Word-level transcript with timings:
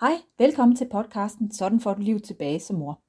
Hej, 0.00 0.20
velkommen 0.38 0.76
til 0.76 0.88
podcasten 0.92 1.52
Sådan 1.52 1.80
får 1.80 1.94
du 1.94 2.00
liv 2.00 2.20
tilbage 2.20 2.60
som 2.60 2.76
mor. 2.76 3.00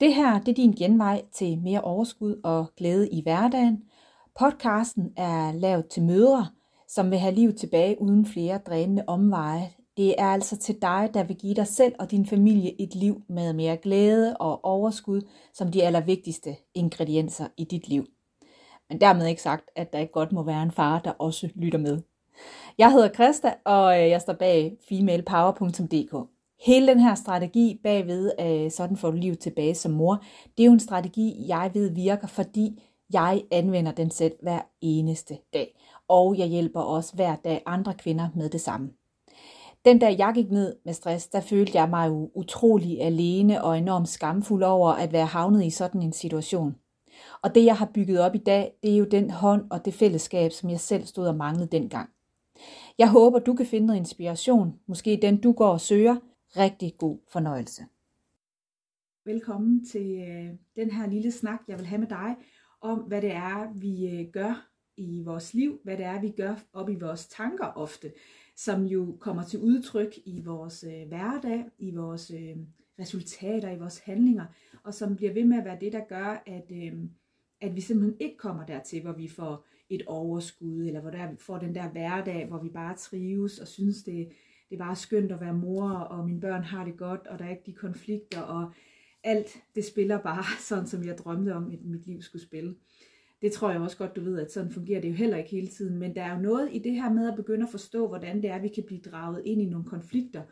Det 0.00 0.14
her 0.14 0.40
det 0.40 0.48
er 0.48 0.54
din 0.54 0.72
genvej 0.72 1.22
til 1.32 1.58
mere 1.58 1.80
overskud 1.80 2.40
og 2.44 2.66
glæde 2.76 3.10
i 3.10 3.22
hverdagen. 3.22 3.82
Podcasten 4.38 5.12
er 5.16 5.52
lavet 5.52 5.86
til 5.88 6.02
mødre, 6.02 6.46
som 6.88 7.10
vil 7.10 7.18
have 7.18 7.34
liv 7.34 7.52
tilbage 7.52 8.02
uden 8.02 8.26
flere 8.26 8.58
drænende 8.58 9.04
omveje. 9.06 9.70
Det 9.96 10.14
er 10.18 10.26
altså 10.26 10.56
til 10.56 10.82
dig, 10.82 11.10
der 11.14 11.24
vil 11.24 11.36
give 11.36 11.54
dig 11.54 11.66
selv 11.66 11.94
og 11.98 12.10
din 12.10 12.26
familie 12.26 12.82
et 12.82 12.94
liv 12.94 13.22
med 13.28 13.52
mere 13.52 13.76
glæde 13.76 14.36
og 14.36 14.64
overskud 14.64 15.20
som 15.52 15.72
de 15.72 15.82
allervigtigste 15.82 16.56
ingredienser 16.74 17.48
i 17.56 17.64
dit 17.64 17.88
liv. 17.88 18.06
Men 18.88 19.00
dermed 19.00 19.26
ikke 19.26 19.42
sagt, 19.42 19.70
at 19.76 19.92
der 19.92 19.98
ikke 19.98 20.12
godt 20.12 20.32
må 20.32 20.42
være 20.42 20.62
en 20.62 20.72
far, 20.72 20.98
der 20.98 21.10
også 21.10 21.48
lytter 21.54 21.78
med. 21.78 22.02
Jeg 22.78 22.92
hedder 22.92 23.08
Krista, 23.08 23.54
og 23.64 24.02
øh, 24.02 24.08
jeg 24.08 24.20
står 24.20 24.32
bag 24.32 24.76
femalepower.dk. 24.88 26.28
Hele 26.66 26.86
den 26.86 27.00
her 27.00 27.14
strategi 27.14 27.80
bagved, 27.82 28.32
øh, 28.40 28.70
sådan 28.70 28.96
får 28.96 29.10
du 29.10 29.16
liv 29.16 29.36
tilbage 29.36 29.74
som 29.74 29.92
mor, 29.92 30.22
det 30.56 30.62
er 30.62 30.66
jo 30.66 30.72
en 30.72 30.80
strategi, 30.80 31.44
jeg 31.48 31.70
ved 31.74 31.90
virker, 31.90 32.26
fordi 32.26 32.82
jeg 33.12 33.42
anvender 33.50 33.92
den 33.92 34.10
selv 34.10 34.32
hver 34.42 34.60
eneste 34.80 35.38
dag. 35.52 35.80
Og 36.08 36.38
jeg 36.38 36.46
hjælper 36.46 36.80
også 36.80 37.14
hver 37.14 37.36
dag 37.36 37.62
andre 37.66 37.94
kvinder 37.94 38.28
med 38.34 38.48
det 38.48 38.60
samme. 38.60 38.90
Den 39.84 39.98
dag 39.98 40.18
jeg 40.18 40.32
gik 40.34 40.50
ned 40.50 40.76
med 40.84 40.92
stress, 40.92 41.28
der 41.28 41.40
følte 41.40 41.78
jeg 41.78 41.88
mig 41.88 42.08
jo 42.08 42.30
utrolig 42.34 43.02
alene 43.02 43.64
og 43.64 43.78
enormt 43.78 44.08
skamfuld 44.08 44.62
over 44.62 44.90
at 44.92 45.12
være 45.12 45.26
havnet 45.26 45.64
i 45.64 45.70
sådan 45.70 46.02
en 46.02 46.12
situation. 46.12 46.74
Og 47.42 47.54
det 47.54 47.64
jeg 47.64 47.76
har 47.76 47.90
bygget 47.94 48.20
op 48.20 48.34
i 48.34 48.38
dag, 48.38 48.72
det 48.82 48.92
er 48.92 48.96
jo 48.96 49.04
den 49.04 49.30
hånd 49.30 49.62
og 49.70 49.84
det 49.84 49.94
fællesskab, 49.94 50.52
som 50.52 50.70
jeg 50.70 50.80
selv 50.80 51.06
stod 51.06 51.26
og 51.26 51.34
manglede 51.34 51.66
dengang. 51.66 52.13
Jeg 52.98 53.10
håber, 53.10 53.38
du 53.38 53.54
kan 53.54 53.66
finde 53.66 53.86
noget 53.86 54.00
inspiration, 54.00 54.80
måske 54.86 55.18
den 55.22 55.40
du 55.40 55.52
går 55.52 55.68
og 55.68 55.80
søger. 55.80 56.16
Rigtig 56.56 56.94
god 56.98 57.18
fornøjelse. 57.32 57.82
Velkommen 59.24 59.84
til 59.84 60.18
øh, 60.28 60.50
den 60.76 60.90
her 60.90 61.06
lille 61.06 61.32
snak, 61.32 61.60
jeg 61.68 61.78
vil 61.78 61.86
have 61.86 61.98
med 61.98 62.08
dig, 62.08 62.36
om 62.80 62.98
hvad 62.98 63.22
det 63.22 63.32
er, 63.32 63.72
vi 63.74 64.08
øh, 64.08 64.30
gør 64.32 64.68
i 64.96 65.22
vores 65.24 65.54
liv, 65.54 65.80
hvad 65.84 65.96
det 65.96 66.04
er, 66.04 66.20
vi 66.20 66.30
gør 66.30 66.54
op 66.72 66.90
i 66.90 66.94
vores 66.94 67.26
tanker 67.26 67.66
ofte, 67.66 68.12
som 68.56 68.84
jo 68.84 69.16
kommer 69.20 69.42
til 69.42 69.60
udtryk 69.60 70.14
i 70.24 70.42
vores 70.44 70.84
øh, 70.84 71.08
hverdag, 71.08 71.64
i 71.78 71.90
vores 71.90 72.30
øh, 72.30 72.56
resultater, 72.98 73.70
i 73.70 73.78
vores 73.78 73.98
handlinger, 73.98 74.46
og 74.82 74.94
som 74.94 75.16
bliver 75.16 75.32
ved 75.32 75.44
med 75.44 75.58
at 75.58 75.64
være 75.64 75.80
det, 75.80 75.92
der 75.92 76.04
gør, 76.08 76.42
at, 76.46 76.72
øh, 76.72 76.92
at 77.60 77.76
vi 77.76 77.80
simpelthen 77.80 78.20
ikke 78.20 78.36
kommer 78.36 78.66
dertil, 78.66 79.02
hvor 79.02 79.12
vi 79.12 79.28
får 79.28 79.66
et 79.88 80.02
overskud, 80.06 80.86
eller 80.86 81.00
hvor 81.00 81.10
der 81.10 81.28
får 81.38 81.58
den 81.58 81.74
der 81.74 81.88
hverdag, 81.88 82.46
hvor 82.46 82.62
vi 82.62 82.68
bare 82.68 82.96
trives 82.96 83.58
og 83.58 83.68
synes, 83.68 84.02
det, 84.02 84.28
det 84.70 84.74
er 84.74 84.84
bare 84.84 84.96
skønt 84.96 85.32
at 85.32 85.40
være 85.40 85.54
mor, 85.54 85.90
og 85.90 86.26
mine 86.26 86.40
børn 86.40 86.62
har 86.62 86.84
det 86.84 86.96
godt, 86.96 87.26
og 87.26 87.38
der 87.38 87.44
er 87.44 87.50
ikke 87.50 87.66
de 87.66 87.72
konflikter, 87.72 88.40
og 88.40 88.72
alt 89.24 89.62
det 89.74 89.84
spiller 89.84 90.18
bare 90.18 90.44
sådan, 90.68 90.86
som 90.86 91.04
jeg 91.04 91.18
drømte 91.18 91.54
om, 91.54 91.70
at 91.70 91.84
mit 91.84 92.06
liv 92.06 92.22
skulle 92.22 92.42
spille. 92.42 92.74
Det 93.42 93.52
tror 93.52 93.70
jeg 93.70 93.80
også 93.80 93.96
godt, 93.96 94.16
du 94.16 94.20
ved, 94.20 94.40
at 94.40 94.52
sådan 94.52 94.70
fungerer 94.70 95.00
det 95.00 95.08
jo 95.08 95.14
heller 95.14 95.36
ikke 95.36 95.50
hele 95.50 95.66
tiden, 95.66 95.98
men 95.98 96.16
der 96.16 96.22
er 96.22 96.34
jo 96.34 96.42
noget 96.42 96.68
i 96.72 96.78
det 96.78 96.92
her 96.92 97.12
med 97.12 97.28
at 97.28 97.36
begynde 97.36 97.62
at 97.62 97.70
forstå, 97.70 98.08
hvordan 98.08 98.42
det 98.42 98.50
er, 98.50 98.54
at 98.54 98.62
vi 98.62 98.68
kan 98.68 98.84
blive 98.84 99.00
draget 99.00 99.42
ind 99.44 99.62
i 99.62 99.66
nogle 99.66 99.86
konflikter 99.86 100.42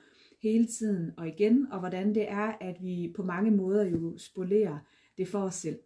hele 0.43 0.67
tiden 0.67 1.11
og 1.17 1.29
igen, 1.29 1.73
og 1.73 1.79
hvordan 1.79 2.15
det 2.15 2.31
er, 2.31 2.53
at 2.61 2.77
vi 2.83 3.13
på 3.17 3.23
mange 3.23 3.51
måder 3.51 3.85
jo 3.85 4.19
spolerer 4.19 4.79
det 5.19 5.29
for 5.29 5.39
os 5.39 5.55
selv. 5.55 5.79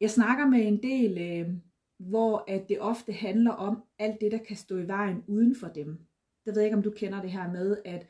Jeg 0.00 0.10
snakker 0.10 0.46
med 0.46 0.66
en 0.66 0.82
del 0.82 1.18
øh, 1.18 1.54
hvor 1.98 2.44
at 2.48 2.68
det 2.68 2.80
ofte 2.80 3.12
handler 3.12 3.50
om 3.50 3.82
alt 3.98 4.20
det, 4.20 4.32
der 4.32 4.38
kan 4.38 4.56
stå 4.56 4.78
i 4.78 4.88
vejen 4.88 5.24
uden 5.26 5.54
for 5.54 5.68
dem. 5.68 5.98
Der 6.44 6.52
ved 6.52 6.60
jeg 6.60 6.66
ikke, 6.66 6.76
om 6.76 6.82
du 6.82 6.90
kender 6.90 7.22
det 7.22 7.30
her 7.30 7.52
med, 7.52 7.76
at 7.84 8.06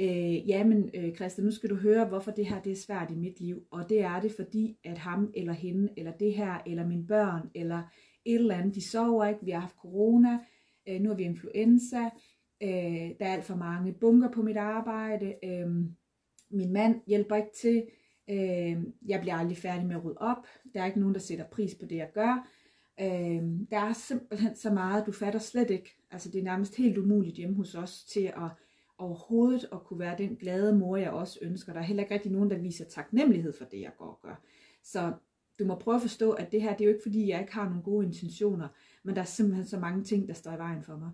øh, 0.00 0.48
jamen 0.48 0.90
øh, 0.94 1.14
Christian, 1.14 1.44
nu 1.44 1.50
skal 1.50 1.70
du 1.70 1.74
høre, 1.74 2.04
hvorfor 2.04 2.30
det 2.30 2.46
her 2.46 2.62
det 2.62 2.72
er 2.72 2.76
svært 2.86 3.10
i 3.10 3.14
mit 3.14 3.40
liv. 3.40 3.66
Og 3.70 3.88
det 3.88 4.00
er 4.00 4.20
det, 4.20 4.32
fordi 4.32 4.78
at 4.84 4.98
ham 4.98 5.32
eller 5.34 5.52
hende, 5.52 5.88
eller 5.96 6.12
det 6.12 6.34
her, 6.34 6.58
eller 6.66 6.86
mine 6.86 7.06
børn, 7.06 7.50
eller 7.54 7.82
et 8.24 8.34
eller 8.34 8.54
andet, 8.54 8.74
de 8.74 8.90
sover 8.90 9.24
ikke, 9.24 9.44
vi 9.44 9.50
har 9.50 9.60
haft 9.60 9.76
corona, 9.76 10.38
øh, 10.88 11.00
nu 11.00 11.08
har 11.08 11.16
vi 11.16 11.22
influenza, 11.22 12.04
øh, 12.62 13.10
der 13.18 13.26
er 13.26 13.32
alt 13.32 13.44
for 13.44 13.56
mange 13.56 13.92
bunker 13.92 14.30
på 14.30 14.42
mit 14.42 14.56
arbejde, 14.56 15.34
øh, 15.44 15.68
min 16.50 16.72
mand 16.72 17.00
hjælper 17.06 17.36
ikke 17.36 17.52
til, 17.60 17.86
øh, 18.30 18.76
jeg 19.06 19.20
bliver 19.20 19.34
aldrig 19.34 19.58
færdig 19.58 19.86
med 19.86 19.96
at 19.96 20.04
rydde 20.04 20.18
op, 20.18 20.46
der 20.74 20.82
er 20.82 20.86
ikke 20.86 21.00
nogen, 21.00 21.14
der 21.14 21.20
sætter 21.20 21.44
pris 21.44 21.74
på 21.74 21.86
det, 21.86 21.96
jeg 21.96 22.10
gør, 22.14 22.48
Øh, 23.00 23.42
der 23.70 23.78
er 23.78 23.92
simpelthen 23.92 24.56
så 24.56 24.70
meget, 24.70 25.06
du 25.06 25.12
fatter 25.12 25.40
slet 25.40 25.70
ikke. 25.70 25.96
Altså 26.10 26.30
det 26.30 26.38
er 26.38 26.44
nærmest 26.44 26.76
helt 26.76 26.98
umuligt 26.98 27.36
hjemme 27.36 27.56
hos 27.56 27.74
os 27.74 28.04
til 28.04 28.24
at 28.24 28.50
overhovedet 28.98 29.68
at 29.72 29.84
kunne 29.84 29.98
være 29.98 30.18
den 30.18 30.36
glade 30.36 30.76
mor, 30.76 30.96
jeg 30.96 31.10
også 31.10 31.38
ønsker. 31.42 31.72
Der 31.72 31.80
er 31.80 31.84
heller 31.84 32.02
ikke 32.02 32.14
rigtig 32.14 32.32
nogen, 32.32 32.50
der 32.50 32.58
viser 32.58 32.84
taknemmelighed 32.84 33.52
for 33.58 33.64
det, 33.64 33.80
jeg 33.80 33.92
går 33.98 34.06
og 34.06 34.18
gør. 34.22 34.42
Så 34.82 35.12
du 35.58 35.64
må 35.64 35.74
prøve 35.74 35.94
at 35.94 36.02
forstå, 36.02 36.32
at 36.32 36.52
det 36.52 36.62
her, 36.62 36.76
det 36.76 36.80
er 36.80 36.84
jo 36.84 36.90
ikke 36.90 37.02
fordi, 37.02 37.28
jeg 37.28 37.40
ikke 37.40 37.54
har 37.54 37.68
nogle 37.68 37.82
gode 37.82 38.06
intentioner, 38.06 38.68
men 39.02 39.14
der 39.14 39.20
er 39.20 39.26
simpelthen 39.26 39.66
så 39.66 39.78
mange 39.78 40.04
ting, 40.04 40.28
der 40.28 40.34
står 40.34 40.52
i 40.52 40.58
vejen 40.58 40.82
for 40.82 40.96
mig. 40.96 41.10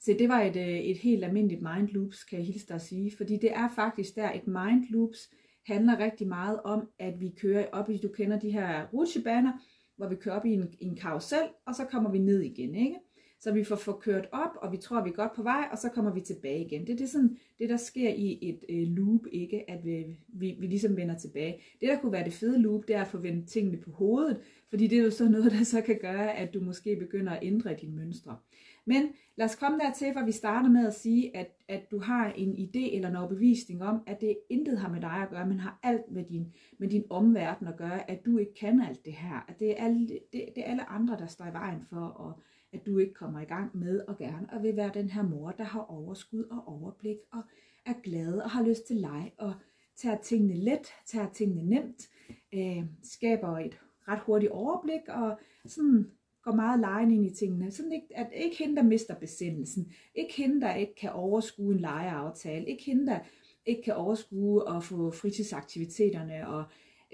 Så 0.00 0.16
det 0.18 0.28
var 0.28 0.40
et, 0.40 0.56
øh, 0.56 0.78
et 0.78 0.98
helt 0.98 1.24
almindeligt 1.24 1.62
mind 1.62 1.88
loops, 1.88 2.24
kan 2.24 2.38
jeg 2.38 2.46
hilse 2.46 2.66
dig 2.66 2.74
at 2.74 2.82
sige, 2.82 3.16
fordi 3.16 3.36
det 3.36 3.52
er 3.52 3.68
faktisk 3.68 4.16
der, 4.16 4.32
et 4.32 4.46
mind 4.46 4.84
loops 4.90 5.30
handler 5.66 5.98
rigtig 5.98 6.28
meget 6.28 6.62
om, 6.62 6.88
at 6.98 7.20
vi 7.20 7.34
kører 7.36 7.66
op 7.72 7.90
i, 7.90 7.96
du 7.96 8.08
kender 8.08 8.38
de 8.38 8.50
her 8.50 8.86
rutsjebaner, 8.92 9.52
hvor 10.00 10.08
vi 10.08 10.16
kører 10.16 10.34
op 10.34 10.46
i 10.46 10.52
en, 10.52 10.74
en 10.80 10.96
karusel, 10.96 11.48
og 11.66 11.74
så 11.74 11.84
kommer 11.84 12.10
vi 12.10 12.18
ned 12.18 12.40
igen, 12.40 12.74
ikke? 12.74 12.96
Så 13.40 13.52
vi 13.52 13.64
får, 13.64 13.76
får 13.76 13.92
kørt 13.92 14.28
op, 14.32 14.50
og 14.62 14.72
vi 14.72 14.76
tror, 14.76 15.02
vi 15.04 15.10
er 15.10 15.14
godt 15.14 15.32
på 15.36 15.42
vej, 15.42 15.68
og 15.72 15.78
så 15.78 15.88
kommer 15.88 16.14
vi 16.14 16.20
tilbage 16.20 16.64
igen. 16.64 16.86
Det 16.86 16.92
er 16.92 16.96
det, 16.96 17.08
sådan, 17.08 17.36
det 17.58 17.68
der 17.68 17.76
sker 17.76 18.08
i 18.08 18.38
et 18.42 18.64
øh, 18.68 18.88
loop, 18.88 19.26
ikke? 19.32 19.70
at 19.70 19.84
vi, 19.84 20.04
vi, 20.28 20.56
vi 20.60 20.66
ligesom 20.66 20.96
vender 20.96 21.18
tilbage. 21.18 21.60
Det, 21.80 21.88
der 21.88 21.98
kunne 21.98 22.12
være 22.12 22.24
det 22.24 22.32
fede 22.32 22.62
loop, 22.62 22.88
det 22.88 22.96
er 22.96 23.00
at 23.00 23.06
få 23.06 23.18
vendt 23.18 23.48
tingene 23.48 23.76
på 23.76 23.90
hovedet, 23.90 24.40
fordi 24.68 24.86
det 24.86 24.98
er 24.98 25.02
jo 25.02 25.10
så 25.10 25.28
noget, 25.28 25.52
der 25.52 25.64
så 25.64 25.80
kan 25.80 25.98
gøre, 26.00 26.36
at 26.36 26.54
du 26.54 26.60
måske 26.60 26.96
begynder 26.96 27.32
at 27.32 27.38
ændre 27.42 27.76
dine 27.80 27.96
mønstre. 27.96 28.36
Men 28.84 29.02
lad 29.36 29.46
os 29.46 29.56
komme 29.56 29.78
dertil, 29.78 30.12
hvor 30.12 30.24
vi 30.24 30.32
starter 30.32 30.68
med 30.70 30.86
at 30.86 30.94
sige, 30.94 31.36
at, 31.36 31.56
at 31.68 31.90
du 31.90 31.98
har 31.98 32.32
en 32.32 32.52
idé 32.52 32.94
eller 32.94 33.08
en 33.08 33.16
overbevisning 33.16 33.82
om, 33.82 34.02
at 34.06 34.20
det 34.20 34.38
intet 34.50 34.78
har 34.78 34.88
med 34.88 35.00
dig 35.00 35.10
at 35.22 35.30
gøre, 35.30 35.46
men 35.46 35.60
har 35.60 35.78
alt 35.82 36.10
med 36.10 36.24
din, 36.24 36.54
med 36.78 36.88
din 36.88 37.04
omverden 37.10 37.66
at 37.66 37.76
gøre, 37.76 38.10
at 38.10 38.24
du 38.26 38.38
ikke 38.38 38.54
kan 38.54 38.80
alt 38.80 39.04
det 39.04 39.12
her, 39.12 39.44
at 39.48 39.58
det 39.58 39.70
er 39.70 39.84
alle, 39.84 40.08
det, 40.08 40.20
det 40.32 40.58
er 40.58 40.70
alle 40.70 40.90
andre, 40.90 41.16
der 41.16 41.26
står 41.26 41.46
i 41.46 41.52
vejen 41.52 41.84
for, 41.90 42.06
og 42.06 42.40
at 42.72 42.86
du 42.86 42.98
ikke 42.98 43.14
kommer 43.14 43.40
i 43.40 43.44
gang 43.44 43.76
med 43.76 44.00
og 44.08 44.18
gerne 44.18 44.46
og 44.52 44.62
vil 44.62 44.76
være 44.76 44.90
den 44.94 45.10
her 45.10 45.22
mor, 45.22 45.50
der 45.50 45.64
har 45.64 45.80
overskud 45.80 46.44
og 46.44 46.68
overblik 46.68 47.16
og 47.32 47.42
er 47.86 47.94
glad 48.02 48.38
og 48.38 48.50
har 48.50 48.62
lyst 48.62 48.86
til 48.86 48.96
leg 48.96 49.32
og 49.38 49.54
tager 49.96 50.16
tingene 50.16 50.54
let, 50.54 50.86
tager 51.06 51.28
tingene 51.32 51.62
nemt, 51.62 52.08
øh, 52.54 52.84
skaber 53.02 53.58
et 53.58 53.78
ret 54.08 54.20
hurtigt 54.20 54.52
overblik 54.52 55.08
og 55.08 55.38
sådan 55.66 56.10
går 56.44 56.52
meget 56.52 56.80
lejen 56.80 57.10
ind 57.10 57.26
i 57.26 57.34
tingene. 57.34 57.70
Sådan 57.70 57.92
ikke, 57.92 58.06
at 58.14 58.26
ikke 58.34 58.56
hende, 58.58 58.76
der 58.76 58.82
mister 58.82 59.14
besindelsen. 59.14 59.92
Ikke 60.14 60.34
hende, 60.36 60.60
der 60.60 60.74
ikke 60.74 60.94
kan 60.94 61.12
overskue 61.12 61.74
en 61.74 61.80
lejeaftale. 61.80 62.66
Ikke 62.66 62.84
hende, 62.84 63.06
der 63.06 63.18
ikke 63.66 63.82
kan 63.82 63.94
overskue 63.94 64.76
at 64.76 64.84
få 64.84 65.10
fritidsaktiviteterne 65.10 66.48
og 66.48 66.64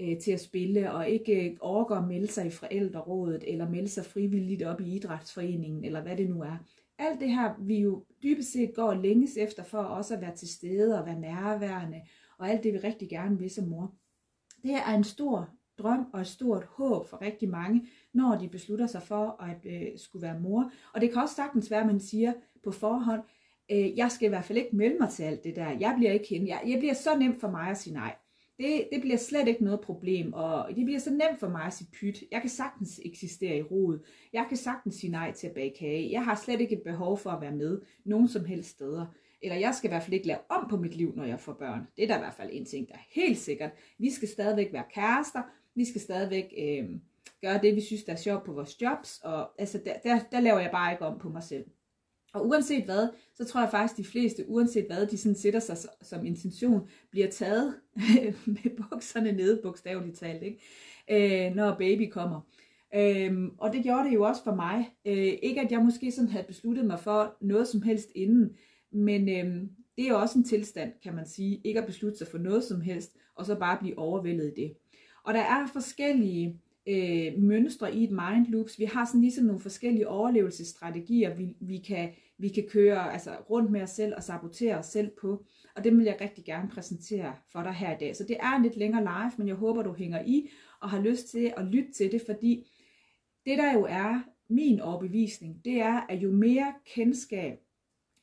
øh, 0.00 0.18
til 0.18 0.32
at 0.32 0.40
spille, 0.40 0.92
og 0.92 1.08
ikke 1.08 1.50
øh, 1.50 1.56
overgår 1.60 1.94
at 1.94 2.08
melde 2.08 2.26
sig 2.26 2.46
i 2.46 2.50
forældrerådet, 2.50 3.44
eller 3.46 3.70
melde 3.70 3.88
sig 3.88 4.04
frivilligt 4.04 4.62
op 4.62 4.80
i 4.80 4.94
idrætsforeningen, 4.96 5.84
eller 5.84 6.02
hvad 6.02 6.16
det 6.16 6.28
nu 6.28 6.42
er. 6.42 6.56
Alt 6.98 7.20
det 7.20 7.30
her, 7.30 7.54
vi 7.60 7.80
jo 7.80 8.04
dybest 8.22 8.52
set 8.52 8.74
går 8.74 8.94
længes 8.94 9.36
efter 9.36 9.62
for 9.62 9.78
også 9.78 10.14
at 10.14 10.20
være 10.20 10.36
til 10.36 10.48
stede 10.48 11.00
og 11.00 11.06
være 11.06 11.20
nærværende, 11.20 12.02
og 12.38 12.50
alt 12.50 12.64
det, 12.64 12.72
vi 12.72 12.78
rigtig 12.78 13.08
gerne 13.08 13.38
vil 13.38 13.50
som 13.50 13.68
mor. 13.68 13.94
Det 14.62 14.70
er 14.70 14.94
en 14.94 15.04
stor 15.04 15.50
drøm 15.78 16.06
og 16.12 16.20
et 16.20 16.26
stort 16.26 16.64
håb 16.64 17.08
for 17.08 17.22
rigtig 17.22 17.48
mange, 17.48 17.86
når 18.12 18.38
de 18.38 18.48
beslutter 18.48 18.86
sig 18.86 19.02
for 19.02 19.42
at 19.42 19.66
øh, 19.72 19.98
skulle 19.98 20.22
være 20.22 20.40
mor. 20.40 20.70
Og 20.94 21.00
det 21.00 21.12
kan 21.12 21.22
også 21.22 21.34
sagtens 21.34 21.70
være, 21.70 21.80
at 21.80 21.86
man 21.86 22.00
siger 22.00 22.32
på 22.64 22.70
forhånd, 22.70 23.22
øh, 23.70 23.98
jeg 23.98 24.10
skal 24.10 24.26
i 24.26 24.28
hvert 24.28 24.44
fald 24.44 24.58
ikke 24.58 24.76
melde 24.76 24.96
mig 25.00 25.08
til 25.08 25.22
alt 25.22 25.44
det 25.44 25.56
der. 25.56 25.70
Jeg 25.80 25.94
bliver 25.96 26.12
ikke 26.12 26.28
hende. 26.28 26.48
Jeg, 26.48 26.62
jeg 26.66 26.78
bliver 26.78 26.94
så 26.94 27.18
nemt 27.18 27.40
for 27.40 27.50
mig 27.50 27.70
at 27.70 27.78
sige 27.78 27.94
nej. 27.94 28.14
Det, 28.58 28.88
det 28.92 29.00
bliver 29.00 29.16
slet 29.16 29.48
ikke 29.48 29.64
noget 29.64 29.80
problem, 29.80 30.32
og 30.32 30.68
det 30.76 30.84
bliver 30.84 31.00
så 31.00 31.10
nemt 31.10 31.40
for 31.40 31.48
mig 31.48 31.62
at 31.62 31.72
sige 31.72 31.88
pyt. 32.00 32.24
Jeg 32.32 32.40
kan 32.40 32.50
sagtens 32.50 33.00
eksistere 33.04 33.56
i 33.56 33.62
roet. 33.62 34.00
Jeg 34.32 34.46
kan 34.48 34.56
sagtens 34.56 34.94
sige 34.94 35.10
nej 35.10 35.32
til 35.32 35.46
at 35.46 35.54
bage 35.54 35.74
kage. 35.78 36.12
Jeg 36.12 36.24
har 36.24 36.34
slet 36.34 36.60
ikke 36.60 36.76
et 36.76 36.82
behov 36.82 37.18
for 37.18 37.30
at 37.30 37.40
være 37.40 37.52
med 37.52 37.80
nogen 38.04 38.28
som 38.28 38.44
helst 38.44 38.70
steder. 38.70 39.06
Eller 39.42 39.56
jeg 39.56 39.74
skal 39.74 39.88
i 39.88 39.90
hvert 39.90 40.02
fald 40.02 40.14
ikke 40.14 40.26
lave 40.26 40.38
om 40.48 40.66
på 40.70 40.76
mit 40.76 40.94
liv, 40.94 41.12
når 41.16 41.24
jeg 41.24 41.40
får 41.40 41.52
børn. 41.52 41.86
Det 41.96 42.02
er 42.02 42.08
der 42.08 42.16
i 42.16 42.20
hvert 42.20 42.34
fald 42.34 42.50
en 42.52 42.64
ting, 42.64 42.88
der 42.88 42.94
er 42.94 43.06
helt 43.10 43.38
sikkert. 43.38 43.70
Vi 43.98 44.10
skal 44.10 44.28
stadigvæk 44.28 44.72
være 44.72 44.84
kærester. 44.94 45.42
Vi 45.76 45.84
skal 45.84 46.00
stadigvæk 46.00 46.54
øh, 46.58 46.88
gøre 47.40 47.60
det, 47.62 47.76
vi 47.76 47.80
synes, 47.80 48.04
der 48.04 48.12
er 48.12 48.16
sjovt 48.16 48.44
på 48.44 48.52
vores 48.52 48.82
jobs. 48.82 49.20
Og 49.24 49.60
altså, 49.60 49.80
der, 49.84 49.92
der, 50.04 50.20
der 50.32 50.40
laver 50.40 50.60
jeg 50.60 50.70
bare 50.70 50.92
ikke 50.92 51.04
om 51.04 51.18
på 51.18 51.28
mig 51.28 51.42
selv. 51.42 51.64
Og 52.32 52.46
uanset 52.46 52.84
hvad, 52.84 53.08
så 53.34 53.44
tror 53.44 53.60
jeg 53.60 53.70
faktisk, 53.70 53.92
at 53.92 54.04
de 54.04 54.10
fleste, 54.10 54.44
uanset 54.48 54.86
hvad 54.86 55.06
de 55.06 55.18
sådan 55.18 55.36
sætter 55.36 55.60
sig 55.60 55.76
som 56.02 56.26
intention, 56.26 56.88
bliver 57.10 57.30
taget 57.30 57.74
med 58.46 58.76
bukserne 58.90 59.32
nede, 59.32 59.60
bogstaveligt 59.62 60.18
talt, 60.18 60.42
ikke? 60.42 60.60
Øh, 61.48 61.54
når 61.54 61.76
baby 61.78 62.10
kommer. 62.10 62.40
Øhm, 62.94 63.50
og 63.58 63.72
det 63.72 63.82
gjorde 63.82 64.08
det 64.08 64.14
jo 64.14 64.22
også 64.22 64.44
for 64.44 64.54
mig. 64.54 64.90
Øh, 65.04 65.38
ikke 65.42 65.60
at 65.60 65.72
jeg 65.72 65.80
måske 65.80 66.12
sådan 66.12 66.30
havde 66.30 66.46
besluttet 66.46 66.86
mig 66.86 67.00
for 67.00 67.36
noget 67.40 67.68
som 67.68 67.82
helst 67.82 68.08
inden, 68.14 68.56
men 68.92 69.28
øhm, 69.28 69.70
det 69.96 70.08
er 70.08 70.14
også 70.14 70.38
en 70.38 70.44
tilstand, 70.44 70.92
kan 71.02 71.14
man 71.14 71.26
sige, 71.26 71.60
ikke 71.64 71.80
at 71.80 71.86
beslutte 71.86 72.18
sig 72.18 72.26
for 72.26 72.38
noget 72.38 72.64
som 72.64 72.80
helst, 72.80 73.16
og 73.34 73.46
så 73.46 73.54
bare 73.58 73.78
blive 73.80 73.98
overvældet 73.98 74.52
i 74.56 74.60
det. 74.60 74.76
Og 75.26 75.34
der 75.34 75.40
er 75.40 75.66
forskellige 75.66 76.60
øh, 76.86 77.38
mønstre 77.38 77.94
i 77.94 78.04
et 78.04 78.10
mind 78.10 78.46
loops. 78.46 78.78
Vi 78.78 78.84
har 78.84 79.04
sådan 79.04 79.20
ligesom 79.20 79.44
nogle 79.44 79.60
forskellige 79.60 80.08
overlevelsesstrategier, 80.08 81.34
vi, 81.34 81.56
vi, 81.60 81.78
kan, 81.78 82.10
vi 82.38 82.48
kan 82.48 82.64
køre 82.68 83.12
altså 83.12 83.30
rundt 83.50 83.70
med 83.70 83.82
os 83.82 83.90
selv 83.90 84.14
og 84.16 84.22
sabotere 84.22 84.78
os 84.78 84.86
selv 84.86 85.10
på. 85.20 85.44
Og 85.76 85.84
det 85.84 85.96
vil 85.96 86.04
jeg 86.04 86.18
rigtig 86.20 86.44
gerne 86.44 86.68
præsentere 86.68 87.34
for 87.52 87.62
dig 87.62 87.72
her 87.72 87.96
i 87.96 87.98
dag. 88.00 88.16
Så 88.16 88.24
det 88.24 88.36
er 88.40 88.56
en 88.56 88.62
lidt 88.62 88.76
længere 88.76 89.02
live, 89.02 89.32
men 89.38 89.48
jeg 89.48 89.56
håber, 89.56 89.82
du 89.82 89.92
hænger 89.92 90.22
i 90.26 90.50
og 90.80 90.90
har 90.90 91.00
lyst 91.00 91.28
til 91.28 91.52
at 91.56 91.64
lytte 91.64 91.92
til 91.92 92.12
det, 92.12 92.22
fordi 92.26 92.66
det 93.46 93.58
der 93.58 93.72
jo 93.72 93.86
er 93.88 94.20
min 94.48 94.80
overbevisning, 94.80 95.64
det 95.64 95.80
er, 95.80 96.00
at 96.08 96.22
jo 96.22 96.32
mere 96.32 96.74
kendskab, 96.94 97.58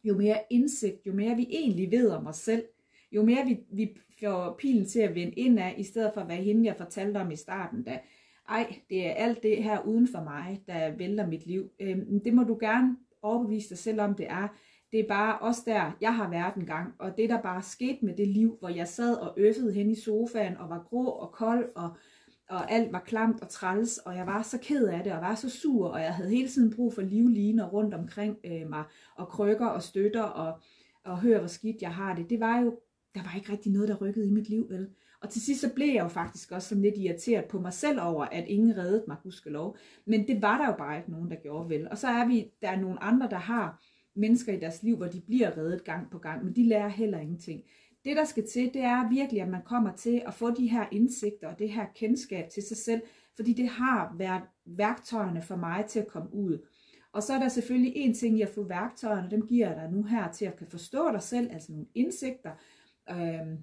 jo 0.03 0.17
mere 0.17 0.38
indsigt, 0.50 1.07
jo 1.07 1.13
mere 1.13 1.35
vi 1.35 1.47
egentlig 1.50 1.91
ved 1.91 2.09
om 2.09 2.27
os 2.27 2.38
selv, 2.38 2.63
jo 3.15 3.24
mere 3.24 3.45
vi, 3.45 3.60
vi 3.71 3.98
får 4.19 4.56
pilen 4.60 4.86
til 4.86 5.00
at 5.00 5.15
vende 5.15 5.33
ind 5.33 5.60
af, 5.60 5.75
i 5.77 5.83
stedet 5.83 6.12
for 6.13 6.21
at 6.21 6.27
være 6.27 6.42
hende, 6.42 6.65
jeg 6.65 6.75
fortalte 6.77 7.18
om 7.18 7.31
i 7.31 7.36
starten, 7.36 7.83
da 7.83 8.00
ej, 8.50 8.75
det 8.89 9.07
er 9.07 9.12
alt 9.13 9.44
det 9.44 9.63
her 9.63 9.80
uden 9.81 10.07
for 10.07 10.24
mig, 10.24 10.62
der 10.68 10.98
vælter 10.98 11.27
mit 11.27 11.45
liv. 11.45 11.69
Øhm, 11.80 12.19
det 12.24 12.33
må 12.33 12.44
du 12.44 12.57
gerne 12.60 12.98
overbevise 13.21 13.69
dig 13.69 13.77
selv 13.77 14.01
om, 14.01 14.15
det 14.15 14.25
er. 14.30 14.48
Det 14.92 15.00
er 15.00 15.07
bare 15.07 15.39
også 15.39 15.62
der, 15.65 15.92
jeg 16.01 16.15
har 16.15 16.30
været 16.30 16.56
en 16.56 16.65
gang, 16.65 16.94
og 17.00 17.18
det 17.18 17.30
der 17.30 17.42
bare 17.42 17.62
skete 17.62 18.06
med 18.06 18.18
det 18.18 18.27
liv, 18.27 18.57
hvor 18.60 18.69
jeg 18.69 18.88
sad 18.88 19.15
og 19.15 19.33
øffede 19.38 19.74
hen 19.74 19.89
i 19.89 19.95
sofaen, 19.95 20.57
og 20.57 20.69
var 20.69 20.88
grå 20.89 21.06
og 21.06 21.31
kold, 21.31 21.69
og, 21.75 21.89
og 22.50 22.71
alt 22.71 22.94
var 22.94 23.00
klamt 23.00 23.42
og 23.42 23.50
træls, 23.50 23.98
og 23.98 24.15
jeg 24.15 24.27
var 24.27 24.42
så 24.42 24.57
ked 24.62 24.88
af 24.88 25.04
det, 25.04 25.13
og 25.13 25.21
var 25.21 25.36
så 25.36 25.50
sur, 25.50 25.88
og 25.88 26.01
jeg 26.01 26.13
havde 26.13 26.30
hele 26.30 26.48
tiden 26.48 26.75
brug 26.75 26.94
for 26.94 27.01
livliner 27.01 27.69
rundt 27.69 27.94
omkring 27.94 28.38
øh, 28.44 28.69
mig, 28.69 28.83
og 29.15 29.27
krykker 29.27 29.68
og 29.68 29.83
støtter, 29.83 30.24
og, 30.24 30.60
og 31.04 31.21
høre, 31.21 31.39
hvor 31.39 31.48
skidt 31.48 31.81
jeg 31.81 31.94
har 31.94 32.15
det. 32.15 32.30
Det 32.30 32.39
var 32.39 32.60
jo, 32.60 32.80
der 33.15 33.24
var 33.24 33.36
ikke 33.36 33.51
rigtig 33.51 33.71
noget, 33.71 33.89
der 33.89 33.95
rykkede 33.95 34.27
i 34.27 34.31
mit 34.31 34.50
liv, 34.50 34.69
vel? 34.69 34.89
Og 35.21 35.30
til 35.30 35.42
sidst 35.42 35.62
så 35.62 35.74
blev 35.74 35.88
jeg 35.88 36.04
jo 36.04 36.07
faktisk 36.07 36.51
også 36.51 36.69
sådan 36.69 36.81
lidt 36.81 36.98
irriteret 36.98 37.45
på 37.45 37.60
mig 37.60 37.74
selv 37.74 38.01
over, 38.01 38.25
at 38.25 38.48
ingen 38.48 38.77
reddede 38.77 39.04
mig, 39.07 39.18
lov. 39.45 39.77
Men 40.06 40.27
det 40.27 40.42
var 40.42 40.57
der 40.57 40.68
jo 40.68 40.75
bare 40.77 40.98
ikke 40.98 41.12
nogen, 41.12 41.31
der 41.31 41.36
gjorde 41.36 41.69
vel. 41.69 41.89
Og 41.89 41.98
så 41.98 42.07
er 42.07 42.27
vi, 42.27 42.51
der 42.62 42.69
er 42.69 42.81
nogle 42.81 43.04
andre, 43.04 43.30
der 43.30 43.38
har 43.38 43.83
mennesker 44.15 44.54
i 44.54 44.60
deres 44.60 44.83
liv, 44.83 44.98
hvor 44.98 45.07
de 45.07 45.21
bliver 45.21 45.57
reddet 45.57 45.83
gang 45.83 46.12
på 46.12 46.18
gang, 46.18 46.45
men 46.45 46.56
de 46.56 46.68
lærer 46.68 46.88
heller 46.88 47.19
ingenting. 47.19 47.62
Det, 48.06 48.18
der 48.18 48.25
skal 48.25 48.48
til, 48.48 48.74
det 48.74 48.81
er 48.81 49.10
virkelig, 49.10 49.42
at 49.42 49.50
man 49.50 49.62
kommer 49.65 49.95
til 49.95 50.21
at 50.27 50.33
få 50.33 50.51
de 50.51 50.68
her 50.68 50.86
indsigter 50.92 51.48
og 51.48 51.60
det 51.60 51.69
her 51.69 51.86
kendskab 51.95 52.50
til 52.50 52.63
sig 52.63 52.77
selv, 52.77 53.01
fordi 53.36 53.54
det 53.54 53.68
har 53.68 54.15
været 54.18 54.44
værktøjerne 54.65 55.42
for 55.42 55.56
mig 55.56 55.86
til 55.86 56.00
at 56.00 56.07
komme 56.07 56.33
ud. 56.33 56.57
Og 57.13 57.24
så 57.24 57.33
er 57.33 57.39
der 57.39 57.48
selvfølgelig 57.48 57.94
en 57.95 58.13
ting 58.13 58.38
i 58.39 58.42
at 58.42 58.50
få 58.50 58.63
værktøjerne, 58.63 59.31
dem 59.31 59.48
giver 59.48 59.68
jeg 59.68 59.75
dig 59.75 59.92
nu 59.92 60.04
her 60.04 60.31
til 60.31 60.45
at 60.45 60.57
kan 60.57 60.68
forstå 60.68 61.12
dig 61.12 61.21
selv, 61.21 61.51
altså 61.51 61.71
nogle 61.71 61.88
indsigter, 61.95 62.51
øh, 63.09 63.57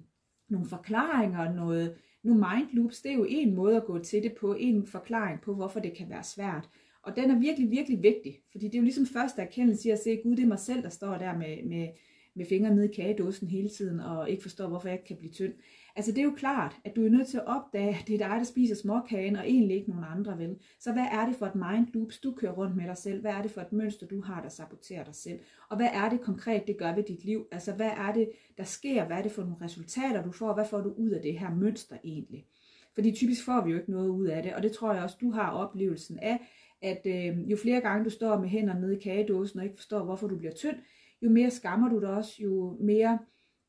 nogle 0.49 0.67
forklaringer, 0.69 1.53
noget, 1.53 1.95
nu 2.23 2.33
mind 2.33 2.67
loops, 2.73 3.01
det 3.01 3.11
er 3.11 3.15
jo 3.15 3.25
en 3.29 3.55
måde 3.55 3.75
at 3.75 3.85
gå 3.85 3.99
til 3.99 4.23
det 4.23 4.33
på, 4.33 4.55
en 4.59 4.87
forklaring 4.87 5.41
på, 5.41 5.53
hvorfor 5.53 5.79
det 5.79 5.97
kan 5.97 6.09
være 6.09 6.23
svært. 6.23 6.69
Og 7.03 7.15
den 7.15 7.31
er 7.31 7.39
virkelig, 7.39 7.71
virkelig 7.71 8.03
vigtig, 8.03 8.39
fordi 8.51 8.65
det 8.65 8.75
er 8.75 8.79
jo 8.79 8.83
ligesom 8.83 9.05
første 9.05 9.41
erkendelse 9.41 9.89
i 9.89 9.91
at 9.91 9.99
se, 9.99 10.19
Gud, 10.23 10.35
det 10.35 10.43
er 10.43 10.47
mig 10.47 10.59
selv, 10.59 10.83
der 10.83 10.89
står 10.89 11.17
der 11.17 11.37
med, 11.37 11.63
med, 11.63 11.87
med 12.35 12.45
fingrene 12.45 12.75
nede 12.75 12.89
i 12.91 12.95
kagedåsen 12.95 13.47
hele 13.47 13.69
tiden, 13.69 13.99
og 13.99 14.29
ikke 14.29 14.41
forstår, 14.41 14.67
hvorfor 14.67 14.87
jeg 14.87 14.95
ikke 14.95 15.07
kan 15.07 15.17
blive 15.17 15.31
tynd. 15.31 15.53
Altså 15.95 16.11
det 16.11 16.17
er 16.17 16.23
jo 16.23 16.33
klart, 16.37 16.75
at 16.83 16.95
du 16.95 17.05
er 17.05 17.09
nødt 17.09 17.27
til 17.27 17.37
at 17.37 17.47
opdage, 17.47 17.89
at 17.89 18.07
det 18.07 18.13
er 18.13 18.27
dig, 18.27 18.37
der 18.37 18.43
spiser 18.43 18.75
småkagen, 18.75 19.35
og 19.35 19.49
egentlig 19.49 19.77
ikke 19.77 19.89
nogen 19.89 20.05
andre 20.11 20.37
vel. 20.37 20.57
Så 20.79 20.93
hvad 20.93 21.05
er 21.11 21.25
det 21.25 21.35
for 21.35 21.45
et 21.45 21.55
mind 21.55 21.87
loops, 21.93 22.19
du 22.19 22.31
kører 22.31 22.51
rundt 22.51 22.75
med 22.75 22.85
dig 22.85 22.97
selv? 22.97 23.21
Hvad 23.21 23.31
er 23.31 23.41
det 23.41 23.51
for 23.51 23.61
et 23.61 23.73
mønster, 23.73 24.07
du 24.07 24.21
har, 24.21 24.41
der 24.41 24.49
saboterer 24.49 25.03
dig 25.03 25.15
selv? 25.15 25.39
Og 25.69 25.77
hvad 25.77 25.89
er 25.93 26.09
det 26.09 26.21
konkret, 26.21 26.67
det 26.67 26.77
gør 26.77 26.95
ved 26.95 27.03
dit 27.03 27.25
liv? 27.25 27.47
Altså 27.51 27.73
hvad 27.73 27.91
er 27.97 28.13
det, 28.13 28.31
der 28.57 28.63
sker? 28.63 29.05
Hvad 29.05 29.17
er 29.17 29.21
det 29.21 29.31
for 29.31 29.41
nogle 29.41 29.57
resultater, 29.61 30.23
du 30.23 30.31
får? 30.31 30.53
Hvad 30.53 30.65
får 30.65 30.81
du 30.81 30.93
ud 30.97 31.09
af 31.09 31.21
det 31.21 31.39
her 31.39 31.55
mønster 31.55 31.97
egentlig? 32.03 32.45
Fordi 32.93 33.11
typisk 33.11 33.45
får 33.45 33.65
vi 33.65 33.71
jo 33.71 33.77
ikke 33.77 33.91
noget 33.91 34.09
ud 34.09 34.27
af 34.27 34.43
det, 34.43 34.53
og 34.53 34.63
det 34.63 34.71
tror 34.71 34.93
jeg 34.93 35.03
også, 35.03 35.17
du 35.21 35.31
har 35.31 35.51
oplevelsen 35.51 36.19
af, 36.19 36.39
at 36.81 37.01
øh, 37.05 37.51
jo 37.51 37.57
flere 37.57 37.81
gange 37.81 38.05
du 38.05 38.09
står 38.09 38.39
med 38.39 38.49
hænderne 38.49 38.81
nede 38.81 38.97
i 38.97 38.99
kagedåsen 38.99 39.59
og 39.59 39.65
ikke 39.65 39.77
forstår, 39.77 40.03
hvorfor 40.03 40.27
du 40.27 40.37
bliver 40.37 40.53
tynd, 40.53 40.75
jo 41.21 41.29
mere 41.29 41.51
skammer 41.51 41.89
du 41.89 41.99
dig 41.99 42.09
også, 42.09 42.35
jo 42.39 42.77
mere 42.79 43.19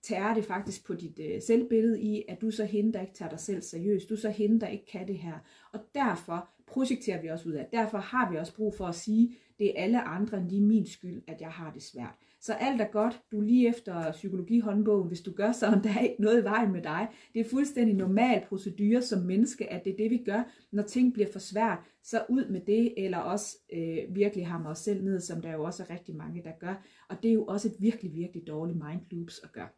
tærer 0.02 0.34
det 0.34 0.44
faktisk 0.44 0.87
på 0.87 0.94
dit 0.94 1.19
øh, 1.19 1.43
selvbillede 1.43 2.00
i, 2.00 2.25
at 2.28 2.40
du 2.40 2.50
så 2.50 2.64
hende, 2.64 2.93
der 2.93 3.00
ikke 3.00 3.14
tager 3.14 3.28
dig 3.28 3.40
selv 3.40 3.62
seriøst. 3.62 4.10
Du 4.10 4.16
så 4.16 4.31
hende, 4.31 4.60
der 4.60 4.66
ikke 4.66 4.87
kan 4.87 5.08
det 5.08 5.19
her. 5.19 5.38
Og 5.72 5.81
derfor 5.94 6.50
projekterer 6.66 7.22
vi 7.22 7.28
også 7.28 7.49
ud 7.49 7.52
af. 7.52 7.69
Derfor 7.72 7.99
har 7.99 8.31
vi 8.31 8.37
også 8.37 8.54
brug 8.54 8.75
for 8.75 8.87
at 8.87 8.94
sige, 8.94 9.37
det 9.58 9.66
er 9.66 9.82
alle 9.82 10.02
andre 10.02 10.38
end 10.38 10.49
lige 10.49 10.62
min 10.62 10.87
skyld, 10.87 11.22
at 11.26 11.40
jeg 11.40 11.50
har 11.50 11.72
det 11.72 11.82
svært. 11.82 12.14
Så 12.43 12.53
alt 12.53 12.81
er 12.81 12.87
godt. 12.93 13.21
Du 13.33 13.39
er 13.41 13.44
lige 13.44 13.69
efter 13.69 14.12
psykologihåndbogen, 14.12 15.09
hvis 15.09 15.21
du 15.21 15.33
gør 15.33 15.53
sådan, 15.53 15.85
der 15.85 15.91
er 15.91 16.00
ikke 16.00 16.23
noget 16.23 16.41
i 16.41 16.44
vejen 16.44 16.73
med 16.73 16.83
dig. 16.83 17.09
Det 17.35 17.41
er 17.41 17.50
fuldstændig 17.50 17.97
normal 17.97 18.44
procedure 18.49 19.03
som 19.03 19.23
menneske, 19.23 19.73
at 19.73 19.85
det 19.85 19.93
er 19.93 19.97
det, 19.97 20.11
vi 20.11 20.23
gør. 20.27 20.43
Når 20.73 20.83
ting 20.83 21.12
bliver 21.12 21.33
for 21.33 21.39
svært, 21.39 21.79
så 22.03 22.25
ud 22.29 22.49
med 22.49 22.61
det, 22.61 23.05
eller 23.05 23.19
også 23.19 23.56
øh, 23.73 24.15
virkelig 24.15 24.47
hammer 24.47 24.71
os 24.71 24.79
selv 24.79 25.05
ned, 25.05 25.21
som 25.21 25.43
der 25.43 25.53
jo 25.53 25.65
også 25.65 25.83
er 25.83 25.91
rigtig 25.91 26.17
mange, 26.17 26.43
der 26.43 26.53
gør. 26.61 26.83
Og 27.09 27.23
det 27.23 27.29
er 27.29 27.35
jo 27.35 27.44
også 27.44 27.69
et 27.69 27.75
virkelig, 27.79 28.15
virkelig 28.15 28.47
dårligt 28.47 28.79
mind 28.79 29.00
loops 29.11 29.41
at 29.44 29.53
gøre. 29.53 29.69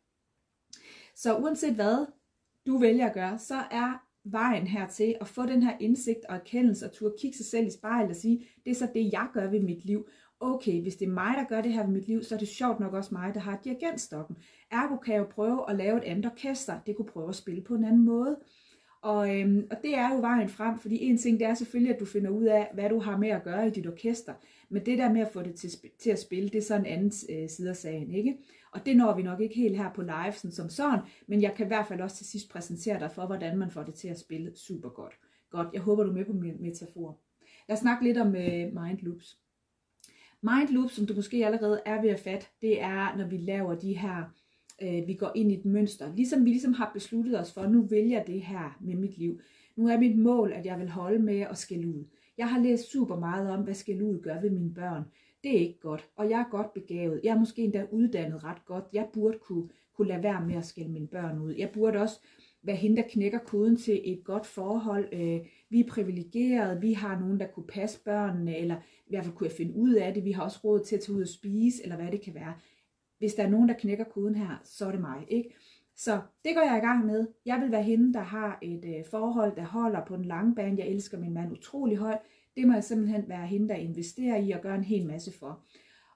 Så 1.15 1.37
uanset 1.37 1.75
hvad 1.75 2.07
du 2.67 2.79
vælger 2.79 3.07
at 3.07 3.15
gøre, 3.15 3.39
så 3.39 3.55
er 3.55 4.05
vejen 4.25 4.67
hertil 4.67 5.15
at 5.21 5.29
få 5.29 5.47
den 5.47 5.63
her 5.63 5.77
indsigt 5.81 6.25
og 6.29 6.35
erkendelse 6.35 6.87
og 6.87 6.93
turde 6.93 7.15
kigge 7.21 7.37
sig 7.37 7.47
selv 7.47 7.67
i 7.67 7.71
spejlet 7.71 8.11
og 8.11 8.17
sige, 8.17 8.47
det 8.65 8.71
er 8.71 8.75
så 8.75 8.89
det, 8.95 9.13
jeg 9.13 9.29
gør 9.33 9.51
ved 9.51 9.61
mit 9.61 9.85
liv. 9.85 10.09
Okay, 10.46 10.82
hvis 10.82 10.96
det 10.96 11.08
er 11.08 11.12
mig, 11.12 11.35
der 11.37 11.44
gør 11.44 11.61
det 11.61 11.73
her 11.73 11.82
ved 11.82 11.93
mit 11.93 12.08
liv, 12.08 12.23
så 12.23 12.35
er 12.35 12.38
det 12.38 12.49
sjovt 12.49 12.81
nok 12.81 12.94
også 12.94 13.14
mig, 13.14 13.35
der 13.35 13.41
har 13.41 13.61
dirigentstokken. 13.64 14.37
Ergo 14.70 14.96
kan 14.96 15.14
jeg 15.14 15.20
jo 15.20 15.26
prøve 15.31 15.70
at 15.70 15.76
lave 15.76 15.99
et 15.99 16.05
andet 16.05 16.26
orkester. 16.26 16.81
Det 16.87 16.96
kunne 16.96 17.06
prøve 17.06 17.29
at 17.29 17.35
spille 17.35 17.62
på 17.62 17.75
en 17.75 17.85
anden 17.85 18.05
måde. 18.05 18.37
Og, 19.02 19.41
øhm, 19.41 19.67
og 19.70 19.76
det 19.82 19.96
er 19.96 20.14
jo 20.14 20.20
vejen 20.20 20.49
frem, 20.49 20.79
fordi 20.79 21.05
en 21.05 21.19
ting 21.19 21.41
det 21.41 21.46
er 21.46 21.55
selvfølgelig, 21.55 21.94
at 21.94 22.00
du 22.00 22.05
finder 22.05 22.31
ud 22.31 22.44
af, 22.44 22.70
hvad 22.75 22.88
du 22.88 22.99
har 22.99 23.17
med 23.17 23.29
at 23.29 23.44
gøre 23.44 23.67
i 23.67 23.70
dit 23.70 23.87
orkester. 23.87 24.35
Men 24.69 24.87
det 24.87 24.99
der 24.99 25.12
med 25.12 25.20
at 25.20 25.32
få 25.32 25.43
det 25.43 25.55
til, 25.55 25.70
til 25.99 26.11
at 26.11 26.19
spille, 26.19 26.49
det 26.49 26.58
er 26.58 26.62
så 26.62 26.75
en 26.75 26.87
anden 26.87 27.12
øh, 27.31 27.49
side 27.49 27.70
af 27.70 27.76
sagen, 27.76 28.11
ikke? 28.11 28.38
Og 28.73 28.87
det 28.87 28.96
når 28.96 29.17
vi 29.17 29.23
nok 29.23 29.41
ikke 29.41 29.55
helt 29.55 29.76
her 29.76 29.93
på 29.93 30.02
livesen 30.02 30.52
som 30.52 30.69
sådan, 30.69 31.00
men 31.26 31.43
jeg 31.43 31.55
kan 31.55 31.67
i 31.67 31.69
hvert 31.69 31.87
fald 31.87 32.00
også 32.00 32.17
til 32.17 32.26
sidst 32.26 32.50
præsentere 32.50 33.00
dig 33.00 33.11
for, 33.11 33.26
hvordan 33.26 33.58
man 33.58 33.70
får 33.70 33.82
det 33.82 33.94
til 33.94 34.08
at 34.08 34.19
spille 34.19 34.52
super 34.56 34.88
godt. 34.88 35.19
Godt, 35.50 35.69
jeg 35.73 35.81
håber 35.81 36.02
du 36.02 36.11
er 36.11 36.14
med 36.14 36.25
på 36.25 36.32
min 36.32 36.62
metafor. 36.62 37.19
Lad 37.69 37.75
os 37.76 37.81
snakke 37.81 38.05
lidt 38.05 38.19
om 38.19 38.37
øh, 38.37 38.82
mind 38.82 38.99
loops. 38.99 39.44
Mind 40.50 40.69
loops, 40.69 40.94
som 40.94 41.06
du 41.06 41.14
måske 41.14 41.46
allerede 41.46 41.81
er 41.87 42.02
ved 42.02 42.11
at 42.11 42.20
fatte, 42.20 42.46
det 42.62 42.81
er, 42.81 43.17
når 43.17 43.26
vi 43.26 43.37
laver 43.37 43.75
de 43.75 43.99
her, 43.99 44.25
øh, 44.82 45.06
vi 45.06 45.14
går 45.14 45.32
ind 45.35 45.52
i 45.52 45.55
et 45.55 45.65
mønster. 45.65 46.15
Ligesom 46.15 46.44
vi 46.44 46.51
ligesom 46.51 46.72
har 46.72 46.91
besluttet 46.94 47.41
os 47.41 47.53
for, 47.53 47.67
nu 47.67 47.82
vælger 47.82 48.24
det 48.24 48.43
her 48.43 48.79
med 48.81 48.94
mit 48.94 49.19
liv. 49.19 49.41
Nu 49.77 49.89
er 49.89 49.98
mit 49.98 50.19
mål, 50.19 50.53
at 50.53 50.67
jeg 50.67 50.79
vil 50.79 50.89
holde 50.89 51.19
med 51.19 51.41
at 51.41 51.58
skælde 51.58 51.89
ud. 51.89 52.05
Jeg 52.39 52.48
har 52.48 52.63
læst 52.63 52.91
super 52.91 53.17
meget 53.17 53.51
om, 53.51 53.60
hvad 53.60 53.74
skælde 53.74 54.05
ud 54.05 54.20
gør 54.20 54.41
ved 54.41 54.51
mine 54.51 54.74
børn 54.74 55.05
det 55.44 55.56
er 55.56 55.60
ikke 55.60 55.81
godt, 55.81 56.08
og 56.17 56.31
jeg 56.31 56.41
er 56.41 56.51
godt 56.51 56.74
begavet. 56.74 57.20
Jeg 57.24 57.31
er 57.31 57.39
måske 57.39 57.63
endda 57.63 57.86
uddannet 57.91 58.44
ret 58.44 58.65
godt. 58.67 58.84
Jeg 58.93 59.06
burde 59.13 59.39
kunne, 59.39 59.69
kunne 59.96 60.08
lade 60.08 60.22
være 60.22 60.46
med 60.46 60.55
at 60.55 60.67
skælde 60.67 60.91
mine 60.91 61.06
børn 61.06 61.39
ud. 61.39 61.55
Jeg 61.55 61.70
burde 61.70 61.98
også 61.98 62.20
være 62.63 62.77
hende, 62.77 62.96
der 62.96 63.08
knækker 63.08 63.39
koden 63.39 63.77
til 63.77 64.01
et 64.05 64.24
godt 64.24 64.46
forhold. 64.46 65.08
Øh, 65.13 65.41
vi 65.75 65.81
er 65.81 65.89
privilegerede, 65.89 66.81
vi 66.81 66.93
har 66.93 67.21
nogen, 67.21 67.41
der 67.41 67.47
kunne 67.47 67.67
passe 67.67 68.01
børnene, 68.05 68.59
eller 68.59 68.77
i 68.77 69.11
hvert 69.11 69.25
fald 69.25 69.35
kunne 69.35 69.47
jeg 69.47 69.57
finde 69.57 69.77
ud 69.77 69.93
af 69.95 70.15
det. 70.15 70.25
Vi 70.25 70.33
har 70.33 70.43
også 70.43 70.59
råd 70.65 70.85
til 70.85 70.97
at 70.97 71.03
tage 71.03 71.17
ud 71.17 71.23
og 71.23 71.29
spise, 71.29 71.83
eller 71.83 71.97
hvad 71.97 72.13
det 72.13 72.21
kan 72.21 72.35
være. 72.35 72.55
Hvis 73.19 73.35
der 73.35 73.43
er 73.43 73.51
nogen, 73.51 73.69
der 73.69 73.75
knækker 73.75 74.05
koden 74.05 74.35
her, 74.35 74.61
så 74.65 74.87
er 74.87 74.91
det 74.91 75.01
mig, 75.01 75.25
ikke? 75.29 75.55
Så 75.97 76.21
det 76.45 76.55
går 76.55 76.63
jeg 76.63 76.79
i 76.79 76.87
gang 76.87 77.07
med. 77.07 77.27
Jeg 77.47 77.61
vil 77.61 77.71
være 77.71 77.83
hende, 77.83 78.15
der 78.15 78.21
har 78.21 78.59
et 78.63 78.85
øh, 78.85 79.05
forhold, 79.11 79.57
der 79.57 79.65
holder 79.65 80.05
på 80.05 80.17
den 80.17 80.25
lange 80.25 80.55
bane. 80.55 80.79
Jeg 80.79 80.89
elsker 80.89 81.19
min 81.19 81.35
mand 81.35 81.53
utrolig 81.53 81.97
højt. 81.97 82.21
Det 82.57 82.67
må 82.67 82.75
jeg 82.75 82.85
simpelthen 82.85 83.29
være 83.29 83.47
hende, 83.47 83.69
der 83.69 83.75
investerer 83.75 84.37
i 84.37 84.51
og 84.51 84.61
gør 84.61 84.75
en 84.75 84.85
hel 84.85 85.07
masse 85.07 85.33
for. 85.39 85.61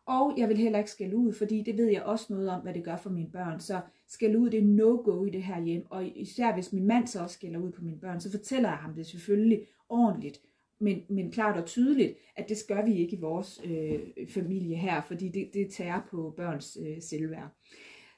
Og 0.06 0.34
jeg 0.38 0.48
vil 0.48 0.56
heller 0.56 0.78
ikke 0.78 0.90
skælde 0.90 1.16
ud, 1.16 1.32
fordi 1.32 1.62
det 1.62 1.76
ved 1.76 1.86
jeg 1.86 2.02
også 2.02 2.26
noget 2.30 2.50
om, 2.50 2.60
hvad 2.60 2.74
det 2.74 2.84
gør 2.84 2.96
for 2.96 3.10
mine 3.10 3.30
børn. 3.30 3.60
Så 3.60 3.80
skælder 4.08 4.38
ud, 4.38 4.50
det 4.50 4.58
er 4.58 4.66
no-go 4.66 5.24
i 5.24 5.30
det 5.30 5.42
her 5.42 5.60
hjem. 5.60 5.86
Og 5.90 6.06
især 6.16 6.54
hvis 6.54 6.72
min 6.72 6.86
mand 6.86 7.06
så 7.06 7.22
også 7.22 7.34
skælder 7.34 7.60
ud 7.60 7.72
på 7.72 7.84
mine 7.84 8.00
børn, 8.00 8.20
så 8.20 8.30
fortæller 8.30 8.68
jeg 8.68 8.78
ham 8.78 8.94
det 8.94 9.06
selvfølgelig 9.06 9.66
ordentligt. 9.88 10.40
Men, 10.80 11.02
men 11.08 11.32
klart 11.32 11.56
og 11.56 11.66
tydeligt, 11.66 12.14
at 12.36 12.48
det 12.48 12.56
gør 12.68 12.84
vi 12.84 12.94
ikke 12.94 13.16
i 13.16 13.20
vores 13.20 13.60
øh, 13.64 14.00
familie 14.28 14.76
her, 14.76 15.02
fordi 15.02 15.28
det, 15.28 15.50
det 15.54 15.70
tager 15.70 16.00
på 16.10 16.34
børns 16.36 16.78
øh, 16.86 17.02
selvværd. 17.02 17.48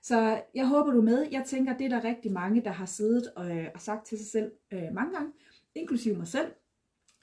Så 0.03 0.43
jeg 0.55 0.69
håber 0.69 0.91
du 0.91 0.99
er 0.99 1.03
med. 1.03 1.27
Jeg 1.33 1.45
tænker, 1.47 1.77
det 1.77 1.85
er 1.85 2.01
der 2.01 2.05
rigtig 2.05 2.33
mange, 2.33 2.65
der 2.65 2.71
har 2.71 2.87
siddet 2.87 3.31
og, 3.37 3.57
øh, 3.57 3.67
og 3.75 3.81
sagt 3.81 4.07
til 4.07 4.19
sig 4.19 4.27
selv 4.27 4.53
øh, 4.73 4.95
mange 4.95 5.13
gange, 5.13 5.33
inklusive 5.75 6.17
mig 6.17 6.29
selv. 6.29 6.53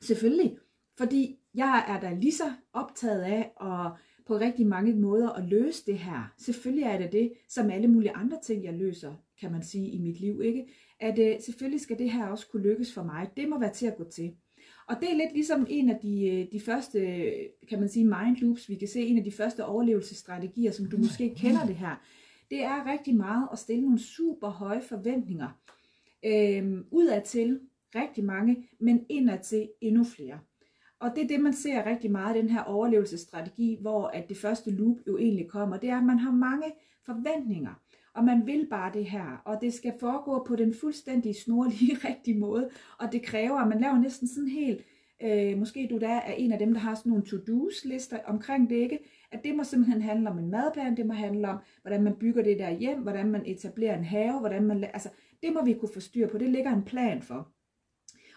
Selvfølgelig, 0.01 0.57
fordi 0.97 1.39
jeg 1.53 1.85
er 1.87 1.99
da 1.99 2.13
lige 2.13 2.33
så 2.33 2.51
optaget 2.73 3.21
af 3.21 3.51
at 3.61 3.91
på 4.27 4.37
rigtig 4.37 4.67
mange 4.67 4.93
måder 4.93 5.29
at 5.29 5.45
løse 5.45 5.85
det 5.85 5.97
her. 5.97 6.33
Selvfølgelig 6.37 6.83
er 6.83 6.97
det 6.97 7.11
det, 7.11 7.33
som 7.49 7.69
alle 7.69 7.87
mulige 7.87 8.11
andre 8.11 8.39
ting, 8.43 8.63
jeg 8.63 8.73
løser, 8.73 9.13
kan 9.39 9.51
man 9.51 9.63
sige, 9.63 9.89
i 9.89 9.97
mit 9.99 10.19
liv. 10.19 10.41
ikke? 10.41 10.67
At 10.99 11.19
uh, 11.19 11.43
selvfølgelig 11.43 11.81
skal 11.81 11.99
det 11.99 12.11
her 12.11 12.27
også 12.27 12.47
kunne 12.51 12.63
lykkes 12.63 12.93
for 12.93 13.03
mig. 13.03 13.29
Det 13.37 13.49
må 13.49 13.59
være 13.59 13.73
til 13.73 13.87
at 13.87 13.97
gå 13.97 14.03
til. 14.03 14.35
Og 14.87 14.95
det 15.01 15.11
er 15.11 15.15
lidt 15.15 15.33
ligesom 15.33 15.65
en 15.69 15.89
af 15.89 15.99
de, 16.01 16.27
øh, 16.27 16.47
de 16.51 16.59
første, 16.59 16.99
kan 17.69 17.79
man 17.79 17.89
sige, 17.89 18.05
mind 18.05 18.37
loops, 18.37 18.69
vi 18.69 18.75
kan 18.75 18.87
se, 18.87 19.01
en 19.01 19.17
af 19.17 19.23
de 19.23 19.31
første 19.31 19.65
overlevelsesstrategier, 19.65 20.71
som 20.71 20.85
du 20.85 20.97
måske 20.97 21.35
kender 21.35 21.65
det 21.65 21.75
her. 21.75 21.95
det 22.51 22.63
er 22.63 22.91
rigtig 22.91 23.15
meget 23.15 23.47
at 23.51 23.59
stille 23.59 23.81
nogle 23.81 23.99
super 23.99 24.49
høje 24.49 24.81
forventninger. 24.81 25.59
Øhm, 26.25 26.85
udadtil 26.91 27.59
rigtig 27.95 28.23
mange, 28.23 28.67
men 28.79 29.05
indadtil 29.09 29.69
endnu 29.81 30.03
flere. 30.03 30.39
Og 30.99 31.11
det 31.15 31.23
er 31.23 31.27
det, 31.27 31.39
man 31.39 31.53
ser 31.53 31.85
rigtig 31.85 32.11
meget 32.11 32.35
i 32.35 32.39
den 32.39 32.49
her 32.49 32.63
overlevelsesstrategi, 32.63 33.77
hvor 33.81 34.07
at 34.07 34.29
det 34.29 34.37
første 34.37 34.71
loop 34.71 34.97
jo 35.07 35.17
egentlig 35.17 35.47
kommer. 35.47 35.77
Det 35.77 35.89
er, 35.89 35.97
at 35.97 36.05
man 36.05 36.19
har 36.19 36.31
mange 36.31 36.71
forventninger, 37.05 37.73
og 38.13 38.23
man 38.23 38.47
vil 38.47 38.67
bare 38.69 38.93
det 38.93 39.05
her, 39.05 39.41
og 39.45 39.57
det 39.61 39.73
skal 39.73 39.93
foregå 39.99 40.43
på 40.47 40.55
den 40.55 40.73
fuldstændig 40.73 41.35
snorlige 41.35 41.97
rigtige 42.09 42.39
måde, 42.39 42.69
og 42.99 43.11
det 43.11 43.23
kræver, 43.23 43.59
at 43.59 43.67
man 43.67 43.81
laver 43.81 43.97
næsten 43.97 44.27
sådan 44.27 44.49
helt, 44.49 44.85
øh, 45.23 45.57
måske 45.57 45.87
du 45.89 45.97
der 45.97 46.09
er 46.09 46.33
en 46.33 46.51
af 46.51 46.59
dem, 46.59 46.73
der 46.73 46.79
har 46.79 46.95
sådan 46.95 47.09
nogle 47.09 47.25
to-dos 47.25 47.85
lister 47.85 48.19
omkring 48.25 48.69
det, 48.69 48.75
ikke? 48.75 48.99
At 49.31 49.43
det 49.43 49.55
må 49.55 49.63
simpelthen 49.63 50.01
handle 50.01 50.29
om 50.29 50.39
en 50.39 50.49
madplan, 50.49 50.97
det 50.97 51.05
må 51.05 51.13
handle 51.13 51.49
om, 51.49 51.57
hvordan 51.81 52.03
man 52.03 52.15
bygger 52.15 52.43
det 52.43 52.59
der 52.59 52.71
hjem, 52.71 53.01
hvordan 53.01 53.31
man 53.31 53.43
etablerer 53.45 53.97
en 53.97 54.03
have, 54.03 54.39
hvordan 54.39 54.63
man, 54.63 54.83
altså, 54.83 55.09
det 55.43 55.53
må 55.53 55.65
vi 55.65 55.73
kunne 55.73 55.93
få 55.93 55.99
styr 55.99 56.27
på, 56.27 56.37
det 56.37 56.49
ligger 56.49 56.73
en 56.73 56.83
plan 56.83 57.21
for. 57.21 57.51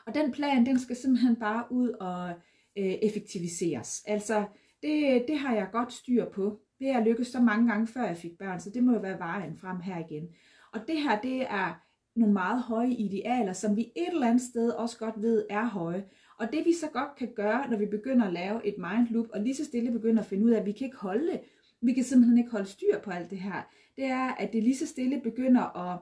Og 0.06 0.14
den 0.14 0.32
plan, 0.32 0.66
den 0.66 0.78
skal 0.78 0.96
simpelthen 0.96 1.36
bare 1.36 1.64
ud 1.70 1.88
og 1.88 2.34
øh, 2.78 2.84
effektiviseres. 2.84 4.02
Altså, 4.06 4.44
det, 4.82 5.24
det 5.28 5.38
har 5.38 5.54
jeg 5.54 5.68
godt 5.72 5.92
styr 5.92 6.24
på. 6.24 6.60
Det 6.78 6.86
har 6.86 7.00
jeg 7.00 7.08
lykkes 7.08 7.28
så 7.28 7.40
mange 7.40 7.72
gange, 7.72 7.86
før 7.86 8.04
jeg 8.06 8.16
fik 8.16 8.38
børn, 8.38 8.60
så 8.60 8.70
det 8.70 8.84
må 8.84 8.92
jo 8.92 8.98
være 8.98 9.18
vejen 9.18 9.56
frem 9.56 9.80
her 9.80 9.98
igen. 9.98 10.28
Og 10.72 10.80
det 10.88 11.02
her, 11.02 11.20
det 11.20 11.42
er 11.42 11.80
nogle 12.16 12.32
meget 12.32 12.62
høje 12.62 12.90
idealer, 12.90 13.52
som 13.52 13.76
vi 13.76 13.82
et 13.96 14.08
eller 14.12 14.26
andet 14.26 14.42
sted 14.42 14.70
også 14.70 14.98
godt 14.98 15.22
ved 15.22 15.46
er 15.50 15.64
høje. 15.64 16.04
Og 16.38 16.52
det 16.52 16.66
vi 16.66 16.72
så 16.72 16.86
godt 16.92 17.16
kan 17.18 17.28
gøre, 17.36 17.70
når 17.70 17.76
vi 17.78 17.86
begynder 17.86 18.26
at 18.26 18.32
lave 18.32 18.66
et 18.66 18.74
mind 18.78 19.08
loop, 19.10 19.26
og 19.32 19.40
lige 19.40 19.54
så 19.54 19.64
stille 19.64 19.92
begynder 19.92 20.22
at 20.22 20.28
finde 20.28 20.44
ud 20.44 20.50
af, 20.50 20.60
at 20.60 20.66
vi 20.66 20.72
kan 20.72 20.84
ikke 20.84 20.96
holde 20.96 21.26
det, 21.26 21.40
vi 21.82 21.92
kan 21.92 22.04
simpelthen 22.04 22.38
ikke 22.38 22.50
holde 22.50 22.66
styr 22.66 22.98
på 22.98 23.10
alt 23.10 23.30
det 23.30 23.38
her, 23.38 23.62
det 23.96 24.04
er, 24.04 24.34
at 24.34 24.52
det 24.52 24.62
lige 24.62 24.76
så 24.76 24.86
stille 24.86 25.20
begynder 25.20 25.90
at 25.90 25.98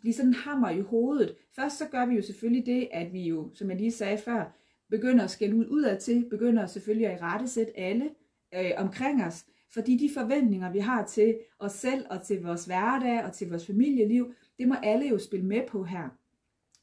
blive 0.00 0.14
sådan 0.14 0.30
en 0.30 0.34
hammer 0.34 0.70
i 0.70 0.80
hovedet. 0.80 1.36
Først 1.56 1.78
så 1.78 1.84
gør 1.88 2.06
vi 2.06 2.14
jo 2.14 2.22
selvfølgelig 2.22 2.66
det, 2.66 2.88
at 2.92 3.12
vi 3.12 3.22
jo, 3.22 3.50
som 3.54 3.70
jeg 3.70 3.78
lige 3.78 3.92
sagde 3.92 4.18
før, 4.18 4.59
begynder 4.90 5.24
at 5.24 5.30
skælde 5.30 5.56
ud 5.56 5.66
udad 5.66 6.00
til, 6.00 6.26
begynder 6.30 6.66
selvfølgelig 6.66 7.06
at 7.06 7.22
rettesætte 7.22 7.78
alle 7.78 8.10
øh, 8.54 8.70
omkring 8.76 9.24
os, 9.24 9.44
fordi 9.74 9.96
de 9.96 10.10
forventninger, 10.14 10.72
vi 10.72 10.78
har 10.78 11.06
til 11.06 11.38
os 11.58 11.72
selv 11.72 12.06
og 12.10 12.22
til 12.22 12.42
vores 12.42 12.64
hverdag 12.64 13.24
og 13.24 13.32
til 13.32 13.48
vores 13.48 13.66
familieliv, 13.66 14.34
det 14.58 14.68
må 14.68 14.74
alle 14.82 15.08
jo 15.08 15.18
spille 15.18 15.46
med 15.46 15.62
på 15.68 15.84
her. 15.84 16.08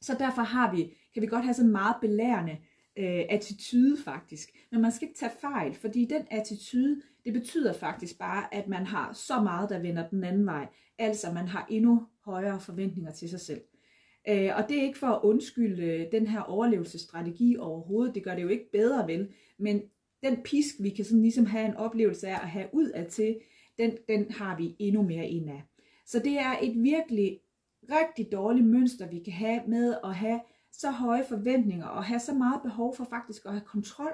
Så 0.00 0.16
derfor 0.18 0.42
har 0.42 0.74
vi, 0.74 0.98
kan 1.14 1.22
vi 1.22 1.26
godt 1.26 1.44
have 1.44 1.54
sådan 1.54 1.68
en 1.68 1.72
meget 1.72 1.96
belærende 2.00 2.56
øh, 2.98 3.24
attitude 3.28 3.96
faktisk. 4.04 4.48
Men 4.70 4.80
man 4.80 4.92
skal 4.92 5.08
ikke 5.08 5.18
tage 5.18 5.32
fejl, 5.40 5.74
fordi 5.74 6.04
den 6.04 6.22
attitude, 6.30 7.02
det 7.24 7.32
betyder 7.32 7.72
faktisk 7.72 8.18
bare, 8.18 8.54
at 8.54 8.68
man 8.68 8.86
har 8.86 9.12
så 9.12 9.40
meget, 9.42 9.70
der 9.70 9.78
vender 9.78 10.08
den 10.08 10.24
anden 10.24 10.46
vej. 10.46 10.66
Altså 10.98 11.32
man 11.32 11.48
har 11.48 11.66
endnu 11.70 12.06
højere 12.24 12.60
forventninger 12.60 13.12
til 13.12 13.28
sig 13.28 13.40
selv. 13.40 13.60
Øh, 14.28 14.50
og 14.56 14.68
det 14.68 14.78
er 14.78 14.82
ikke 14.82 14.98
for 14.98 15.06
at 15.06 15.20
undskylde 15.22 15.82
øh, 15.82 16.12
den 16.12 16.26
her 16.26 16.40
overlevelsesstrategi 16.40 17.56
overhovedet, 17.56 18.14
det 18.14 18.24
gør 18.24 18.34
det 18.34 18.42
jo 18.42 18.48
ikke 18.48 18.70
bedre 18.72 19.06
vel, 19.06 19.28
men 19.58 19.82
den 20.22 20.42
pisk, 20.44 20.74
vi 20.80 20.90
kan 20.90 21.04
sådan 21.04 21.22
ligesom 21.22 21.46
have 21.46 21.66
en 21.66 21.76
oplevelse 21.76 22.28
af 22.28 22.32
at 22.42 22.48
have 22.48 22.68
ud 22.72 22.88
af 22.88 23.06
til, 23.06 23.38
den, 23.78 23.96
den 24.08 24.30
har 24.30 24.56
vi 24.56 24.76
endnu 24.78 25.02
mere 25.02 25.28
ind 25.28 25.50
af. 25.50 25.62
Så 26.06 26.18
det 26.18 26.38
er 26.38 26.56
et 26.62 26.82
virkelig 26.82 27.40
rigtig 27.82 28.32
dårligt 28.32 28.66
mønster, 28.66 29.08
vi 29.08 29.18
kan 29.18 29.32
have 29.32 29.60
med 29.68 29.96
at 30.04 30.14
have 30.14 30.40
så 30.72 30.90
høje 30.90 31.24
forventninger 31.28 31.86
og 31.86 32.04
have 32.04 32.20
så 32.20 32.34
meget 32.34 32.62
behov 32.62 32.96
for 32.96 33.04
faktisk 33.04 33.44
at 33.44 33.52
have 33.52 33.64
kontrol. 33.66 34.12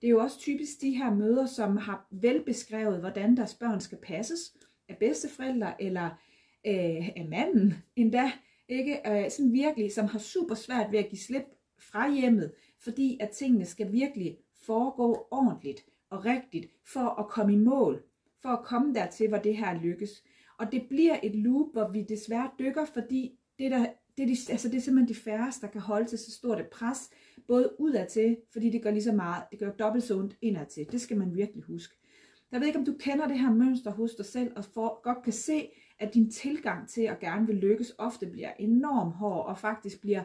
Det 0.00 0.06
er 0.06 0.10
jo 0.10 0.20
også 0.20 0.38
typisk 0.38 0.80
de 0.80 0.90
her 0.90 1.14
møder, 1.14 1.46
som 1.46 1.76
har 1.76 2.06
velbeskrevet, 2.10 3.00
hvordan 3.00 3.36
deres 3.36 3.54
børn 3.54 3.80
skal 3.80 3.98
passes 4.02 4.56
af 4.88 4.96
bedsteforældre 4.96 5.82
eller 5.82 6.06
øh, 6.66 7.08
af 7.16 7.26
manden 7.30 7.74
endda, 7.96 8.32
ikke? 8.70 9.00
Øh, 9.06 9.30
sådan 9.30 9.52
virkelig, 9.52 9.92
som 9.92 10.06
har 10.06 10.18
super 10.18 10.54
svært 10.54 10.92
ved 10.92 10.98
at 10.98 11.08
give 11.08 11.18
slip 11.18 11.44
fra 11.78 12.14
hjemmet, 12.14 12.52
fordi 12.78 13.18
at 13.20 13.30
tingene 13.30 13.64
skal 13.64 13.92
virkelig 13.92 14.38
foregå 14.66 15.26
ordentligt 15.30 15.84
og 16.10 16.24
rigtigt 16.24 16.66
for 16.84 17.20
at 17.20 17.28
komme 17.28 17.52
i 17.52 17.56
mål, 17.56 18.02
for 18.42 18.48
at 18.48 18.64
komme 18.64 18.94
dertil, 18.94 19.28
hvor 19.28 19.38
det 19.38 19.56
her 19.56 19.80
lykkes. 19.82 20.22
Og 20.58 20.72
det 20.72 20.86
bliver 20.88 21.16
et 21.22 21.34
loop, 21.34 21.72
hvor 21.72 21.88
vi 21.88 22.02
desværre 22.02 22.50
dykker, 22.58 22.84
fordi 22.84 23.38
det, 23.58 23.70
der, 23.70 23.86
det, 24.16 24.22
er, 24.22 24.26
de, 24.26 24.52
altså 24.52 24.68
det 24.68 24.76
er 24.76 24.80
simpelthen 24.80 25.16
de 25.16 25.20
færreste, 25.20 25.66
der 25.66 25.72
kan 25.72 25.80
holde 25.80 26.06
til 26.06 26.18
så 26.18 26.30
stort 26.30 26.60
et 26.60 26.66
pres, 26.66 27.10
både 27.46 27.80
udadtil, 27.80 28.36
fordi 28.52 28.70
det 28.70 28.82
gør 28.82 28.90
lige 28.90 29.02
så 29.02 29.12
meget, 29.12 29.42
det 29.50 29.58
gør 29.58 29.70
dobbelt 29.70 30.04
så 30.04 30.18
ondt 30.18 30.36
indadtil. 30.42 30.86
Det 30.92 31.00
skal 31.00 31.18
man 31.18 31.34
virkelig 31.34 31.62
huske. 31.62 31.94
Jeg 32.52 32.60
ved 32.60 32.66
ikke, 32.66 32.78
om 32.78 32.84
du 32.84 32.94
kender 33.00 33.28
det 33.28 33.38
her 33.38 33.52
mønster 33.52 33.90
hos 33.90 34.14
dig 34.14 34.26
selv, 34.26 34.52
og 34.56 34.64
for, 34.64 35.02
godt 35.02 35.22
kan 35.24 35.32
se, 35.32 35.70
at 36.00 36.14
din 36.14 36.30
tilgang 36.30 36.88
til 36.88 37.02
at 37.02 37.20
gerne 37.20 37.46
vil 37.46 37.56
lykkes 37.56 37.94
ofte 37.98 38.26
bliver 38.26 38.52
enormt 38.58 39.14
hård, 39.14 39.46
og 39.46 39.58
faktisk 39.58 40.00
bliver 40.00 40.22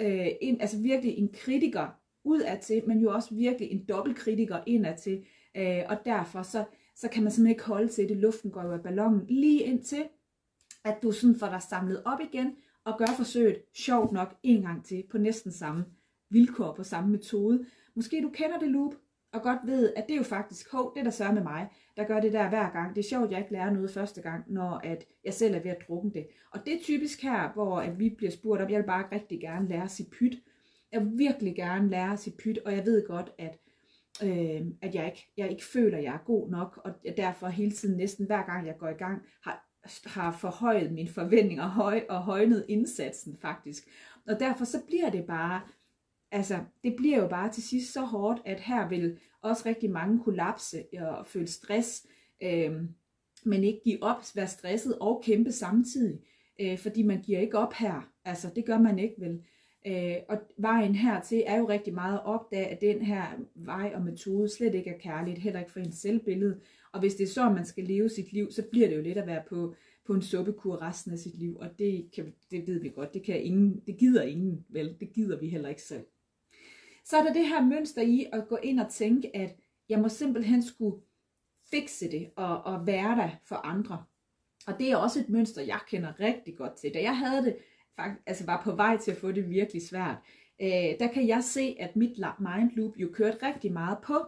øh, 0.00 0.26
en, 0.40 0.60
altså 0.60 0.78
virkelig 0.78 1.18
en 1.18 1.28
kritiker 1.34 1.88
udadtil, 2.24 2.82
men 2.86 3.00
jo 3.00 3.14
også 3.14 3.34
virkelig 3.34 3.70
en 3.70 3.84
dobbeltkritiker 3.88 4.60
indadtil. 4.66 5.24
Øh, 5.56 5.82
og 5.88 5.98
derfor 6.04 6.42
så, 6.42 6.64
så 6.96 7.08
kan 7.08 7.22
man 7.22 7.32
simpelthen 7.32 7.54
ikke 7.54 7.64
holde 7.64 7.88
til 7.88 8.08
det. 8.08 8.16
Luften 8.16 8.50
går 8.50 8.62
jo 8.62 8.72
af 8.72 8.82
ballonen 8.82 9.26
lige 9.28 9.62
indtil, 9.62 10.04
at 10.84 10.98
du 11.02 11.12
sådan 11.12 11.36
får 11.36 11.48
dig 11.48 11.62
samlet 11.62 12.02
op 12.04 12.20
igen, 12.20 12.56
og 12.84 12.98
gør 12.98 13.06
forsøget 13.16 13.56
sjovt 13.74 14.12
nok 14.12 14.34
en 14.42 14.62
gang 14.62 14.84
til, 14.84 15.04
på 15.10 15.18
næsten 15.18 15.52
samme 15.52 15.84
vilkår, 16.30 16.74
på 16.74 16.82
samme 16.82 17.10
metode. 17.10 17.66
Måske 17.94 18.22
du 18.22 18.30
kender 18.30 18.58
det 18.58 18.68
loop, 18.68 18.94
og 19.36 19.42
godt 19.42 19.58
ved, 19.64 19.92
at 19.96 20.04
det 20.06 20.12
er 20.12 20.18
jo 20.18 20.22
faktisk, 20.22 20.72
hov, 20.72 20.92
det 20.96 21.04
der 21.04 21.10
sørger 21.10 21.32
med 21.32 21.42
mig, 21.42 21.68
der 21.96 22.04
gør 22.04 22.20
det 22.20 22.32
der 22.32 22.48
hver 22.48 22.70
gang. 22.70 22.96
Det 22.96 23.04
er 23.04 23.08
sjovt, 23.08 23.24
at 23.24 23.30
jeg 23.30 23.38
ikke 23.38 23.52
lærer 23.52 23.70
noget 23.70 23.90
første 23.90 24.22
gang, 24.22 24.44
når 24.52 24.80
at 24.84 25.04
jeg 25.24 25.34
selv 25.34 25.54
er 25.54 25.60
ved 25.60 25.70
at 25.70 25.84
drukke 25.88 26.10
det. 26.10 26.26
Og 26.52 26.60
det 26.66 26.74
er 26.74 26.82
typisk 26.82 27.22
her, 27.22 27.52
hvor 27.52 27.80
at 27.80 27.98
vi 27.98 28.14
bliver 28.16 28.30
spurgt 28.30 28.62
om, 28.62 28.70
jeg 28.70 28.78
vil 28.78 28.86
bare 28.86 29.08
rigtig 29.12 29.40
gerne 29.40 29.68
lære 29.68 29.88
sit 29.88 30.10
pyt. 30.10 30.38
Jeg 30.92 31.00
vil 31.00 31.18
virkelig 31.18 31.56
gerne 31.56 31.90
lære 31.90 32.16
sit 32.16 32.34
pyt, 32.36 32.58
og 32.64 32.72
jeg 32.72 32.86
ved 32.86 33.06
godt, 33.06 33.32
at, 33.38 33.58
øh, 34.24 34.60
at 34.82 34.94
jeg, 34.94 35.06
ikke, 35.06 35.32
jeg 35.36 35.50
ikke 35.50 35.64
føler, 35.64 35.98
at 35.98 36.04
jeg 36.04 36.14
er 36.14 36.24
god 36.24 36.50
nok, 36.50 36.80
og 36.84 36.92
derfor 37.16 37.48
hele 37.48 37.72
tiden, 37.72 37.96
næsten 37.96 38.26
hver 38.26 38.46
gang 38.46 38.66
jeg 38.66 38.76
går 38.78 38.88
i 38.88 38.92
gang, 38.92 39.22
har, 39.42 39.66
har 40.06 40.32
forhøjet 40.32 40.92
mine 40.92 41.08
forventninger 41.08 41.66
høj, 41.66 42.04
og 42.08 42.22
højnet 42.22 42.64
indsatsen 42.68 43.36
faktisk. 43.42 43.88
Og 44.26 44.40
derfor 44.40 44.64
så 44.64 44.82
bliver 44.86 45.10
det 45.10 45.24
bare 45.26 45.60
altså, 46.30 46.58
det 46.84 46.96
bliver 46.96 47.18
jo 47.18 47.28
bare 47.28 47.52
til 47.52 47.62
sidst 47.62 47.92
så 47.92 48.00
hårdt, 48.00 48.42
at 48.44 48.60
her 48.60 48.88
vil 48.88 49.18
også 49.42 49.62
rigtig 49.66 49.90
mange 49.90 50.22
kollapse 50.24 50.84
og 51.00 51.26
føle 51.26 51.46
stress, 51.46 52.06
øh, 52.42 52.72
men 53.44 53.64
ikke 53.64 53.80
give 53.84 54.02
op, 54.02 54.22
være 54.34 54.48
stresset 54.48 54.98
og 54.98 55.22
kæmpe 55.24 55.52
samtidig, 55.52 56.20
øh, 56.60 56.78
fordi 56.78 57.02
man 57.02 57.22
giver 57.22 57.40
ikke 57.40 57.58
op 57.58 57.72
her. 57.72 58.10
Altså, 58.24 58.50
det 58.56 58.64
gør 58.64 58.78
man 58.78 58.98
ikke 58.98 59.14
vel. 59.18 59.42
Øh, 59.86 60.16
og 60.28 60.38
vejen 60.58 60.94
hertil 60.94 61.42
er 61.46 61.58
jo 61.58 61.68
rigtig 61.68 61.94
meget 61.94 62.14
at 62.14 62.24
opdage, 62.24 62.66
at 62.66 62.80
den 62.80 63.02
her 63.02 63.22
vej 63.54 63.92
og 63.94 64.02
metode 64.02 64.48
slet 64.48 64.74
ikke 64.74 64.90
er 64.90 64.98
kærligt, 64.98 65.38
heller 65.38 65.60
ikke 65.60 65.72
for 65.72 65.80
ens 65.80 65.96
selvbillede. 65.96 66.60
Og 66.92 67.00
hvis 67.00 67.14
det 67.14 67.24
er 67.24 67.32
så, 67.32 67.50
man 67.50 67.64
skal 67.64 67.84
leve 67.84 68.08
sit 68.08 68.32
liv, 68.32 68.50
så 68.50 68.62
bliver 68.70 68.88
det 68.88 68.96
jo 68.96 69.02
lidt 69.02 69.18
at 69.18 69.26
være 69.26 69.42
på, 69.48 69.74
på 70.06 70.14
en 70.14 70.22
suppekur 70.22 70.82
resten 70.82 71.12
af 71.12 71.18
sit 71.18 71.38
liv. 71.38 71.56
Og 71.60 71.78
det, 71.78 72.10
kan, 72.14 72.34
det 72.50 72.66
ved 72.66 72.80
vi 72.80 72.88
godt, 72.88 73.14
det, 73.14 73.22
kan 73.22 73.42
ingen, 73.42 73.82
det 73.86 73.96
gider 73.98 74.22
ingen, 74.22 74.64
vel? 74.68 74.96
Det 75.00 75.12
gider 75.12 75.38
vi 75.38 75.48
heller 75.48 75.68
ikke 75.68 75.82
selv 75.82 76.04
så 77.06 77.16
er 77.16 77.22
der 77.22 77.32
det 77.32 77.48
her 77.48 77.62
mønster 77.62 78.02
i 78.02 78.26
at 78.32 78.48
gå 78.48 78.56
ind 78.56 78.80
og 78.80 78.90
tænke, 78.90 79.36
at 79.36 79.56
jeg 79.88 79.98
må 79.98 80.08
simpelthen 80.08 80.62
skulle 80.62 80.96
fikse 81.70 82.10
det 82.10 82.30
og, 82.36 82.62
og 82.62 82.86
være 82.86 83.16
der 83.16 83.30
for 83.44 83.56
andre. 83.56 84.04
Og 84.66 84.78
det 84.78 84.90
er 84.90 84.96
også 84.96 85.20
et 85.20 85.28
mønster, 85.28 85.62
jeg 85.62 85.80
kender 85.88 86.20
rigtig 86.20 86.56
godt 86.56 86.72
til. 86.72 86.94
Da 86.94 87.02
jeg 87.02 87.18
havde 87.18 87.44
det, 87.44 87.56
faktisk, 87.96 88.22
altså 88.26 88.46
var 88.46 88.62
på 88.62 88.72
vej 88.72 88.96
til 88.96 89.10
at 89.10 89.16
få 89.16 89.32
det 89.32 89.50
virkelig 89.50 89.88
svært, 89.88 90.16
øh, 90.62 90.98
der 90.98 91.12
kan 91.12 91.28
jeg 91.28 91.44
se, 91.44 91.76
at 91.80 91.96
mit 91.96 92.18
mind 92.38 92.70
loop 92.76 92.96
jo 92.96 93.10
kørte 93.12 93.46
rigtig 93.46 93.72
meget 93.72 93.98
på, 94.04 94.26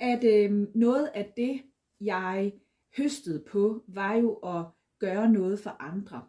at 0.00 0.24
øh, 0.24 0.66
noget 0.74 1.10
af 1.14 1.32
det, 1.36 1.62
jeg 2.00 2.52
høstede 2.96 3.44
på, 3.50 3.84
var 3.88 4.14
jo 4.14 4.34
at 4.34 4.64
gøre 4.98 5.32
noget 5.32 5.58
for 5.58 5.76
andre. 5.80 6.22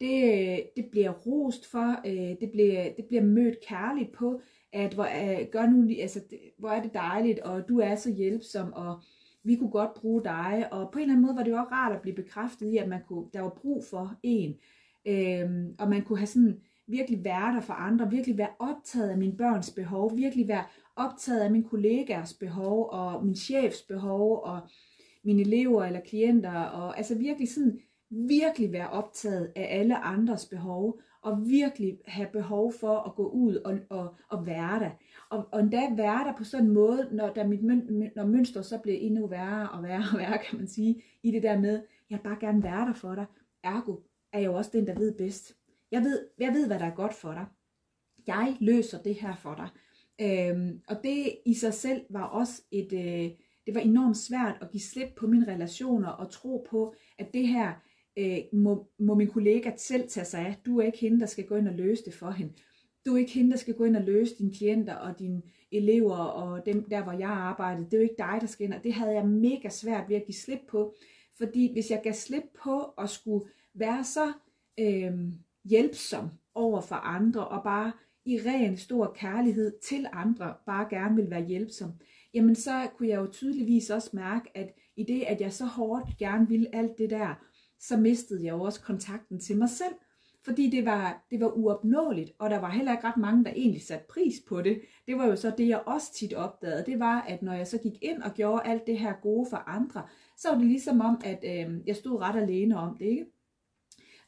Det, 0.00 0.22
øh, 0.22 0.58
det 0.76 0.90
bliver 0.90 1.10
rost 1.10 1.70
for, 1.70 2.00
øh, 2.06 2.40
det, 2.40 2.50
bliver, 2.52 2.94
det 2.96 3.04
bliver 3.08 3.22
mødt 3.22 3.60
kærligt 3.66 4.12
på, 4.12 4.40
at 4.76 4.94
hvor, 4.94 5.04
uh, 5.04 5.46
gør 5.52 5.66
nu, 5.66 5.88
altså, 6.00 6.20
det, 6.30 6.38
hvor 6.58 6.70
er 6.70 6.82
det 6.82 6.94
dejligt, 6.94 7.38
og 7.38 7.68
du 7.68 7.80
er 7.80 7.94
så 7.94 8.10
hjælpsom, 8.12 8.72
og 8.72 9.02
vi 9.44 9.56
kunne 9.56 9.70
godt 9.70 9.94
bruge 9.94 10.24
dig, 10.24 10.68
og 10.70 10.90
på 10.92 10.98
en 10.98 11.02
eller 11.02 11.14
anden 11.14 11.26
måde 11.26 11.36
var 11.36 11.42
det 11.42 11.50
jo 11.50 11.56
også 11.56 11.72
rart 11.72 11.92
at 11.92 12.00
blive 12.00 12.16
bekræftet 12.16 12.72
i, 12.72 12.76
at 12.76 12.88
man 12.88 13.00
kunne, 13.08 13.26
der 13.32 13.40
var 13.40 13.48
brug 13.48 13.84
for 13.90 14.14
en, 14.22 14.54
øhm, 15.06 15.74
og 15.78 15.88
man 15.88 16.02
kunne 16.02 16.18
have 16.18 16.26
sådan 16.26 16.60
virkelig 16.86 17.24
være 17.24 17.54
der 17.54 17.60
for 17.60 17.72
andre, 17.72 18.10
virkelig 18.10 18.38
være 18.38 18.48
optaget 18.58 19.10
af 19.10 19.18
mine 19.18 19.36
børns 19.36 19.70
behov, 19.70 20.16
virkelig 20.16 20.48
være 20.48 20.64
optaget 20.96 21.40
af 21.40 21.50
mine 21.50 21.64
kollegaers 21.64 22.34
behov, 22.34 22.88
og 22.92 23.26
min 23.26 23.36
chefs 23.36 23.82
behov, 23.82 24.40
og 24.44 24.60
mine 25.24 25.40
elever 25.40 25.84
eller 25.84 26.00
klienter, 26.00 26.60
og 26.60 26.98
altså 26.98 27.18
virkelig 27.18 27.54
sådan, 27.54 27.80
virkelig 28.10 28.72
være 28.72 28.90
optaget 28.90 29.52
af 29.56 29.78
alle 29.80 29.96
andres 29.96 30.46
behov, 30.46 31.00
og 31.26 31.48
virkelig 31.48 31.98
have 32.06 32.28
behov 32.32 32.72
for 32.72 32.98
at 32.98 33.14
gå 33.14 33.28
ud 33.28 33.56
og, 33.56 33.78
og, 33.90 34.14
og 34.28 34.46
være 34.46 34.80
der. 34.80 34.90
Og, 35.30 35.48
og 35.52 35.60
endda 35.60 35.94
være 35.96 36.24
der 36.24 36.36
på 36.38 36.44
sådan 36.44 36.66
en 36.66 36.72
måde, 36.72 37.08
når, 37.12 37.32
der 37.32 37.46
mit, 37.46 37.62
når 38.16 38.26
mønster 38.26 38.62
så 38.62 38.78
bliver 38.78 38.98
endnu 38.98 39.26
værre 39.26 39.68
og 39.68 39.82
værre 39.82 40.04
og 40.12 40.18
værre, 40.18 40.38
kan 40.50 40.58
man 40.58 40.68
sige, 40.68 41.02
i 41.22 41.30
det 41.30 41.42
der 41.42 41.60
med, 41.60 41.82
Jeg 42.10 42.18
vil 42.18 42.22
bare 42.22 42.36
gerne 42.40 42.62
være 42.62 42.86
der 42.86 42.92
for 42.92 43.14
dig. 43.14 43.26
Ergo 43.64 43.96
er 44.32 44.38
jeg 44.38 44.46
jo 44.46 44.54
også 44.54 44.70
den, 44.74 44.86
der 44.86 44.94
ved 44.94 45.14
bedst. 45.14 45.56
Jeg 45.90 46.02
ved, 46.02 46.28
jeg 46.38 46.52
ved, 46.52 46.66
hvad 46.66 46.78
der 46.78 46.86
er 46.86 46.94
godt 46.94 47.14
for 47.14 47.32
dig. 47.32 47.46
Jeg 48.26 48.56
løser 48.60 49.02
det 49.02 49.14
her 49.14 49.36
for 49.36 49.54
dig. 49.54 49.68
Øhm, 50.20 50.80
og 50.88 50.96
det 51.04 51.38
i 51.46 51.54
sig 51.54 51.74
selv 51.74 52.02
var 52.10 52.24
også 52.24 52.62
et, 52.70 52.92
øh, 52.92 53.30
det 53.66 53.74
var 53.74 53.80
enormt 53.80 54.16
svært 54.16 54.58
at 54.60 54.70
give 54.70 54.80
slip 54.80 55.08
på 55.16 55.26
mine 55.26 55.52
relationer 55.52 56.08
og 56.08 56.30
tro 56.30 56.66
på, 56.70 56.94
at 57.18 57.34
det 57.34 57.48
her 57.48 57.72
øh, 58.16 58.38
må, 58.52 58.86
må 58.98 59.14
min 59.14 59.28
kollega 59.28 59.70
selv 59.76 60.08
tage 60.08 60.24
sig 60.24 60.40
af. 60.40 60.56
Du 60.66 60.80
er 60.80 60.86
ikke 60.86 60.98
hende, 60.98 61.20
der 61.20 61.26
skal 61.26 61.46
gå 61.46 61.56
ind 61.56 61.68
og 61.68 61.74
løse 61.74 62.04
det 62.04 62.14
for 62.14 62.30
hende. 62.30 62.52
Du 63.06 63.14
er 63.14 63.18
ikke 63.18 63.32
hende, 63.32 63.50
der 63.50 63.56
skal 63.56 63.74
gå 63.74 63.84
ind 63.84 63.96
og 63.96 64.02
løse 64.02 64.34
dine 64.38 64.54
klienter 64.54 64.94
og 64.94 65.18
dine 65.18 65.42
elever 65.72 66.16
og 66.16 66.66
dem 66.66 66.82
der, 66.90 67.02
hvor 67.02 67.12
jeg 67.12 67.28
arbejdede. 67.28 67.84
Det 67.84 67.94
er 67.94 67.98
jo 67.98 68.02
ikke 68.02 68.14
dig, 68.18 68.38
der 68.40 68.46
skal 68.46 68.64
ind. 68.66 68.74
Og 68.74 68.84
det 68.84 68.92
havde 68.92 69.12
jeg 69.12 69.26
mega 69.26 69.68
svært 69.68 70.08
ved 70.08 70.16
at 70.16 70.26
give 70.26 70.34
slip 70.34 70.60
på. 70.68 70.94
Fordi 71.38 71.72
hvis 71.72 71.90
jeg 71.90 72.00
gav 72.02 72.12
slip 72.12 72.44
på 72.62 72.80
at 72.80 73.10
skulle 73.10 73.46
være 73.74 74.04
så 74.04 74.32
øh, 74.80 75.12
hjælpsom 75.64 76.28
over 76.54 76.80
for 76.80 76.94
andre 76.94 77.48
og 77.48 77.62
bare 77.64 77.92
i 78.24 78.40
ren 78.46 78.76
stor 78.76 79.12
kærlighed 79.16 79.72
til 79.88 80.06
andre 80.12 80.54
bare 80.66 80.86
gerne 80.90 81.16
vil 81.16 81.30
være 81.30 81.44
hjælpsom, 81.44 81.90
jamen 82.34 82.54
så 82.54 82.88
kunne 82.96 83.08
jeg 83.08 83.16
jo 83.16 83.26
tydeligvis 83.32 83.90
også 83.90 84.10
mærke, 84.12 84.50
at 84.54 84.72
i 84.96 85.04
det, 85.04 85.22
at 85.22 85.40
jeg 85.40 85.52
så 85.52 85.64
hårdt 85.64 86.16
gerne 86.18 86.48
ville 86.48 86.74
alt 86.74 86.98
det 86.98 87.10
der, 87.10 87.34
så 87.80 87.96
mistede 87.96 88.44
jeg 88.44 88.52
jo 88.52 88.62
også 88.62 88.80
kontakten 88.80 89.40
til 89.40 89.56
mig 89.56 89.68
selv. 89.68 89.94
Fordi 90.46 90.70
det 90.70 90.84
var, 90.84 91.26
det 91.30 91.40
var 91.40 91.52
uopnåeligt, 91.56 92.32
og 92.38 92.50
der 92.50 92.58
var 92.58 92.70
heller 92.70 92.92
ikke 92.92 93.06
ret 93.06 93.16
mange, 93.16 93.44
der 93.44 93.50
egentlig 93.50 93.82
satte 93.82 94.06
pris 94.08 94.34
på 94.48 94.62
det. 94.62 94.80
Det 95.06 95.18
var 95.18 95.26
jo 95.26 95.36
så 95.36 95.52
det, 95.58 95.68
jeg 95.68 95.82
også 95.86 96.14
tit 96.14 96.34
opdagede. 96.34 96.84
Det 96.86 96.98
var, 96.98 97.20
at 97.22 97.42
når 97.42 97.52
jeg 97.52 97.66
så 97.66 97.78
gik 97.78 97.98
ind 98.02 98.22
og 98.22 98.34
gjorde 98.34 98.62
alt 98.64 98.86
det 98.86 98.98
her 98.98 99.14
gode 99.22 99.46
for 99.50 99.56
andre, 99.56 100.02
så 100.36 100.48
var 100.48 100.58
det 100.58 100.66
ligesom 100.66 101.00
om, 101.00 101.20
at 101.24 101.44
øh, 101.44 101.76
jeg 101.86 101.96
stod 101.96 102.20
ret 102.20 102.42
alene 102.42 102.78
om 102.78 102.96
det. 102.96 103.04
Ikke? 103.04 103.26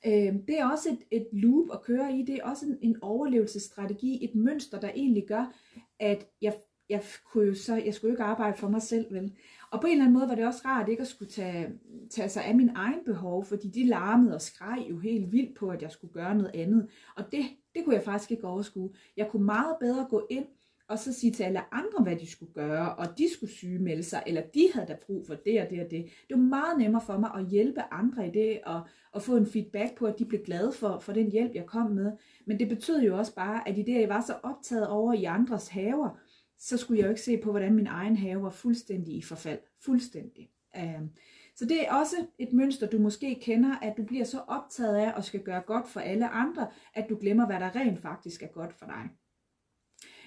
Øh, 0.06 0.34
det 0.48 0.58
er 0.58 0.70
også 0.70 0.88
et, 0.88 1.20
et 1.20 1.26
loop 1.32 1.66
at 1.72 1.82
køre 1.82 2.16
i. 2.16 2.22
Det 2.22 2.34
er 2.34 2.44
også 2.44 2.66
en, 2.66 2.78
en 2.82 3.02
overlevelsesstrategi, 3.02 4.24
et 4.24 4.34
mønster, 4.34 4.80
der 4.80 4.90
egentlig 4.94 5.26
gør, 5.28 5.52
at 5.98 6.26
jeg, 6.42 6.54
jeg, 6.88 7.02
kunne 7.32 7.46
jo 7.46 7.54
så, 7.54 7.76
jeg 7.76 7.94
skulle 7.94 8.10
jo 8.10 8.14
ikke 8.14 8.24
arbejde 8.24 8.56
for 8.56 8.68
mig 8.68 8.82
selv, 8.82 9.14
vel? 9.14 9.32
Og 9.72 9.80
på 9.80 9.86
en 9.86 9.92
eller 9.92 10.04
anden 10.04 10.18
måde 10.18 10.28
var 10.28 10.34
det 10.34 10.46
også 10.46 10.60
rart 10.64 10.88
ikke 10.88 11.00
at 11.00 11.08
skulle 11.08 11.30
tage, 11.30 11.68
tage 12.10 12.28
sig 12.28 12.44
af 12.44 12.54
min 12.54 12.70
egen 12.74 13.00
behov, 13.04 13.44
fordi 13.44 13.68
de 13.68 13.86
larmede 13.86 14.34
og 14.34 14.42
skreg 14.42 14.86
jo 14.90 14.98
helt 14.98 15.32
vildt 15.32 15.56
på, 15.58 15.68
at 15.68 15.82
jeg 15.82 15.90
skulle 15.90 16.12
gøre 16.12 16.34
noget 16.34 16.50
andet. 16.54 16.88
Og 17.16 17.24
det, 17.32 17.44
det 17.74 17.84
kunne 17.84 17.94
jeg 17.94 18.04
faktisk 18.04 18.30
ikke 18.30 18.46
overskue. 18.46 18.90
Jeg 19.16 19.28
kunne 19.28 19.44
meget 19.44 19.76
bedre 19.80 20.06
gå 20.10 20.26
ind 20.30 20.46
og 20.88 20.98
så 20.98 21.12
sige 21.12 21.32
til 21.32 21.42
alle 21.42 21.74
andre, 21.74 22.02
hvad 22.02 22.16
de 22.16 22.30
skulle 22.30 22.52
gøre, 22.52 22.94
og 22.94 23.18
de 23.18 23.32
skulle 23.32 23.52
sygemelde 23.52 24.02
sig, 24.02 24.22
eller 24.26 24.42
de 24.54 24.68
havde 24.74 24.86
da 24.86 24.96
brug 25.06 25.26
for 25.26 25.34
det 25.34 25.60
og 25.62 25.70
det 25.70 25.80
og 25.80 25.90
det. 25.90 26.04
Det 26.28 26.36
var 26.36 26.42
meget 26.42 26.78
nemmere 26.78 27.02
for 27.06 27.18
mig 27.18 27.30
at 27.34 27.46
hjælpe 27.46 27.80
andre 27.90 28.28
i 28.28 28.30
det, 28.30 28.60
og, 28.66 28.80
og 29.12 29.22
få 29.22 29.36
en 29.36 29.46
feedback 29.46 29.98
på, 29.98 30.06
at 30.06 30.18
de 30.18 30.24
blev 30.24 30.44
glade 30.44 30.72
for, 30.72 30.98
for 30.98 31.12
den 31.12 31.32
hjælp, 31.32 31.54
jeg 31.54 31.66
kom 31.66 31.90
med. 31.90 32.12
Men 32.46 32.58
det 32.58 32.68
betød 32.68 33.02
jo 33.02 33.18
også 33.18 33.34
bare, 33.34 33.68
at 33.68 33.78
i 33.78 33.82
det, 33.82 34.00
jeg 34.00 34.08
var 34.08 34.24
så 34.26 34.34
optaget 34.42 34.88
over 34.88 35.12
i 35.12 35.24
andres 35.24 35.68
haver, 35.68 36.18
så 36.58 36.76
skulle 36.76 36.98
jeg 36.98 37.04
jo 37.04 37.10
ikke 37.10 37.22
se 37.22 37.38
på, 37.38 37.50
hvordan 37.50 37.74
min 37.74 37.86
egen 37.86 38.16
have 38.16 38.42
var 38.42 38.50
fuldstændig 38.50 39.14
i 39.14 39.22
forfald. 39.22 39.60
Fuldstændig. 39.80 40.50
Øhm, 40.76 41.10
så 41.56 41.64
det 41.64 41.86
er 41.86 41.94
også 41.94 42.16
et 42.38 42.52
mønster, 42.52 42.86
du 42.86 42.98
måske 42.98 43.40
kender, 43.42 43.78
at 43.78 43.96
du 43.96 44.04
bliver 44.04 44.24
så 44.24 44.38
optaget 44.38 44.96
af 44.96 45.12
og 45.12 45.24
skal 45.24 45.42
gøre 45.42 45.62
godt 45.62 45.88
for 45.88 46.00
alle 46.00 46.28
andre, 46.28 46.70
at 46.94 47.06
du 47.08 47.16
glemmer, 47.20 47.46
hvad 47.46 47.60
der 47.60 47.76
rent 47.76 47.98
faktisk 47.98 48.42
er 48.42 48.46
godt 48.46 48.72
for 48.72 48.86
dig. 48.86 49.08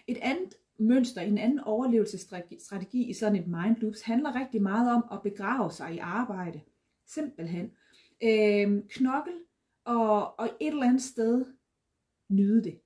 Et 0.08 0.18
andet 0.22 0.54
mønster, 0.80 1.22
en 1.22 1.38
anden 1.38 1.60
overlevelsesstrategi 1.60 3.10
i 3.10 3.14
sådan 3.14 3.36
et 3.36 3.48
mind 3.48 3.78
loops, 3.78 4.02
handler 4.02 4.36
rigtig 4.36 4.62
meget 4.62 4.92
om 4.92 5.04
at 5.12 5.22
begrave 5.24 5.72
sig 5.72 5.96
i 5.96 5.98
arbejde. 5.98 6.62
Simpelthen. 7.08 7.72
Øh, 8.24 8.84
knokkel 8.90 9.34
og, 9.86 10.40
og 10.40 10.50
et 10.60 10.68
eller 10.68 10.84
andet 10.84 11.02
sted 11.02 11.46
nyde 12.30 12.64
det. 12.64 12.82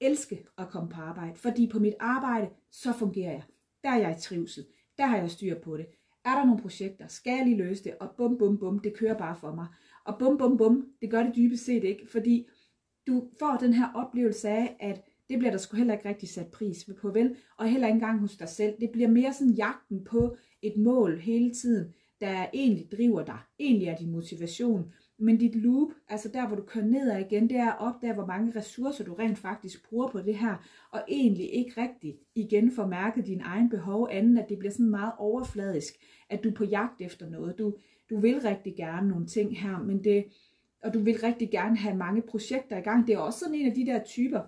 Elske 0.00 0.46
at 0.58 0.68
komme 0.68 0.88
på 0.88 1.00
arbejde, 1.00 1.36
fordi 1.36 1.68
på 1.72 1.78
mit 1.78 1.94
arbejde, 2.00 2.48
så 2.70 2.92
fungerer 2.92 3.32
jeg. 3.32 3.42
Der 3.84 3.90
er 3.90 3.98
jeg 3.98 4.16
i 4.18 4.20
trivsel. 4.20 4.66
Der 4.98 5.06
har 5.06 5.16
jeg 5.16 5.30
styr 5.30 5.60
på 5.60 5.76
det. 5.76 5.86
Er 6.24 6.34
der 6.34 6.44
nogle 6.44 6.62
projekter? 6.62 7.06
Skal 7.08 7.36
jeg 7.36 7.44
lige 7.44 7.56
løse 7.56 7.84
det? 7.84 7.94
Og 8.00 8.10
bum, 8.16 8.38
bum, 8.38 8.58
bum, 8.58 8.78
det 8.78 8.96
kører 8.96 9.18
bare 9.18 9.36
for 9.40 9.54
mig. 9.54 9.66
Og 10.04 10.18
bum, 10.18 10.38
bum, 10.38 10.56
bum, 10.56 10.86
det 11.00 11.10
gør 11.10 11.22
det 11.22 11.36
dybest 11.36 11.64
set 11.64 11.84
ikke, 11.84 12.06
fordi 12.10 12.48
du 13.06 13.30
får 13.38 13.56
den 13.60 13.72
her 13.72 13.92
oplevelse 13.94 14.48
af, 14.48 14.76
at 14.80 15.02
det 15.28 15.38
bliver 15.38 15.50
der 15.50 15.58
sgu 15.58 15.76
heller 15.76 15.94
ikke 15.94 16.08
rigtig 16.08 16.28
sat 16.28 16.46
pris 16.46 16.90
på, 17.00 17.10
vel? 17.10 17.36
Og 17.58 17.68
heller 17.68 17.86
ikke 17.86 17.94
engang 17.94 18.20
hos 18.20 18.36
dig 18.36 18.48
selv. 18.48 18.74
Det 18.80 18.90
bliver 18.92 19.08
mere 19.08 19.32
sådan 19.32 19.52
jagten 19.52 20.04
på 20.04 20.36
et 20.62 20.76
mål 20.76 21.18
hele 21.18 21.54
tiden, 21.54 21.94
der 22.20 22.46
egentlig 22.54 22.88
driver 22.92 23.24
dig. 23.24 23.38
Egentlig 23.58 23.88
er 23.88 23.96
din 23.96 24.10
motivation. 24.10 24.92
Men 25.18 25.38
dit 25.38 25.54
loop, 25.54 25.88
altså 26.08 26.28
der 26.28 26.46
hvor 26.46 26.56
du 26.56 26.62
kører 26.62 26.84
nedad 26.84 27.20
igen, 27.20 27.48
det 27.48 27.56
er 27.56 27.72
at 27.72 27.80
opdage, 27.80 28.14
hvor 28.14 28.26
mange 28.26 28.58
ressourcer 28.58 29.04
du 29.04 29.14
rent 29.14 29.38
faktisk 29.38 29.88
bruger 29.88 30.08
på 30.08 30.18
det 30.18 30.34
her, 30.36 30.56
og 30.92 31.04
egentlig 31.08 31.54
ikke 31.54 31.80
rigtig 31.80 32.16
igen 32.34 32.72
får 32.72 32.86
mærket 32.86 33.26
din 33.26 33.40
egen 33.44 33.70
behov, 33.70 34.08
andet 34.10 34.42
at 34.42 34.48
det 34.48 34.58
bliver 34.58 34.72
sådan 34.72 34.90
meget 34.90 35.12
overfladisk, 35.18 35.94
at 36.30 36.44
du 36.44 36.48
er 36.50 36.54
på 36.54 36.64
jagt 36.64 37.00
efter 37.00 37.30
noget. 37.30 37.58
Du, 37.58 37.74
du 38.10 38.20
vil 38.20 38.40
rigtig 38.40 38.76
gerne 38.76 39.08
nogle 39.08 39.26
ting 39.26 39.60
her, 39.60 39.78
men 39.78 40.04
det, 40.04 40.24
og 40.84 40.94
du 40.94 41.00
vil 41.00 41.18
rigtig 41.22 41.50
gerne 41.50 41.76
have 41.76 41.96
mange 41.96 42.22
projekter 42.22 42.78
i 42.78 42.80
gang. 42.80 43.06
Det 43.06 43.14
er 43.14 43.18
også 43.18 43.38
sådan 43.38 43.54
en 43.54 43.66
af 43.66 43.74
de 43.74 43.86
der 43.86 44.04
typer, 44.04 44.40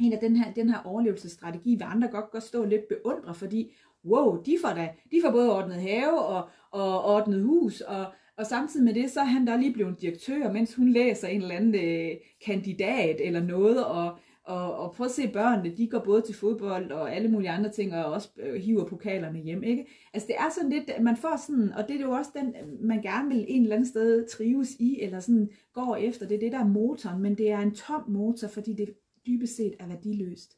en 0.00 0.12
af 0.12 0.18
den 0.18 0.36
her, 0.36 0.52
den 0.52 0.70
her 0.70 0.78
overlevelsesstrategi, 0.84 1.76
hvor 1.76 1.86
andre 1.86 2.08
godt 2.08 2.30
godt 2.30 2.42
stå 2.42 2.64
lidt 2.64 2.88
beundre, 2.88 3.34
fordi 3.34 3.74
wow, 4.04 4.42
de 4.42 4.56
får, 4.62 4.68
da, 4.68 4.88
de 5.10 5.20
får 5.24 5.30
både 5.30 5.56
ordnet 5.56 5.80
have 5.80 6.20
og, 6.20 6.48
og 6.70 7.04
ordnet 7.04 7.42
hus, 7.42 7.80
og, 7.80 8.06
og 8.42 8.48
samtidig 8.48 8.84
med 8.84 8.94
det, 8.94 9.10
så 9.10 9.20
er 9.20 9.24
han 9.24 9.46
der 9.46 9.56
lige 9.56 9.72
blevet 9.72 10.00
direktør, 10.00 10.52
mens 10.52 10.74
hun 10.74 10.88
læser 10.88 11.28
en 11.28 11.42
eller 11.42 11.54
anden 11.54 11.74
øh, 11.74 12.16
kandidat 12.46 13.20
eller 13.20 13.42
noget, 13.42 13.86
og, 13.86 14.18
og, 14.44 14.76
og 14.76 14.92
prøv 14.92 15.04
at 15.04 15.10
se 15.10 15.28
børnene, 15.28 15.76
de 15.76 15.88
går 15.88 15.98
både 15.98 16.22
til 16.22 16.34
fodbold 16.34 16.90
og 16.90 17.14
alle 17.14 17.28
mulige 17.28 17.50
andre 17.50 17.70
ting, 17.70 17.94
og 17.94 18.04
også 18.04 18.28
øh, 18.42 18.62
hiver 18.62 18.84
pokalerne 18.84 19.38
hjem, 19.38 19.62
ikke? 19.62 19.86
Altså 20.14 20.26
det 20.26 20.36
er 20.38 20.50
sådan 20.54 20.70
lidt, 20.70 20.90
man 21.02 21.16
får 21.16 21.36
sådan, 21.46 21.72
og 21.72 21.88
det 21.88 21.96
er 21.96 22.00
jo 22.00 22.10
også 22.10 22.30
den, 22.34 22.54
man 22.80 23.02
gerne 23.02 23.28
vil 23.28 23.44
en 23.48 23.62
eller 23.62 23.76
anden 23.76 23.88
sted 23.88 24.28
trives 24.28 24.74
i, 24.78 25.00
eller 25.00 25.20
sådan 25.20 25.50
går 25.72 25.96
efter, 25.96 26.26
det 26.26 26.34
er 26.34 26.40
det 26.40 26.52
der 26.52 26.60
er 26.60 26.68
motoren, 26.68 27.22
men 27.22 27.34
det 27.34 27.50
er 27.50 27.58
en 27.58 27.74
tom 27.74 28.02
motor, 28.08 28.48
fordi 28.48 28.72
det 28.72 28.94
dybest 29.26 29.56
set 29.56 29.74
er 29.78 29.86
værdiløst. 29.86 30.56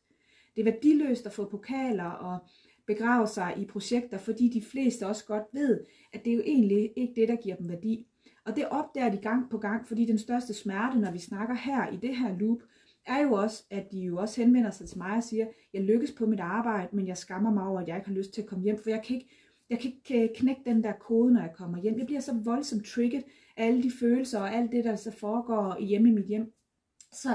Det 0.56 0.60
er 0.60 0.72
værdiløst 0.72 1.26
at 1.26 1.32
få 1.32 1.44
pokaler 1.44 2.10
og 2.10 2.38
begrave 2.86 3.26
sig 3.26 3.54
i 3.58 3.64
projekter, 3.64 4.18
fordi 4.18 4.48
de 4.48 4.62
fleste 4.62 5.06
også 5.06 5.24
godt 5.26 5.44
ved, 5.52 5.80
at 6.12 6.24
det 6.24 6.30
er 6.30 6.36
jo 6.36 6.42
egentlig 6.42 6.92
ikke 6.96 7.12
det, 7.16 7.28
der 7.28 7.36
giver 7.36 7.56
dem 7.56 7.68
værdi. 7.68 8.06
Og 8.44 8.56
det 8.56 8.68
opdager 8.68 9.10
de 9.10 9.16
gang 9.16 9.50
på 9.50 9.58
gang, 9.58 9.86
fordi 9.86 10.04
den 10.04 10.18
største 10.18 10.54
smerte, 10.54 10.98
når 10.98 11.10
vi 11.10 11.18
snakker 11.18 11.54
her 11.54 11.92
i 11.92 11.96
det 11.96 12.16
her 12.16 12.38
loop, 12.38 12.58
er 13.06 13.22
jo 13.22 13.32
også, 13.32 13.64
at 13.70 13.92
de 13.92 14.00
jo 14.00 14.16
også 14.16 14.40
henvender 14.40 14.70
sig 14.70 14.88
til 14.88 14.98
mig 14.98 15.16
og 15.16 15.24
siger, 15.24 15.46
jeg 15.72 15.82
lykkes 15.82 16.12
på 16.12 16.26
mit 16.26 16.40
arbejde, 16.40 16.96
men 16.96 17.08
jeg 17.08 17.16
skammer 17.16 17.52
mig 17.52 17.66
over, 17.66 17.80
at 17.80 17.88
jeg 17.88 17.96
ikke 17.96 18.08
har 18.08 18.16
lyst 18.16 18.32
til 18.32 18.42
at 18.42 18.48
komme 18.48 18.64
hjem, 18.64 18.78
for 18.82 18.90
jeg 18.90 19.02
kan 19.02 19.16
ikke, 19.16 19.28
jeg 19.70 19.78
kan 19.78 19.92
ikke 19.92 20.22
øh, 20.22 20.36
knække 20.36 20.62
den 20.64 20.84
der 20.84 20.92
kode, 20.92 21.32
når 21.32 21.40
jeg 21.40 21.52
kommer 21.54 21.78
hjem. 21.78 21.98
Jeg 21.98 22.06
bliver 22.06 22.20
så 22.20 22.40
voldsomt 22.44 22.86
trigget 22.86 23.24
af 23.56 23.66
alle 23.66 23.82
de 23.82 23.90
følelser 24.00 24.40
og 24.40 24.54
alt 24.54 24.72
det, 24.72 24.84
der 24.84 24.96
så 24.96 25.10
foregår 25.10 25.80
hjemme 25.80 26.08
i 26.08 26.12
mit 26.12 26.26
hjem. 26.26 26.52
Så 27.12 27.28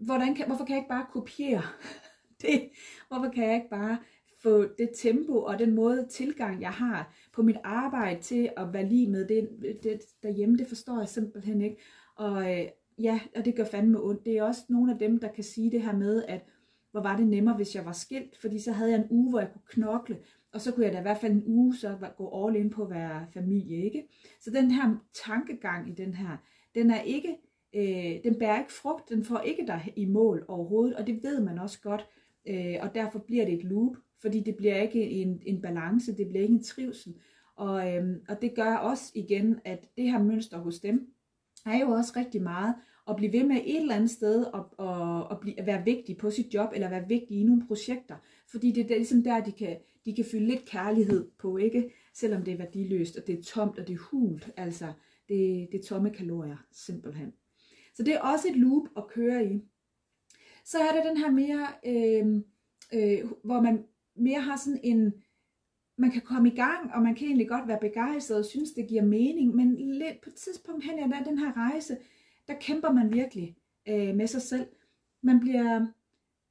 hvordan 0.00 0.34
kan, 0.34 0.46
hvorfor 0.46 0.64
kan 0.64 0.74
jeg 0.74 0.80
ikke 0.80 0.88
bare 0.88 1.06
kopiere 1.12 1.62
det? 2.42 2.68
Hvorfor 3.08 3.30
kan 3.30 3.44
jeg 3.44 3.54
ikke 3.54 3.70
bare 3.70 3.98
få 4.46 4.64
det 4.78 4.90
tempo 4.94 5.42
og 5.42 5.58
den 5.58 5.74
måde 5.74 6.06
tilgang, 6.10 6.60
jeg 6.60 6.70
har 6.70 7.14
på 7.32 7.42
mit 7.42 7.56
arbejde 7.64 8.20
til 8.20 8.50
at 8.56 8.72
være 8.72 8.88
lige 8.88 9.10
med 9.10 9.28
det, 9.28 9.48
det 9.82 10.00
derhjemme, 10.22 10.56
det 10.56 10.66
forstår 10.66 10.98
jeg 10.98 11.08
simpelthen 11.08 11.60
ikke. 11.60 11.76
Og 12.16 12.52
øh, 12.52 12.66
ja, 12.98 13.20
og 13.36 13.44
det 13.44 13.54
gør 13.54 13.64
fandme 13.64 14.02
ondt. 14.02 14.24
Det 14.24 14.38
er 14.38 14.42
også 14.42 14.62
nogle 14.68 14.92
af 14.92 14.98
dem, 14.98 15.20
der 15.20 15.28
kan 15.28 15.44
sige 15.44 15.70
det 15.70 15.82
her 15.82 15.96
med, 15.96 16.24
at 16.28 16.40
hvor 16.90 17.00
var 17.00 17.16
det 17.16 17.26
nemmere, 17.26 17.56
hvis 17.56 17.74
jeg 17.74 17.84
var 17.84 17.92
skilt, 17.92 18.36
fordi 18.36 18.58
så 18.58 18.72
havde 18.72 18.90
jeg 18.90 18.98
en 18.98 19.06
uge, 19.10 19.30
hvor 19.30 19.40
jeg 19.40 19.48
kunne 19.52 19.84
knokle, 19.84 20.18
og 20.52 20.60
så 20.60 20.72
kunne 20.72 20.84
jeg 20.84 20.92
da 20.92 20.98
i 20.98 21.02
hvert 21.02 21.18
fald 21.18 21.32
en 21.32 21.42
uge 21.46 21.76
så 21.76 21.96
gå 22.16 22.46
all 22.46 22.56
in 22.56 22.70
på 22.70 22.82
at 22.82 22.90
være 22.90 23.26
familie, 23.34 23.84
ikke? 23.84 24.08
Så 24.40 24.50
den 24.50 24.70
her 24.70 24.96
tankegang 25.26 25.88
i 25.88 25.92
den 25.92 26.14
her, 26.14 26.36
den 26.74 26.90
er 26.90 27.00
ikke 27.00 27.36
øh, 27.74 28.24
den 28.24 28.38
bærer 28.38 28.58
ikke 28.58 28.72
frugt, 28.72 29.08
den 29.08 29.24
får 29.24 29.38
ikke 29.38 29.66
dig 29.66 29.92
i 29.96 30.04
mål 30.04 30.44
overhovedet, 30.48 30.96
og 30.96 31.06
det 31.06 31.22
ved 31.22 31.40
man 31.40 31.58
også 31.58 31.80
godt, 31.80 32.06
øh, 32.48 32.76
og 32.80 32.94
derfor 32.94 33.18
bliver 33.18 33.44
det 33.44 33.54
et 33.54 33.64
loop, 33.64 33.96
fordi 34.20 34.40
det 34.40 34.56
bliver 34.56 34.82
ikke 34.82 35.10
en, 35.10 35.42
en 35.46 35.62
balance, 35.62 36.16
det 36.16 36.28
bliver 36.28 36.42
ikke 36.42 36.54
en 36.54 36.62
trivsel, 36.62 37.14
og, 37.56 37.94
øhm, 37.94 38.20
og 38.28 38.42
det 38.42 38.54
gør 38.54 38.74
også 38.74 39.12
igen, 39.14 39.58
at 39.64 39.88
det 39.96 40.10
her 40.10 40.22
mønster 40.22 40.58
hos 40.58 40.80
dem, 40.80 41.08
er 41.66 41.78
jo 41.78 41.90
også 41.90 42.12
rigtig 42.16 42.42
meget 42.42 42.74
at 43.08 43.16
blive 43.16 43.32
ved 43.32 43.44
med 43.44 43.56
et 43.56 43.80
eller 43.80 43.94
andet 43.94 44.10
sted 44.10 44.44
og, 44.44 44.74
og, 44.78 45.24
og 45.24 45.40
blive, 45.40 45.60
at 45.60 45.66
være 45.66 45.84
vigtig 45.84 46.16
på 46.16 46.30
sit 46.30 46.54
job, 46.54 46.70
eller 46.74 46.88
være 46.88 47.08
vigtig 47.08 47.40
i 47.40 47.42
nogle 47.42 47.66
projekter, 47.66 48.16
fordi 48.50 48.72
det 48.72 48.90
er 48.90 48.96
ligesom 48.96 49.22
der, 49.22 49.44
de 49.44 49.52
kan, 49.52 49.76
de 50.04 50.14
kan 50.14 50.24
fylde 50.24 50.46
lidt 50.46 50.64
kærlighed 50.64 51.30
på, 51.38 51.56
ikke? 51.56 51.92
Selvom 52.14 52.42
det 52.42 52.54
er 52.54 52.58
værdiløst, 52.58 53.16
og 53.16 53.26
det 53.26 53.38
er 53.38 53.42
tomt, 53.42 53.78
og 53.78 53.88
det 53.88 53.94
er 53.94 53.98
hult, 54.10 54.50
altså 54.56 54.92
det, 55.28 55.68
det 55.72 55.80
er 55.80 55.84
tomme 55.84 56.10
kalorier, 56.10 56.56
simpelthen. 56.72 57.32
Så 57.94 58.02
det 58.02 58.14
er 58.14 58.20
også 58.20 58.48
et 58.48 58.56
loop 58.56 58.88
at 58.96 59.06
køre 59.06 59.46
i. 59.46 59.62
Så 60.64 60.78
er 60.78 60.92
der 60.92 61.08
den 61.08 61.16
her 61.16 61.30
mere, 61.30 61.66
øh, 61.86 62.42
øh, 62.94 63.30
hvor 63.44 63.60
man 63.60 63.84
mere 64.16 64.40
har 64.40 64.56
sådan 64.56 64.80
en, 64.82 65.14
man 65.98 66.10
kan 66.10 66.22
komme 66.22 66.48
i 66.48 66.56
gang, 66.56 66.92
og 66.94 67.02
man 67.02 67.14
kan 67.14 67.26
egentlig 67.26 67.48
godt 67.48 67.68
være 67.68 67.78
begejstret 67.80 68.38
og 68.38 68.44
synes, 68.44 68.70
det 68.70 68.88
giver 68.88 69.02
mening, 69.02 69.54
men 69.54 69.76
lidt 69.76 70.20
på 70.22 70.30
et 70.30 70.34
tidspunkt 70.34 70.84
hen 70.84 71.12
ad 71.12 71.24
den 71.24 71.38
her 71.38 71.56
rejse, 71.56 71.96
der 72.48 72.54
kæmper 72.60 72.92
man 72.92 73.12
virkelig 73.12 73.56
øh, 73.88 74.14
med 74.14 74.26
sig 74.26 74.42
selv. 74.42 74.66
Man 75.22 75.40
bliver 75.40 75.86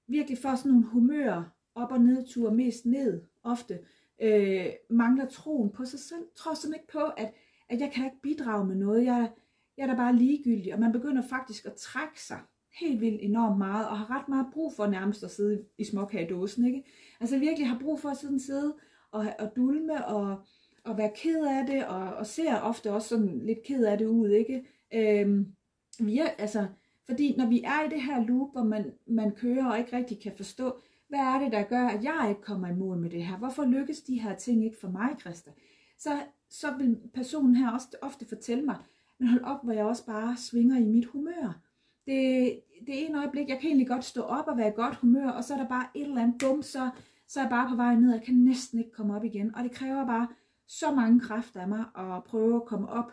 virkelig 0.08 0.38
for 0.38 0.56
sådan 0.56 0.71
nogle 0.71 0.86
humører, 0.86 1.43
op- 1.75 1.91
og 1.91 2.01
nedture, 2.01 2.54
mest 2.54 2.86
ned 2.86 3.21
ofte, 3.43 3.80
øh, 4.21 4.65
mangler 4.89 5.25
troen 5.25 5.69
på 5.69 5.86
sig 5.86 5.99
selv, 5.99 6.23
tror 6.36 6.54
simpelthen 6.54 6.82
ikke 6.82 6.91
på, 6.91 7.06
at, 7.17 7.34
at 7.69 7.80
jeg 7.80 7.91
kan 7.91 8.06
ikke 8.06 8.21
bidrage 8.21 8.65
med 8.65 8.75
noget, 8.75 9.06
jeg, 9.06 9.32
jeg 9.78 9.84
er 9.84 9.88
da 9.88 9.95
bare 9.95 10.15
ligegyldig, 10.15 10.73
og 10.73 10.80
man 10.80 10.91
begynder 10.91 11.21
faktisk 11.21 11.65
at 11.65 11.73
trække 11.73 12.21
sig 12.21 12.39
helt 12.80 13.01
vildt 13.01 13.21
enormt 13.21 13.58
meget, 13.58 13.88
og 13.88 13.97
har 13.97 14.19
ret 14.19 14.30
meget 14.30 14.47
brug 14.54 14.73
for 14.73 14.88
nærmest 14.88 15.23
at 15.23 15.32
sidde 15.32 15.65
i 15.78 15.84
småkagedåsen, 15.84 16.65
ikke? 16.65 16.84
Altså 17.19 17.39
virkelig 17.39 17.67
har 17.67 17.80
brug 17.80 17.99
for 17.99 18.10
at 18.10 18.17
sådan 18.17 18.39
sidde 18.39 18.75
og, 19.12 19.25
og 19.39 19.56
dulme 19.56 20.06
og, 20.06 20.45
og 20.84 20.97
være 20.97 21.12
ked 21.15 21.45
af 21.45 21.65
det, 21.67 21.86
og, 21.86 22.13
og 22.13 22.28
ser 22.28 22.60
ofte 22.62 22.93
også 22.93 23.08
sådan 23.08 23.39
lidt 23.39 23.63
ked 23.63 23.86
af 23.86 23.97
det 23.97 24.06
ud, 24.06 24.30
ikke? 24.30 24.65
Øhm, 24.93 25.56
vi 25.99 26.19
er, 26.19 26.28
altså, 26.38 26.67
fordi 27.06 27.36
når 27.38 27.49
vi 27.49 27.63
er 27.63 27.86
i 27.86 27.89
det 27.89 28.01
her 28.01 28.25
loop, 28.25 28.51
hvor 28.51 28.63
man, 28.63 28.93
man 29.08 29.32
kører 29.32 29.65
og 29.65 29.80
ikke 29.80 29.97
rigtig 29.97 30.21
kan 30.21 30.32
forstå, 30.38 30.82
hvad 31.08 31.19
er 31.19 31.39
det, 31.39 31.51
der 31.51 31.63
gør, 31.63 31.88
at 31.88 32.04
jeg 32.04 32.25
ikke 32.30 32.41
kommer 32.41 32.67
i 32.67 32.75
mål 32.75 32.97
med 32.97 33.10
det 33.10 33.25
her? 33.25 33.38
Hvorfor 33.38 33.65
lykkes 33.65 34.01
de 34.01 34.19
her 34.19 34.36
ting 34.36 34.65
ikke 34.65 34.80
for 34.80 34.89
mig, 34.89 35.10
Christa? 35.19 35.51
Så, 35.97 36.19
så 36.49 36.78
vil 36.78 36.97
personen 37.13 37.56
her 37.56 37.71
også 37.71 37.88
ofte 38.01 38.25
fortælle 38.25 38.63
mig, 38.65 38.78
men 39.19 39.28
hold 39.28 39.43
op, 39.43 39.63
hvor 39.63 39.73
jeg 39.73 39.86
også 39.86 40.06
bare 40.06 40.38
svinger 40.38 40.78
i 40.78 40.86
mit 40.86 41.06
humør. 41.06 41.62
Det, 42.06 42.60
det 42.80 43.06
ene 43.06 43.20
øjeblik, 43.20 43.50
jeg 43.50 43.60
kan 43.60 43.68
egentlig 43.68 43.88
godt 43.88 44.04
stå 44.04 44.22
op 44.22 44.48
og 44.48 44.58
være 44.58 44.68
i 44.68 44.76
godt 44.76 44.96
humør, 44.96 45.30
og 45.30 45.44
så 45.44 45.54
er 45.54 45.58
der 45.58 45.68
bare 45.68 45.88
et 45.96 46.08
eller 46.08 46.22
andet 46.22 46.36
bum, 46.40 46.62
så, 46.62 46.90
så 47.28 47.40
er 47.40 47.44
jeg 47.44 47.50
bare 47.50 47.70
på 47.70 47.76
vej 47.76 47.96
ned, 47.96 48.10
og 48.10 48.16
jeg 48.16 48.26
kan 48.26 48.36
næsten 48.36 48.80
ikke 48.80 48.92
komme 48.92 49.16
op 49.16 49.24
igen. 49.24 49.56
Og 49.56 49.64
det 49.64 49.72
kræver 49.72 50.06
bare 50.06 50.28
så 50.68 50.96
mange 50.96 51.20
kræfter 51.20 51.62
af 51.62 51.68
mig 51.68 51.86
at 51.98 52.24
prøve 52.24 52.56
at 52.56 52.66
komme 52.66 52.90
op 52.90 53.12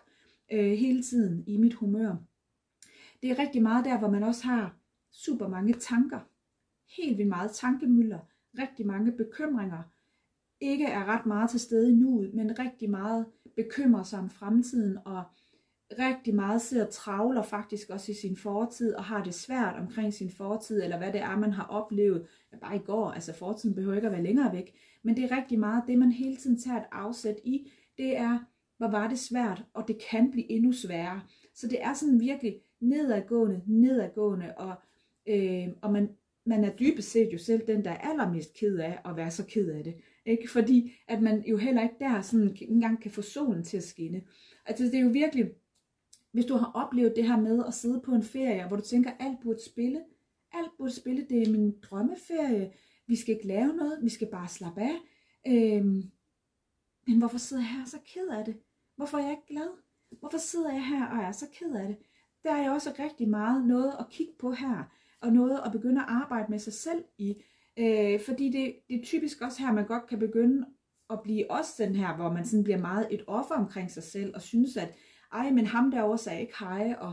øh, 0.53 0.73
hele 0.73 1.03
tiden 1.03 1.45
i 1.47 1.57
mit 1.57 1.75
humør. 1.75 2.17
Det 3.23 3.31
er 3.31 3.39
rigtig 3.39 3.63
meget 3.63 3.85
der, 3.85 3.99
hvor 3.99 4.11
man 4.11 4.23
også 4.23 4.45
har 4.47 4.77
super 5.13 5.49
mange 5.49 5.73
tanker. 5.73 6.21
Helt 6.97 7.19
vildt 7.19 7.29
meget 7.29 7.51
tankemøller, 7.51 8.19
rigtig 8.59 8.87
mange 8.87 9.13
bekymringer. 9.13 9.83
Ikke 10.61 10.85
er 10.85 11.05
ret 11.05 11.27
meget 11.27 11.51
til 11.51 11.61
stede 11.61 11.91
i 11.91 11.95
nuet, 11.95 12.35
men 12.35 12.59
rigtig 12.59 12.91
meget 12.91 13.27
bekymrer 13.57 14.03
sig 14.03 14.19
om 14.19 14.31
fremtiden 14.31 14.99
og 15.05 15.25
rigtig 15.99 16.35
meget 16.35 16.63
sidder 16.63 16.87
og 16.87 16.93
travler 16.93 17.43
faktisk 17.43 17.91
også 17.91 18.13
i 18.13 18.15
sin 18.15 18.37
fortid 18.37 18.95
og 18.95 19.05
har 19.05 19.25
det 19.25 19.35
svært 19.35 19.75
omkring 19.77 20.15
sin 20.15 20.31
fortid, 20.31 20.83
eller 20.83 20.99
hvad 20.99 21.13
det 21.13 21.21
er, 21.21 21.37
man 21.37 21.53
har 21.53 21.65
oplevet 21.65 22.27
ja, 22.53 22.57
bare 22.57 22.77
i 22.77 22.79
går. 22.79 23.11
Altså 23.11 23.35
fortiden 23.35 23.75
behøver 23.75 23.95
ikke 23.95 24.07
at 24.07 24.13
være 24.13 24.23
længere 24.23 24.53
væk, 24.53 24.75
men 25.03 25.17
det 25.17 25.25
er 25.25 25.37
rigtig 25.37 25.59
meget 25.59 25.85
det, 25.87 25.99
man 25.99 26.13
hele 26.13 26.37
tiden 26.37 26.61
tager 26.61 26.79
et 26.79 26.87
afsæt 26.93 27.37
i. 27.45 27.71
Det 27.99 28.17
er, 28.17 28.39
hvor 28.79 28.89
var 28.89 29.09
det 29.09 29.19
svært, 29.19 29.65
og 29.75 29.89
det 29.89 29.99
kan 30.11 30.31
blive 30.31 30.51
endnu 30.51 30.73
sværere. 30.73 31.21
Så 31.55 31.67
det 31.69 31.83
er 31.83 31.95
sådan 31.95 32.21
virkelig 32.21 32.61
nedadgående, 32.81 33.63
nedadgående, 33.67 34.55
og, 34.57 34.75
øh, 35.29 35.69
og 35.83 35.93
man, 35.93 36.09
man 36.47 36.65
er 36.65 36.77
dybest 36.77 37.11
set 37.11 37.33
jo 37.33 37.39
selv 37.39 37.67
den, 37.67 37.85
der 37.85 37.91
er 37.91 38.11
allermest 38.11 38.55
ked 38.55 38.79
af 38.79 38.99
at 39.05 39.17
være 39.17 39.31
så 39.31 39.47
ked 39.47 39.71
af 39.71 39.85
det. 39.85 39.95
Ikke? 40.27 40.51
Fordi 40.51 40.93
at 41.09 41.23
man 41.23 41.45
jo 41.47 41.57
heller 41.57 41.83
ikke 41.83 41.95
der 41.99 42.21
sådan 42.21 42.57
engang 42.61 43.03
kan 43.03 43.11
få 43.11 43.23
solen 43.23 43.65
til 43.65 43.77
at 43.77 43.83
skinne. 43.83 44.23
Altså 44.67 44.85
det 44.85 44.95
er 44.95 45.01
jo 45.01 45.09
virkelig, 45.09 45.51
hvis 46.33 46.45
du 46.45 46.55
har 46.55 46.71
oplevet 46.75 47.13
det 47.17 47.27
her 47.29 47.41
med 47.41 47.65
at 47.67 47.75
sidde 47.75 48.01
på 48.01 48.13
en 48.13 48.23
ferie, 48.23 48.67
hvor 48.69 48.77
du 48.77 48.83
tænker, 48.83 49.11
alt 49.21 49.41
burde 49.43 49.65
spille, 49.65 50.05
alt 50.53 50.71
burde 50.79 50.95
spille, 50.95 51.27
det 51.29 51.43
er 51.43 51.51
min 51.53 51.75
drømmeferie, 51.83 52.73
vi 53.07 53.17
skal 53.17 53.35
ikke 53.35 53.47
lave 53.47 53.73
noget, 53.77 53.99
vi 54.03 54.09
skal 54.09 54.29
bare 54.31 54.49
slappe 54.49 54.81
af. 54.81 54.97
Øhm, 55.47 56.03
men 57.07 57.19
hvorfor 57.19 57.39
sidder 57.39 57.63
jeg 57.63 57.71
her 57.71 57.85
så 57.85 57.99
ked 58.15 58.29
af 58.29 58.45
det? 58.45 58.57
Hvorfor 58.97 59.19
er 59.19 59.23
jeg 59.23 59.31
ikke 59.31 59.47
glad? 59.49 59.69
Hvorfor 60.21 60.39
sidder 60.39 60.73
jeg 60.73 60.87
her 60.87 61.07
og 61.07 61.19
er 61.19 61.33
så 61.33 61.47
ked 61.53 61.75
af 61.75 61.89
det? 61.89 61.97
Der 62.45 62.53
er 62.53 62.67
jo 62.67 62.73
også 62.73 62.95
rigtig 62.99 63.29
meget 63.29 63.67
noget 63.67 63.93
at 63.99 64.07
kigge 64.11 64.33
på 64.39 64.53
her, 64.53 64.93
og 65.21 65.33
noget 65.33 65.61
at 65.67 65.73
begynde 65.73 66.01
at 66.01 66.07
arbejde 66.09 66.51
med 66.51 66.59
sig 66.59 66.73
selv 66.73 67.05
i. 67.19 67.43
Øh, 67.79 68.21
fordi 68.21 68.51
det, 68.51 68.75
det 68.89 69.01
er 69.01 69.05
typisk 69.05 69.41
også 69.41 69.63
her, 69.63 69.73
man 69.73 69.87
godt 69.87 70.07
kan 70.07 70.19
begynde 70.19 70.67
at 71.11 71.23
blive 71.23 71.51
også 71.51 71.73
den 71.79 71.97
her, 71.97 72.17
hvor 72.17 72.33
man 72.33 72.47
sådan 72.47 72.65
bliver 72.65 72.79
meget 72.79 73.09
et 73.11 73.25
offer 73.27 73.55
omkring 73.55 73.91
sig 73.91 74.03
selv, 74.03 74.35
og 74.35 74.43
synes, 74.43 74.77
at 74.77 74.95
ej, 75.33 75.51
men 75.51 75.67
ham 75.67 75.91
derovre 75.91 76.19
sagde 76.19 76.41
ikke? 76.41 76.55
Hej, 76.61 76.95
og 77.01 77.13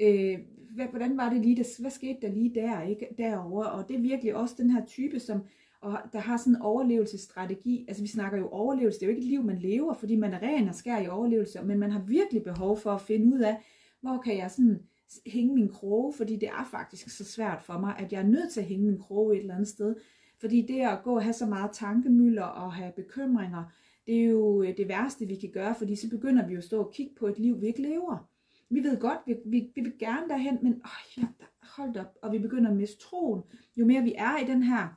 øh, 0.00 0.38
hvad, 0.74 0.86
hvordan 0.86 1.16
var 1.16 1.30
det 1.30 1.42
lige, 1.42 1.56
der, 1.56 1.80
hvad 1.80 1.90
skete 1.90 2.18
der 2.22 2.32
lige 2.32 2.54
der, 2.54 2.82
ikke, 2.82 3.06
derovre, 3.18 3.70
og 3.70 3.88
det 3.88 3.96
er 3.96 4.00
virkelig 4.00 4.34
også 4.34 4.54
den 4.58 4.70
her 4.70 4.84
type, 4.84 5.20
som 5.20 5.42
og 5.84 5.98
der 6.12 6.18
har 6.18 6.36
sådan 6.36 6.52
en 6.52 6.62
overlevelsesstrategi, 6.62 7.84
altså 7.88 8.02
vi 8.02 8.08
snakker 8.08 8.38
jo 8.38 8.48
overlevelse, 8.48 9.00
det 9.00 9.06
er 9.06 9.10
jo 9.10 9.16
ikke 9.16 9.26
et 9.26 9.28
liv, 9.28 9.42
man 9.42 9.58
lever, 9.58 9.94
fordi 9.94 10.16
man 10.16 10.32
er 10.32 10.42
ren 10.42 10.68
og 10.68 10.74
skær 10.74 10.98
i 10.98 11.08
overlevelse, 11.08 11.62
men 11.64 11.78
man 11.78 11.90
har 11.90 12.00
virkelig 12.00 12.42
behov 12.42 12.78
for 12.78 12.90
at 12.90 13.00
finde 13.00 13.34
ud 13.34 13.40
af, 13.40 13.56
hvor 14.00 14.20
kan 14.24 14.38
jeg 14.38 14.50
sådan 14.50 14.80
hænge 15.26 15.54
min 15.54 15.68
kroge, 15.68 16.12
fordi 16.12 16.36
det 16.36 16.48
er 16.48 16.68
faktisk 16.70 17.16
så 17.16 17.24
svært 17.24 17.62
for 17.62 17.78
mig, 17.78 17.94
at 17.98 18.12
jeg 18.12 18.20
er 18.20 18.26
nødt 18.26 18.52
til 18.52 18.60
at 18.60 18.66
hænge 18.66 18.86
min 18.86 18.98
kroge 18.98 19.34
et 19.34 19.40
eller 19.40 19.54
andet 19.54 19.68
sted, 19.68 19.96
fordi 20.40 20.62
det 20.62 20.80
at 20.80 21.02
gå 21.04 21.14
og 21.14 21.22
have 21.22 21.32
så 21.32 21.46
meget 21.46 21.70
tankemøller 21.72 22.42
og 22.42 22.72
have 22.72 22.92
bekymringer, 22.96 23.64
det 24.06 24.20
er 24.20 24.24
jo 24.24 24.62
øh, 24.62 24.76
det 24.76 24.88
værste, 24.88 25.26
vi 25.26 25.34
kan 25.34 25.50
gøre, 25.50 25.74
fordi 25.78 25.96
så 25.96 26.10
begynder 26.10 26.46
vi 26.46 26.52
jo 26.52 26.58
at 26.58 26.64
stå 26.64 26.82
og 26.82 26.92
kigge 26.92 27.14
på 27.14 27.26
et 27.26 27.38
liv, 27.38 27.60
vi 27.60 27.66
ikke 27.66 27.82
lever. 27.82 28.30
Vi 28.70 28.82
ved 28.82 29.00
godt, 29.00 29.18
vi, 29.26 29.34
vi, 29.46 29.70
vi 29.74 29.80
vil 29.80 29.98
gerne 29.98 30.28
derhen, 30.28 30.58
men 30.62 30.72
åh, 30.72 31.22
ja, 31.22 31.26
hold 31.62 31.96
op, 31.96 32.18
og 32.22 32.32
vi 32.32 32.38
begynder 32.38 32.70
at 32.70 32.76
miste 32.76 32.98
troen. 32.98 33.42
Jo 33.76 33.86
mere 33.86 34.02
vi 34.02 34.14
er 34.18 34.38
i 34.38 34.46
den 34.46 34.62
her, 34.62 34.88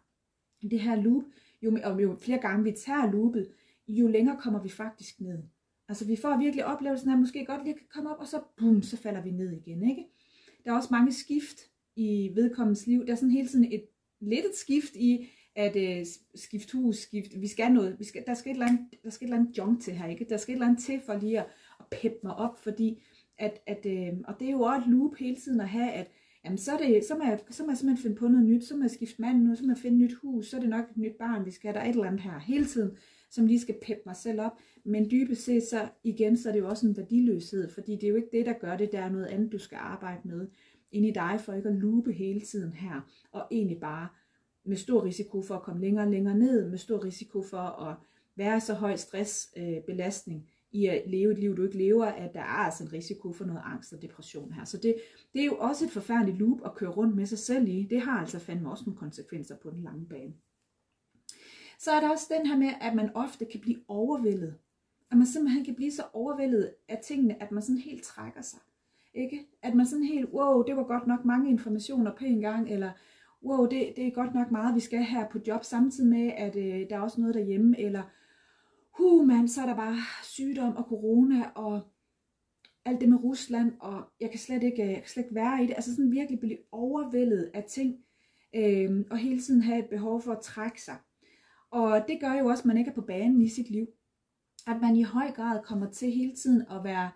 det 0.62 0.80
her 0.80 0.96
loop, 0.96 1.24
jo, 1.62 1.78
og 1.84 2.04
jo 2.04 2.16
flere 2.22 2.38
gange 2.38 2.64
vi 2.64 2.72
tager 2.72 3.12
loopet, 3.12 3.48
jo 3.88 4.08
længere 4.08 4.38
kommer 4.40 4.64
vi 4.64 4.70
faktisk 4.70 5.22
ned. 5.22 5.44
Altså 5.90 6.06
vi 6.06 6.16
får 6.16 6.38
virkelig 6.38 6.66
oplevelsen 6.66 7.10
af, 7.10 7.14
at 7.14 7.20
måske 7.20 7.46
godt 7.46 7.64
lige 7.64 7.74
kan 7.74 7.88
komme 7.94 8.10
op, 8.10 8.20
og 8.20 8.28
så 8.28 8.42
bum, 8.58 8.82
så 8.82 8.98
falder 8.98 9.22
vi 9.22 9.32
ned 9.32 9.52
igen. 9.52 9.90
Ikke? 9.90 10.04
Der 10.64 10.72
er 10.72 10.76
også 10.76 10.90
mange 10.92 11.14
skift 11.14 11.60
i 11.96 12.32
vedkommens 12.36 12.88
liv. 12.88 13.06
Der 13.06 13.12
er 13.12 13.16
sådan 13.16 13.32
hele 13.32 13.48
tiden 13.48 13.72
et 13.72 13.86
lidt 14.20 14.46
et 14.46 14.56
skift 14.56 14.96
i, 14.96 15.30
at 15.58 15.76
øh, 15.76 16.06
skift 16.36 16.72
hus, 16.72 16.98
skift, 16.98 17.42
vi 17.42 17.48
skal 17.48 17.72
noget, 17.72 18.00
vi 18.00 18.04
skal, 18.04 18.24
der, 18.28 18.34
skal 18.34 18.52
et 18.52 18.56
eller 18.56 18.68
andet, 18.68 18.80
der 19.04 19.10
skal 19.10 19.26
et 19.26 19.30
eller 19.30 19.40
andet 19.44 19.58
junk 19.58 19.82
til 19.82 19.94
her, 19.94 20.08
ikke? 20.08 20.26
Der 20.30 20.38
skal 20.38 20.52
et 20.52 20.56
eller 20.56 20.68
andet 20.68 20.84
til 20.84 21.02
for 21.06 21.14
lige 21.14 21.40
at, 21.40 21.46
at 21.80 21.86
peppe 21.92 22.18
mig 22.24 22.36
op, 22.36 22.60
fordi 22.60 23.04
at, 23.38 23.60
at 23.68 23.86
øh, 23.86 24.14
og 24.28 24.40
det 24.40 24.48
er 24.48 24.52
jo 24.52 24.62
også 24.62 24.82
et 24.82 24.88
loop 24.88 25.16
hele 25.16 25.36
tiden 25.36 25.62
at 25.62 25.70
have, 25.70 25.92
at 25.92 26.12
jamen 26.46 26.58
så, 26.58 26.72
er 26.72 26.78
det, 26.78 27.06
så, 27.06 27.16
må 27.18 27.24
jeg, 27.24 27.40
så 27.50 27.64
må 27.64 27.70
jeg 27.72 27.78
simpelthen 27.78 28.04
finde 28.04 28.16
på 28.16 28.28
noget 28.28 28.46
nyt, 28.46 28.66
så 28.66 28.76
må 28.76 28.84
jeg 28.84 28.92
skifte 28.92 29.22
mand 29.22 29.44
nu, 29.44 29.56
så 29.56 29.64
må 29.64 29.72
jeg 29.72 29.78
finde 29.78 30.06
et 30.06 30.12
nyt 30.12 30.18
hus, 30.22 30.48
så 30.48 30.58
er 30.58 30.62
det 30.62 30.70
nok 30.70 30.86
et 30.92 30.98
nyt 30.98 31.16
barn, 31.20 31.46
vi 31.46 31.52
skal 31.52 31.68
have, 31.68 31.80
der 31.80 31.86
er 31.86 31.90
et 31.90 31.94
eller 31.94 32.08
andet 32.08 32.22
her 32.22 32.40
hele 32.40 32.66
tiden, 32.66 32.98
som 33.30 33.48
lige 33.48 33.60
skal 33.60 33.76
peppe 33.82 34.04
mig 34.06 34.16
selv 34.16 34.42
op, 34.42 34.60
men 34.84 35.12
dybest 35.12 35.44
set 35.44 35.64
så 35.64 35.88
igen, 36.04 36.38
så 36.38 36.50
er 36.50 36.54
det 36.54 36.60
jo 36.60 36.70
også 36.70 36.88
en 36.88 36.98
værdiløshed, 36.98 37.70
fordi 37.70 37.96
det 37.96 38.04
er 38.04 38.08
jo 38.08 38.16
ikke 38.16 38.30
det, 38.32 38.46
der 38.46 38.54
gør 38.54 38.78
det, 38.78 38.92
der 38.92 39.00
er 39.00 39.10
noget 39.10 39.26
andet, 39.26 39.52
du 39.52 39.58
skal 39.58 39.78
arbejde 39.82 40.22
med 40.24 40.48
ind 40.92 41.06
i 41.06 41.12
dig, 41.12 41.40
for 41.46 41.54
ikke 41.54 41.70
at 41.70 41.76
loope 41.76 42.14
hele 42.14 42.42
tiden 42.42 42.74
her, 42.74 43.02
og 43.32 43.48
egentlig 43.52 43.80
bare 43.80 44.08
med 44.68 44.78
stor 44.78 45.04
risiko 45.04 45.42
for 45.42 45.56
at 45.56 45.62
komme 45.62 45.82
længere 45.82 46.06
og 46.06 46.12
længere 46.12 46.38
ned, 46.38 46.70
med 46.70 46.78
stor 46.78 47.04
risiko 47.04 47.42
for 47.42 47.58
at 47.58 47.96
være 48.36 48.62
så 48.62 48.74
høj 48.74 48.96
stressbelastning 48.96 50.42
øh, 50.42 50.48
i 50.72 50.86
at 50.86 51.04
leve 51.08 51.32
et 51.32 51.40
liv, 51.40 51.58
du 51.58 51.64
ikke 51.64 51.78
lever, 51.78 52.06
at 52.06 52.34
der 52.34 52.40
er 52.40 52.44
altså 52.66 52.84
en 52.84 52.94
risiko 52.94 53.34
for 53.34 53.46
noget 53.46 53.62
angst 53.66 53.94
og 53.94 54.02
depression 54.02 54.52
her. 54.52 54.66
Så 54.66 54.78
det, 54.78 54.96
det 55.34 55.42
er 55.42 55.46
jo 55.46 55.58
også 55.58 55.86
et 55.86 55.92
forfærdeligt 55.92 56.38
loop 56.38 56.60
at 56.66 56.76
køre 56.76 56.90
rundt 56.90 57.16
med 57.16 57.26
sig 57.26 57.38
selv 57.38 57.68
i. 57.68 57.88
Det 57.90 58.02
har 58.02 58.20
altså 58.20 58.40
fandme 58.40 58.72
også 58.72 58.84
nogle 58.86 59.00
konsekvenser 59.00 59.56
på 59.56 59.70
den 59.70 59.84
lange 59.84 60.06
bane. 60.06 60.34
Så 61.80 61.92
er 61.92 62.00
der 62.00 62.10
også 62.10 62.34
den 62.38 62.48
her 62.48 62.58
med, 62.58 62.70
at 62.82 62.96
man 62.96 63.10
ofte 63.16 63.46
kan 63.46 63.60
blive 63.60 63.80
overvældet. 63.88 64.56
At 65.12 65.18
man 65.18 65.28
simpelthen 65.28 65.66
kan 65.66 65.76
blive 65.76 65.92
så 65.92 66.04
overvældet 66.14 66.74
af 66.88 67.00
tingene, 67.04 67.44
at 67.44 67.52
man 67.52 67.64
sådan 67.64 67.78
helt 67.78 68.04
trækker 68.04 68.42
sig. 68.42 68.60
Ikke? 69.14 69.48
At 69.62 69.76
man 69.76 69.86
sådan 69.86 70.06
helt, 70.06 70.30
wow, 70.30 70.64
det 70.64 70.76
var 70.76 70.84
godt 70.84 71.08
nok 71.08 71.26
mange 71.26 71.50
informationer 71.50 72.16
på 72.16 72.26
en 72.26 72.42
gang, 72.42 72.72
eller 72.72 72.92
wow, 73.48 73.66
det, 73.66 73.94
det 73.96 74.08
er 74.08 74.12
godt 74.12 74.34
nok 74.34 74.52
meget, 74.52 74.76
vi 74.76 74.80
skal 74.80 75.04
her 75.04 75.30
på 75.30 75.40
job, 75.48 75.64
samtidig 75.64 76.10
med, 76.10 76.32
at 76.38 76.56
øh, 76.56 76.90
der 76.90 76.96
er 76.96 77.00
også 77.00 77.22
noget 77.22 77.36
derhjemme, 77.36 77.80
eller 77.80 78.04
huh 78.98 79.28
mand, 79.28 79.48
så 79.48 79.62
er 79.62 79.66
der 79.66 79.76
bare 79.76 79.98
sygdom 80.24 80.76
og 80.76 80.84
corona, 80.84 81.50
og 81.56 81.82
alt 82.86 83.02
det 83.02 83.10
med 83.10 83.24
Rusland, 83.24 83.74
og 83.80 84.04
jeg 84.20 84.30
kan 84.30 84.40
slet 84.40 84.64
ikke, 84.64 84.84
øh, 84.84 84.90
jeg 84.90 84.98
kan 84.98 85.08
slet 85.08 85.24
ikke 85.24 85.36
være 85.36 85.64
i 85.64 85.68
det. 85.68 85.74
Altså 85.74 85.96
sådan 85.96 86.12
virkelig 86.12 86.40
blive 86.40 86.58
overvældet 86.72 87.52
af 87.54 87.64
ting, 87.64 87.96
øh, 88.56 89.06
og 89.12 89.18
hele 89.18 89.42
tiden 89.42 89.62
have 89.62 89.80
et 89.80 89.90
behov 89.90 90.22
for 90.22 90.32
at 90.32 90.42
trække 90.42 90.82
sig. 90.82 90.96
Og 91.72 92.06
det 92.08 92.20
gør 92.20 92.34
jo 92.34 92.46
også, 92.46 92.62
at 92.62 92.66
man 92.66 92.78
ikke 92.78 92.92
er 92.92 92.96
på 92.96 93.02
banen 93.02 93.42
i 93.42 93.50
sit 93.50 93.70
liv. 93.70 93.88
At 94.68 94.82
man 94.82 94.96
i 94.96 95.04
høj 95.04 95.32
grad 95.32 95.64
kommer 95.64 95.92
til 95.92 96.12
hele 96.12 96.36
tiden 96.36 96.62
at 96.62 96.84
være, 96.84 97.12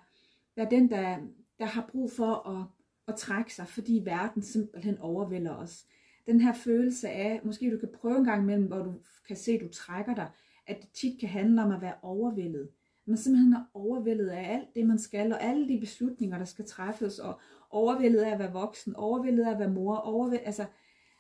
være 0.56 0.68
den, 0.72 0.90
der, 0.90 1.18
der 1.60 1.66
har 1.66 1.90
brug 1.92 2.12
for 2.12 2.50
at, 2.50 2.66
at 3.08 3.16
trække 3.16 3.56
sig, 3.56 3.68
fordi 3.68 4.02
verden 4.06 4.42
simpelthen 4.42 4.98
overvælder 4.98 5.56
os 5.56 5.86
den 6.26 6.42
her 6.42 6.54
følelse 6.54 7.10
af, 7.10 7.42
måske 7.44 7.72
du 7.72 7.78
kan 7.78 7.90
prøve 7.94 8.18
en 8.18 8.26
gang 8.26 8.44
imellem, 8.44 8.68
hvor 8.68 8.78
du 8.78 8.94
kan 9.28 9.36
se, 9.36 9.52
at 9.52 9.62
du 9.62 9.68
trækker 9.68 10.16
dig, 10.16 10.30
at 10.68 10.78
det 10.82 10.90
tit 10.94 11.20
kan 11.20 11.30
handle 11.30 11.64
om 11.64 11.72
at 11.72 11.82
være 11.82 11.94
overvældet. 12.02 12.70
Man 13.06 13.18
simpelthen 13.18 13.54
er 13.54 13.64
overvældet 13.74 14.28
af 14.28 14.54
alt 14.54 14.76
det, 14.76 14.88
man 14.88 15.00
skal, 15.00 15.34
og 15.34 15.44
alle 15.44 15.70
de 15.70 15.80
beslutninger, 15.80 16.38
der 16.38 16.46
skal 16.46 16.66
træffes, 16.66 17.20
og 17.20 17.40
overvældet 17.70 18.20
af 18.20 18.32
at 18.32 18.40
være 18.40 18.54
voksen, 18.54 18.96
overvældet 18.96 19.46
af 19.46 19.52
at 19.52 19.60
være 19.60 19.70
mor, 19.70 19.96
overvældet, 19.96 20.46
altså, 20.46 20.66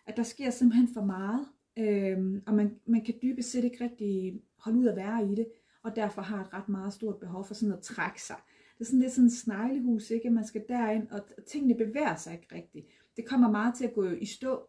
at 0.06 0.18
der 0.18 0.24
sker 0.24 0.50
simpelthen 0.50 0.94
for 0.94 1.02
meget. 1.02 1.48
Øhm, 1.78 2.44
og 2.48 2.54
man, 2.54 2.80
man 2.86 3.06
kan 3.06 3.14
dybest 3.22 3.52
set 3.52 3.64
ikke 3.64 3.84
rigtig 3.84 4.42
holde 4.58 4.80
ud 4.80 4.88
at 4.88 4.96
være 4.96 5.32
i 5.32 5.36
det, 5.36 5.48
og 5.84 5.96
derfor 5.96 6.22
har 6.22 6.42
et 6.42 6.54
ret 6.54 6.70
meget 6.70 6.94
stort 6.94 7.20
behov 7.20 7.46
for 7.46 7.54
sådan 7.54 7.74
at 7.74 7.82
trække 7.82 8.22
sig. 8.22 8.36
Det 8.78 8.86
er 8.86 8.86
sådan 8.86 9.00
lidt 9.00 9.12
sådan 9.12 9.28
et 9.28 9.34
sneglehus, 9.34 10.12
ikke? 10.12 10.30
Man 10.30 10.48
skal 10.48 10.64
derind, 10.70 11.08
og 11.12 11.22
tingene 11.48 11.76
bevæger 11.76 12.16
sig 12.16 12.34
ikke 12.34 12.56
rigtigt. 12.56 12.88
Det 13.18 13.26
kommer 13.26 13.52
meget 13.52 13.76
til 13.76 13.86
at 13.86 13.94
gå 13.94 14.10
i 14.10 14.26
stå. 14.26 14.68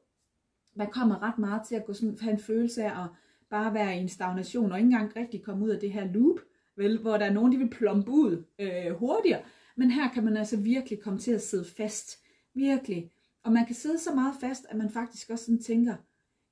Man 0.75 0.91
kommer 0.91 1.23
ret 1.23 1.39
meget 1.39 1.63
til 1.69 1.75
at 1.75 1.85
gå 1.85 1.93
sådan, 1.93 2.19
have 2.21 2.33
en 2.33 2.41
følelse 2.41 2.85
af 2.85 3.05
at 3.05 3.09
bare 3.51 3.75
være 3.75 3.97
i 3.97 4.01
en 4.01 4.09
stagnation, 4.09 4.73
og 4.73 4.79
ikke 4.79 4.87
engang 4.87 5.17
rigtig 5.17 5.43
komme 5.43 5.65
ud 5.65 5.71
af 5.71 5.81
det 5.81 5.93
her 5.93 6.13
loop, 6.13 6.41
vel, 6.77 6.99
hvor 6.99 7.17
der 7.17 7.27
er 7.27 7.33
nogen, 7.33 7.53
de 7.53 7.59
vil 7.59 7.71
plombe 7.71 8.11
ud 8.11 8.45
øh, 8.59 8.93
hurtigere. 8.93 9.43
Men 9.77 9.91
her 9.91 10.11
kan 10.13 10.25
man 10.25 10.37
altså 10.37 10.57
virkelig 10.57 11.03
komme 11.03 11.19
til 11.19 11.33
at 11.33 11.43
sidde 11.43 11.65
fast. 11.65 12.19
Virkelig. 12.55 13.11
Og 13.45 13.53
man 13.53 13.67
kan 13.67 13.75
sidde 13.75 13.99
så 13.99 14.15
meget 14.15 14.35
fast, 14.41 14.67
at 14.69 14.77
man 14.77 14.91
faktisk 14.91 15.31
også 15.31 15.45
sådan 15.45 15.63
tænker, 15.63 15.97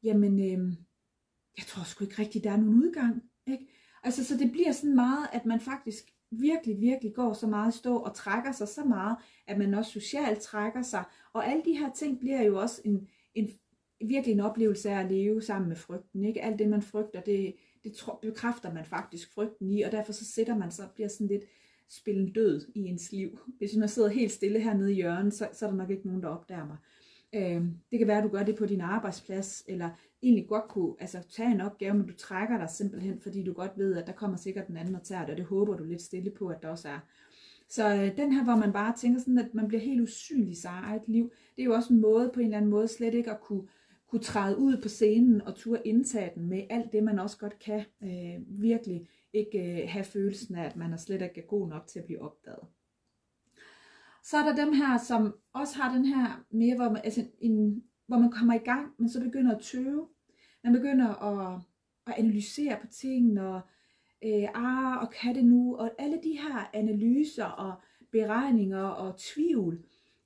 jamen, 0.02 0.38
øh, 0.38 0.76
jeg 1.56 1.66
tror 1.66 1.82
sgu 1.84 2.04
ikke 2.04 2.22
rigtigt, 2.22 2.44
der 2.44 2.50
er 2.50 2.56
nogen 2.56 2.84
udgang. 2.84 3.22
Ikke? 3.46 3.68
Altså, 4.02 4.24
så 4.24 4.36
det 4.36 4.52
bliver 4.52 4.72
sådan 4.72 4.94
meget, 4.94 5.28
at 5.32 5.46
man 5.46 5.60
faktisk 5.60 6.10
virkelig, 6.30 6.80
virkelig 6.80 7.14
går 7.14 7.32
så 7.32 7.46
meget 7.46 7.74
stå 7.74 7.96
og 7.96 8.14
trækker 8.14 8.52
sig 8.52 8.68
så 8.68 8.84
meget, 8.84 9.16
at 9.46 9.58
man 9.58 9.74
også 9.74 9.90
socialt 9.90 10.40
trækker 10.40 10.82
sig. 10.82 11.04
Og 11.32 11.46
alle 11.46 11.62
de 11.64 11.78
her 11.78 11.92
ting 11.92 12.20
bliver 12.20 12.42
jo 12.42 12.60
også 12.60 12.80
en, 12.84 13.08
en 13.34 13.48
virkelig 14.00 14.32
en 14.32 14.40
oplevelse 14.40 14.90
af 14.90 15.00
at 15.00 15.12
leve 15.12 15.42
sammen 15.42 15.68
med 15.68 15.76
frygten. 15.76 16.24
Ikke? 16.24 16.42
Alt 16.42 16.58
det, 16.58 16.68
man 16.68 16.82
frygter, 16.82 17.20
det, 17.20 17.54
det 17.84 17.92
tror, 17.92 18.18
bekræfter 18.22 18.72
man 18.72 18.84
faktisk 18.84 19.34
frygten 19.34 19.70
i, 19.70 19.82
og 19.82 19.92
derfor 19.92 20.12
så 20.12 20.24
sætter 20.24 20.56
man 20.56 20.70
sig 20.70 20.84
og 20.84 20.90
bliver 20.94 21.08
sådan 21.08 21.26
lidt 21.26 21.44
spillen 21.88 22.32
død 22.32 22.66
i 22.74 22.80
ens 22.80 23.12
liv. 23.12 23.38
Hvis 23.58 23.76
man 23.76 23.88
sidder 23.88 24.08
helt 24.08 24.32
stille 24.32 24.60
hernede 24.60 24.92
i 24.92 24.94
hjørnet, 24.94 25.34
så, 25.34 25.48
så 25.52 25.66
er 25.66 25.70
der 25.70 25.76
nok 25.76 25.90
ikke 25.90 26.06
nogen, 26.06 26.22
der 26.22 26.28
opdager 26.28 26.66
mig. 26.66 26.76
Øh, 27.34 27.64
det 27.90 27.98
kan 27.98 28.08
være, 28.08 28.18
at 28.18 28.24
du 28.24 28.28
gør 28.28 28.42
det 28.42 28.56
på 28.56 28.66
din 28.66 28.80
arbejdsplads, 28.80 29.64
eller 29.68 29.90
egentlig 30.22 30.48
godt 30.48 30.68
kunne 30.68 30.94
altså, 31.00 31.22
tage 31.30 31.50
en 31.50 31.60
opgave, 31.60 31.94
men 31.94 32.06
du 32.06 32.14
trækker 32.14 32.58
dig 32.58 32.70
simpelthen, 32.70 33.20
fordi 33.20 33.44
du 33.44 33.52
godt 33.52 33.72
ved, 33.76 33.96
at 33.96 34.06
der 34.06 34.12
kommer 34.12 34.36
sikkert 34.36 34.68
den 34.68 34.76
anden 34.76 34.94
og 34.94 35.02
tager 35.02 35.22
det, 35.22 35.30
og 35.30 35.36
det 35.36 35.44
håber 35.44 35.76
du 35.76 35.84
lidt 35.84 36.02
stille 36.02 36.30
på, 36.30 36.48
at 36.48 36.62
der 36.62 36.68
også 36.68 36.88
er. 36.88 36.98
Så 37.68 37.94
øh, 37.94 38.16
den 38.16 38.32
her, 38.32 38.44
hvor 38.44 38.56
man 38.56 38.72
bare 38.72 38.94
tænker 38.96 39.20
sådan, 39.20 39.38
at 39.38 39.54
man 39.54 39.68
bliver 39.68 39.80
helt 39.80 40.00
usynlig 40.00 40.50
i 40.50 40.54
sig 40.54 40.70
eget 40.70 41.02
liv, 41.06 41.32
det 41.56 41.62
er 41.62 41.66
jo 41.66 41.74
også 41.74 41.92
en 41.92 42.00
måde 42.00 42.30
på 42.34 42.40
en 42.40 42.46
eller 42.46 42.56
anden 42.56 42.70
måde 42.70 42.88
slet 42.88 43.14
ikke 43.14 43.30
at 43.30 43.40
kunne, 43.40 43.62
kunne 44.10 44.22
træde 44.22 44.58
ud 44.58 44.76
på 44.82 44.88
scenen 44.88 45.42
og 45.42 45.54
turde 45.54 45.82
indtage 45.84 46.32
den 46.34 46.48
med 46.48 46.66
alt 46.70 46.92
det, 46.92 47.04
man 47.04 47.18
også 47.18 47.38
godt 47.38 47.58
kan. 47.58 47.84
Øh, 48.02 48.62
virkelig 48.62 49.08
ikke 49.32 49.82
øh, 49.82 49.88
have 49.88 50.04
følelsen 50.04 50.54
af, 50.54 50.64
at 50.64 50.76
man 50.76 50.92
er 50.92 50.96
slet 50.96 51.22
ikke 51.22 51.46
god 51.48 51.68
nok 51.68 51.86
til 51.86 51.98
at 51.98 52.04
blive 52.04 52.22
opdaget. 52.22 52.64
Så 54.22 54.36
er 54.36 54.42
der 54.42 54.64
dem 54.64 54.72
her, 54.72 54.98
som 54.98 55.34
også 55.52 55.76
har 55.76 55.94
den 55.94 56.04
her 56.04 56.44
mere, 56.50 56.76
hvor 56.76 56.88
man, 56.88 57.00
altså 57.04 57.26
en, 57.38 57.84
hvor 58.06 58.18
man 58.18 58.30
kommer 58.30 58.54
i 58.54 58.58
gang, 58.58 58.92
men 58.98 59.08
så 59.08 59.20
begynder 59.20 59.56
at 59.56 59.62
tøve. 59.62 60.08
Man 60.64 60.72
begynder 60.72 61.08
at, 61.24 61.60
at 62.06 62.14
analysere 62.18 62.78
på 62.80 62.86
tingene, 62.86 63.46
og 63.46 63.60
øh, 64.24 64.48
ah, 64.54 65.02
og 65.02 65.10
kan 65.10 65.34
det 65.34 65.44
nu, 65.44 65.76
og 65.76 65.90
alle 65.98 66.20
de 66.24 66.38
her 66.38 66.70
analyser 66.74 67.44
og 67.44 67.74
beregninger 68.12 68.84
og 68.84 69.18
tvivl, 69.18 69.84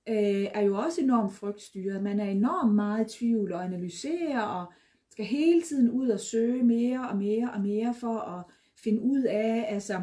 øh, 0.09 0.47
er 0.55 0.61
jo 0.61 0.79
også 0.79 1.01
enormt 1.01 1.33
frygtstyret. 1.33 2.03
Man 2.03 2.21
er 2.21 2.31
enormt 2.31 2.75
meget 2.75 3.15
i 3.15 3.19
tvivl 3.19 3.53
og 3.53 3.65
analyserer, 3.65 4.41
og 4.41 4.73
skal 5.11 5.25
hele 5.25 5.63
tiden 5.63 5.91
ud 5.91 6.09
og 6.09 6.21
søge 6.21 6.63
mere 6.63 7.09
og 7.09 7.17
mere 7.17 7.51
og 7.51 7.61
mere 7.61 7.95
for 7.95 8.19
at 8.19 8.45
finde 8.85 9.03
ud 9.03 9.23
af, 9.23 9.67
altså, 9.69 10.03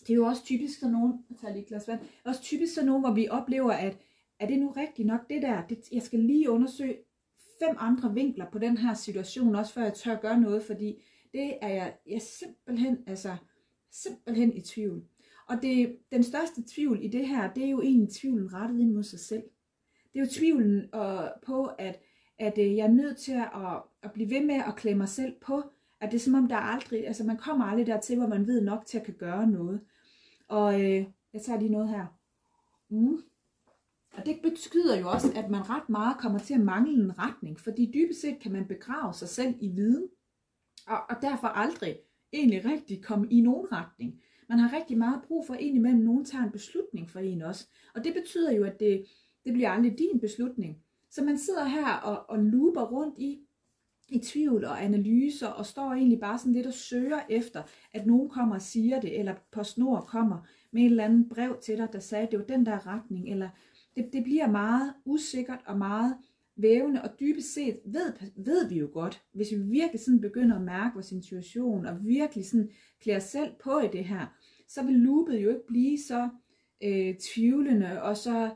det 0.00 0.10
er 0.10 0.14
jo 0.14 0.26
også 0.26 0.44
typisk 0.44 0.78
sådan 0.78 0.92
nogen, 0.92 1.12
jeg 1.30 1.38
tager 1.38 1.52
lige 1.52 1.62
et 1.62 1.68
glas 1.68 1.88
vand, 1.88 2.00
også 2.24 2.42
typisk 2.42 2.74
sådan 2.74 2.86
nogen, 2.86 3.02
hvor 3.02 3.14
vi 3.14 3.28
oplever, 3.28 3.72
at 3.72 3.98
er 4.40 4.46
det 4.46 4.58
nu 4.58 4.70
rigtigt 4.70 5.06
nok 5.06 5.20
det 5.30 5.42
der, 5.42 5.66
det, 5.66 5.78
jeg 5.92 6.02
skal 6.02 6.18
lige 6.18 6.50
undersøge 6.50 6.96
fem 7.62 7.76
andre 7.78 8.14
vinkler 8.14 8.50
på 8.52 8.58
den 8.58 8.76
her 8.76 8.94
situation, 8.94 9.54
også 9.54 9.72
før 9.72 9.82
jeg 9.82 9.94
tør 9.94 10.16
gøre 10.16 10.40
noget, 10.40 10.62
fordi 10.62 11.02
det 11.32 11.58
er 11.62 11.68
jeg, 11.68 11.96
jeg 12.06 12.22
simpelthen, 12.22 12.98
altså, 13.06 13.36
simpelthen 13.90 14.56
i 14.56 14.60
tvivl. 14.60 15.04
Og 15.50 15.62
det, 15.62 15.96
den 16.12 16.22
største 16.22 16.62
tvivl 16.68 17.04
i 17.04 17.08
det 17.08 17.28
her, 17.28 17.52
det 17.52 17.64
er 17.64 17.70
jo 17.70 17.80
egentlig 17.80 18.14
tvivlen 18.14 18.52
rettet 18.52 18.80
ind 18.80 18.92
mod 18.92 19.02
sig 19.02 19.20
selv. 19.20 19.42
Det 20.12 20.20
er 20.20 20.24
jo 20.24 20.30
tvivlen 20.32 20.94
øh, 20.94 21.28
på, 21.46 21.66
at, 21.78 22.00
at 22.38 22.58
øh, 22.58 22.76
jeg 22.76 22.86
er 22.86 22.90
nødt 22.90 23.16
til 23.16 23.32
at, 23.32 23.82
at 24.02 24.12
blive 24.12 24.30
ved 24.30 24.46
med 24.46 24.54
at 24.54 24.76
klæde 24.76 24.96
mig 24.96 25.08
selv 25.08 25.34
på, 25.40 25.62
at 26.00 26.10
det 26.10 26.16
er 26.16 26.20
som 26.20 26.34
om, 26.34 26.48
der 26.48 26.56
aldrig, 26.56 27.06
altså 27.06 27.24
man 27.24 27.36
kommer 27.36 27.64
aldrig 27.64 27.86
dertil, 27.86 28.16
hvor 28.16 28.26
man 28.26 28.46
ved 28.46 28.60
nok 28.60 28.86
til 28.86 28.98
at 28.98 29.04
kan 29.04 29.14
gøre 29.14 29.46
noget. 29.46 29.80
Og 30.48 30.80
øh, 30.80 31.06
jeg 31.32 31.42
tager 31.42 31.58
lige 31.60 31.72
noget 31.72 31.88
her. 31.88 32.06
Mm. 32.88 33.22
Og 34.12 34.26
det 34.26 34.40
betyder 34.42 35.00
jo 35.00 35.10
også, 35.10 35.32
at 35.36 35.50
man 35.50 35.70
ret 35.70 35.88
meget 35.88 36.18
kommer 36.18 36.38
til 36.38 36.54
at 36.54 36.60
mangle 36.60 36.92
en 36.92 37.18
retning, 37.18 37.60
fordi 37.60 37.90
dybest 37.94 38.20
set 38.20 38.38
kan 38.40 38.52
man 38.52 38.66
begrave 38.66 39.14
sig 39.14 39.28
selv 39.28 39.54
i 39.60 39.68
viden, 39.68 40.08
og, 40.86 40.98
og 41.10 41.16
derfor 41.22 41.48
aldrig 41.48 41.98
egentlig 42.32 42.64
rigtig 42.64 43.04
komme 43.04 43.28
i 43.30 43.40
nogen 43.40 43.72
retning. 43.72 44.20
Man 44.50 44.58
har 44.58 44.76
rigtig 44.76 44.98
meget 44.98 45.22
brug 45.28 45.46
for 45.46 45.54
indimellem, 45.54 46.00
nogen 46.00 46.24
tager 46.24 46.44
en 46.44 46.50
beslutning 46.50 47.10
for 47.10 47.20
en 47.20 47.42
også. 47.42 47.66
Og 47.94 48.04
det 48.04 48.14
betyder 48.14 48.52
jo, 48.52 48.64
at 48.64 48.80
det, 48.80 49.06
det 49.44 49.52
bliver 49.52 49.70
aldrig 49.70 49.98
din 49.98 50.20
beslutning. 50.20 50.82
Så 51.10 51.24
man 51.24 51.38
sidder 51.38 51.64
her 51.64 51.94
og, 51.94 52.30
og 52.30 52.38
looper 52.38 52.82
rundt 52.82 53.14
i, 53.18 53.40
i 54.08 54.18
tvivl 54.18 54.64
og 54.64 54.84
analyser, 54.84 55.46
og 55.46 55.66
står 55.66 55.92
egentlig 55.92 56.20
bare 56.20 56.38
sådan 56.38 56.52
lidt 56.52 56.66
og 56.66 56.74
søger 56.74 57.20
efter, 57.28 57.62
at 57.92 58.06
nogen 58.06 58.28
kommer 58.28 58.54
og 58.54 58.62
siger 58.62 59.00
det, 59.00 59.18
eller 59.18 59.34
på 59.52 59.64
snor 59.64 60.00
kommer 60.00 60.46
med 60.72 60.82
et 60.82 60.86
eller 60.86 61.04
andet 61.04 61.28
brev 61.28 61.58
til 61.62 61.78
dig, 61.78 61.88
der 61.92 62.00
sagde, 62.00 62.26
at 62.26 62.30
det 62.30 62.38
var 62.38 62.44
den 62.44 62.66
der 62.66 62.86
retning, 62.86 63.30
eller 63.30 63.48
det, 63.96 64.12
det 64.12 64.24
bliver 64.24 64.50
meget 64.50 64.94
usikkert 65.04 65.60
og 65.66 65.78
meget 65.78 66.16
vævende, 66.56 67.02
og 67.02 67.10
dybest 67.20 67.54
set 67.54 67.80
ved, 67.84 68.12
ved 68.36 68.68
vi 68.68 68.78
jo 68.78 68.90
godt, 68.92 69.22
hvis 69.32 69.50
vi 69.50 69.56
virkelig 69.56 70.00
sådan 70.00 70.20
begynder 70.20 70.56
at 70.56 70.62
mærke 70.62 70.94
vores 70.94 71.12
intuition, 71.12 71.86
og 71.86 72.04
virkelig 72.04 72.46
sådan 72.46 72.70
klæder 73.00 73.18
os 73.18 73.24
selv 73.24 73.52
på 73.64 73.78
i 73.78 73.88
det 73.92 74.04
her, 74.04 74.26
så 74.70 74.82
vil 74.82 74.94
loopet 74.94 75.42
jo 75.42 75.48
ikke 75.48 75.66
blive 75.66 75.98
så 75.98 76.28
øh, 76.82 77.14
tvivlende, 77.34 78.02
og 78.02 78.16
så 78.16 78.54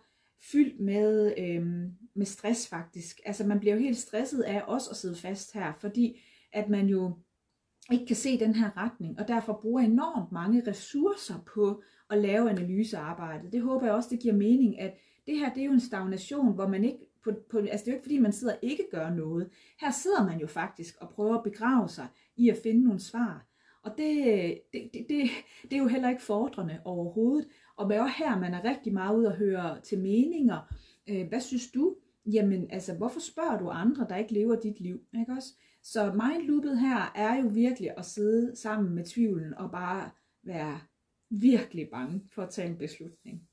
fyldt 0.53 0.81
med, 0.81 1.35
øh, 1.39 1.67
med 2.15 2.27
stress 2.27 2.69
faktisk. 2.69 3.21
Altså 3.25 3.47
man 3.47 3.61
bliver 3.61 3.75
jo 3.75 3.81
helt 3.81 3.99
stresset 3.99 4.43
af 4.43 4.63
også 4.67 4.91
at 4.91 4.97
sidde 4.97 5.17
fast 5.17 5.53
her, 5.53 5.73
fordi 5.81 6.21
at 6.53 6.69
man 6.69 6.87
jo 6.87 7.13
ikke 7.93 8.07
kan 8.07 8.17
se 8.17 8.39
den 8.39 8.55
her 8.55 8.77
retning, 8.77 9.19
og 9.19 9.29
derfor 9.29 9.59
bruger 9.63 9.83
enormt 9.83 10.33
mange 10.33 10.63
ressourcer 10.67 11.35
på 11.55 11.83
at 12.11 12.19
lave 12.19 12.51
analysearbejdet. 12.51 13.53
Det 13.53 13.63
håber 13.63 13.87
jeg 13.87 13.95
også, 13.95 14.09
det 14.11 14.21
giver 14.21 14.35
mening, 14.35 14.81
at 14.81 14.95
det 15.27 15.39
her 15.39 15.55
det 15.55 15.61
er 15.61 15.65
jo 15.67 15.73
en 15.73 15.81
stagnation, 15.81 16.55
hvor 16.55 16.69
man 16.69 16.85
ikke, 16.85 16.99
på, 17.25 17.31
på, 17.51 17.59
altså 17.59 17.85
det 17.85 17.89
er 17.89 17.93
jo 17.93 17.97
ikke 17.97 18.05
fordi, 18.05 18.19
man 18.19 18.33
sidder 18.33 18.55
og 18.55 18.59
ikke 18.63 18.85
gør 18.91 19.11
noget. 19.11 19.51
Her 19.81 19.91
sidder 19.91 20.25
man 20.25 20.41
jo 20.41 20.47
faktisk 20.47 20.95
og 21.01 21.11
prøver 21.11 21.37
at 21.37 21.45
begrave 21.45 21.89
sig 21.89 22.07
i 22.37 22.49
at 22.49 22.59
finde 22.63 22.85
nogle 22.85 23.01
svar. 23.01 23.47
Og 23.85 23.91
det, 23.99 24.61
det, 24.73 24.91
det, 24.93 25.07
det, 25.09 25.31
det 25.63 25.73
er 25.73 25.79
jo 25.83 25.89
heller 25.89 26.09
ikke 26.09 26.23
fordrende 26.23 26.81
overhovedet. 26.85 27.49
Og 27.77 27.87
hvad 27.87 27.99
også 27.99 28.15
her, 28.19 28.39
man 28.39 28.55
er 28.55 28.65
rigtig 28.65 28.93
meget 28.93 29.17
ude 29.17 29.29
at 29.29 29.37
høre 29.37 29.81
til 29.81 29.99
meninger. 29.99 30.75
Øh, 31.09 31.29
hvad 31.29 31.41
synes 31.41 31.71
du? 31.71 31.97
Jamen, 32.27 32.71
altså, 32.71 32.95
hvorfor 32.95 33.21
spørger 33.21 33.59
du 33.59 33.69
andre, 33.69 34.07
der 34.09 34.17
ikke 34.17 34.33
lever 34.33 34.61
dit 34.61 34.81
liv? 34.81 35.01
Ikke 35.21 35.33
også? 35.33 35.55
Så 35.83 36.13
mindloopet 36.13 36.81
her 36.81 37.13
er 37.15 37.43
jo 37.43 37.49
virkelig 37.49 37.99
at 37.99 38.05
sidde 38.05 38.57
sammen 38.57 38.95
med 38.95 39.05
tvivlen 39.05 39.55
og 39.55 39.71
bare 39.71 40.11
være 40.43 40.81
virkelig 41.31 41.89
bange 41.89 42.23
for 42.31 42.43
at 42.43 42.51
tage 42.51 42.69
en 42.69 42.79
beslutning. 42.79 43.49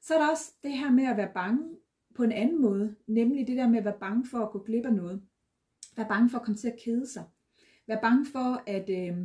Så 0.00 0.14
er 0.14 0.18
der 0.18 0.30
også 0.30 0.52
det 0.62 0.72
her 0.72 0.90
med 0.90 1.04
at 1.04 1.16
være 1.16 1.30
bange 1.34 1.76
på 2.14 2.22
en 2.22 2.32
anden 2.32 2.62
måde, 2.62 2.96
nemlig 3.06 3.46
det 3.46 3.56
der 3.56 3.68
med 3.68 3.78
at 3.78 3.84
være 3.84 3.98
bange 4.00 4.26
for 4.26 4.38
at 4.38 4.50
gå 4.50 4.58
glip 4.58 4.86
af 4.86 4.92
noget. 4.92 5.22
Være 5.96 6.08
bange 6.08 6.30
for 6.30 6.38
at 6.38 6.44
komme 6.44 6.58
til 6.58 6.68
at 6.68 6.78
kede 6.84 7.06
sig. 7.06 7.24
Være 7.88 7.98
bange 8.02 8.26
for, 8.26 8.62
at, 8.66 8.90
øh, 8.90 9.16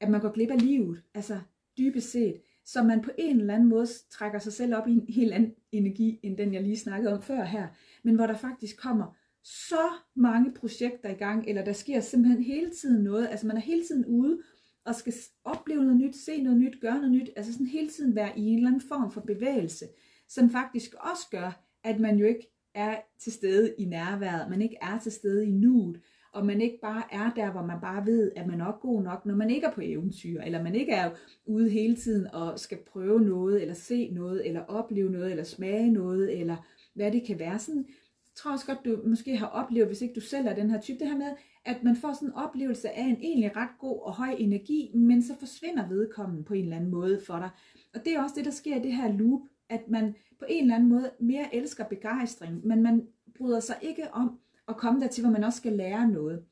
at 0.00 0.10
man 0.10 0.20
går 0.20 0.32
glip 0.32 0.50
af 0.50 0.62
livet, 0.62 1.02
altså 1.14 1.40
dybest 1.78 2.10
set, 2.12 2.40
så 2.64 2.82
man 2.82 3.02
på 3.02 3.10
en 3.18 3.40
eller 3.40 3.54
anden 3.54 3.68
måde 3.68 3.86
trækker 4.10 4.38
sig 4.38 4.52
selv 4.52 4.74
op 4.74 4.88
i 4.88 4.92
en 4.92 5.06
helt 5.08 5.32
anden 5.32 5.54
energi, 5.72 6.20
end 6.22 6.38
den 6.38 6.54
jeg 6.54 6.62
lige 6.62 6.78
snakkede 6.78 7.12
om 7.12 7.22
før 7.22 7.44
her, 7.44 7.68
men 8.02 8.14
hvor 8.14 8.26
der 8.26 8.36
faktisk 8.36 8.76
kommer 8.76 9.16
så 9.44 9.90
mange 10.14 10.52
projekter 10.54 11.08
i 11.08 11.14
gang, 11.14 11.48
eller 11.48 11.64
der 11.64 11.72
sker 11.72 12.00
simpelthen 12.00 12.42
hele 12.42 12.70
tiden 12.70 13.04
noget, 13.04 13.28
altså 13.28 13.46
man 13.46 13.56
er 13.56 13.60
hele 13.60 13.84
tiden 13.84 14.06
ude 14.06 14.38
og 14.84 14.94
skal 14.94 15.12
opleve 15.44 15.84
noget 15.84 15.96
nyt, 15.96 16.16
se 16.16 16.42
noget 16.42 16.58
nyt, 16.58 16.80
gøre 16.80 16.96
noget 16.96 17.12
nyt, 17.12 17.30
altså 17.36 17.52
sådan 17.52 17.66
hele 17.66 17.88
tiden 17.88 18.14
være 18.14 18.38
i 18.38 18.42
en 18.42 18.56
eller 18.56 18.68
anden 18.68 18.88
form 18.88 19.10
for 19.10 19.20
bevægelse, 19.20 19.86
som 20.28 20.50
faktisk 20.50 20.94
også 20.94 21.22
gør, 21.30 21.64
at 21.84 22.00
man 22.00 22.18
jo 22.18 22.26
ikke 22.26 22.46
er 22.74 22.96
til 23.18 23.32
stede 23.32 23.74
i 23.78 23.84
nærværet, 23.84 24.50
man 24.50 24.62
ikke 24.62 24.76
er 24.82 24.98
til 24.98 25.12
stede 25.12 25.46
i 25.46 25.50
nuet, 25.50 26.00
og 26.32 26.46
man 26.46 26.60
ikke 26.60 26.78
bare 26.82 27.02
er 27.12 27.30
der, 27.36 27.52
hvor 27.52 27.62
man 27.62 27.80
bare 27.80 28.06
ved, 28.06 28.32
at 28.36 28.46
man 28.46 28.60
er 28.60 28.78
god 28.80 29.02
nok, 29.02 29.26
når 29.26 29.34
man 29.34 29.50
ikke 29.50 29.66
er 29.66 29.72
på 29.72 29.80
eventyr, 29.84 30.40
eller 30.40 30.62
man 30.62 30.74
ikke 30.74 30.92
er 30.92 31.10
ude 31.46 31.70
hele 31.70 31.96
tiden 31.96 32.26
og 32.32 32.58
skal 32.58 32.78
prøve 32.92 33.20
noget, 33.20 33.62
eller 33.62 33.74
se 33.74 34.10
noget, 34.12 34.46
eller 34.46 34.60
opleve 34.60 35.10
noget, 35.10 35.30
eller 35.30 35.44
smage 35.44 35.90
noget, 35.92 36.40
eller 36.40 36.56
hvad 36.94 37.12
det 37.12 37.26
kan 37.26 37.38
være. 37.38 37.58
Sådan, 37.58 37.84
jeg 38.26 38.34
tror 38.34 38.52
også 38.52 38.66
godt, 38.66 38.84
du 38.84 39.08
måske 39.08 39.36
har 39.36 39.46
oplevet, 39.46 39.86
hvis 39.88 40.02
ikke 40.02 40.14
du 40.14 40.20
selv 40.20 40.46
er 40.46 40.54
den 40.54 40.70
her 40.70 40.80
type, 40.80 40.98
det 40.98 41.08
her 41.08 41.18
med, 41.18 41.32
at 41.64 41.82
man 41.82 41.96
får 41.96 42.12
sådan 42.12 42.28
en 42.28 42.34
oplevelse 42.34 42.90
af 42.90 43.02
en 43.02 43.16
egentlig 43.20 43.56
ret 43.56 43.78
god 43.78 44.00
og 44.02 44.12
høj 44.12 44.34
energi, 44.38 44.90
men 44.94 45.22
så 45.22 45.34
forsvinder 45.38 45.88
vedkommende 45.88 46.44
på 46.44 46.54
en 46.54 46.64
eller 46.64 46.76
anden 46.76 46.90
måde 46.90 47.20
for 47.26 47.36
dig. 47.36 47.50
Og 47.94 48.04
det 48.04 48.14
er 48.14 48.22
også 48.22 48.34
det, 48.36 48.44
der 48.44 48.50
sker 48.50 48.76
i 48.76 48.82
det 48.82 48.92
her 48.92 49.12
loop, 49.12 49.40
at 49.68 49.88
man 49.88 50.14
på 50.38 50.44
en 50.48 50.62
eller 50.62 50.74
anden 50.74 50.88
måde 50.88 51.10
mere 51.20 51.54
elsker 51.54 51.84
begejstring, 51.84 52.66
men 52.66 52.82
man 52.82 53.08
bryder 53.38 53.60
sig 53.60 53.76
ikke 53.82 54.04
om 54.12 54.38
at 54.70 54.76
komme 54.76 55.00
dertil, 55.00 55.24
hvor 55.24 55.32
man 55.32 55.44
også 55.44 55.56
skal 55.56 55.72
lære 55.72 56.08
noget. 56.08 56.44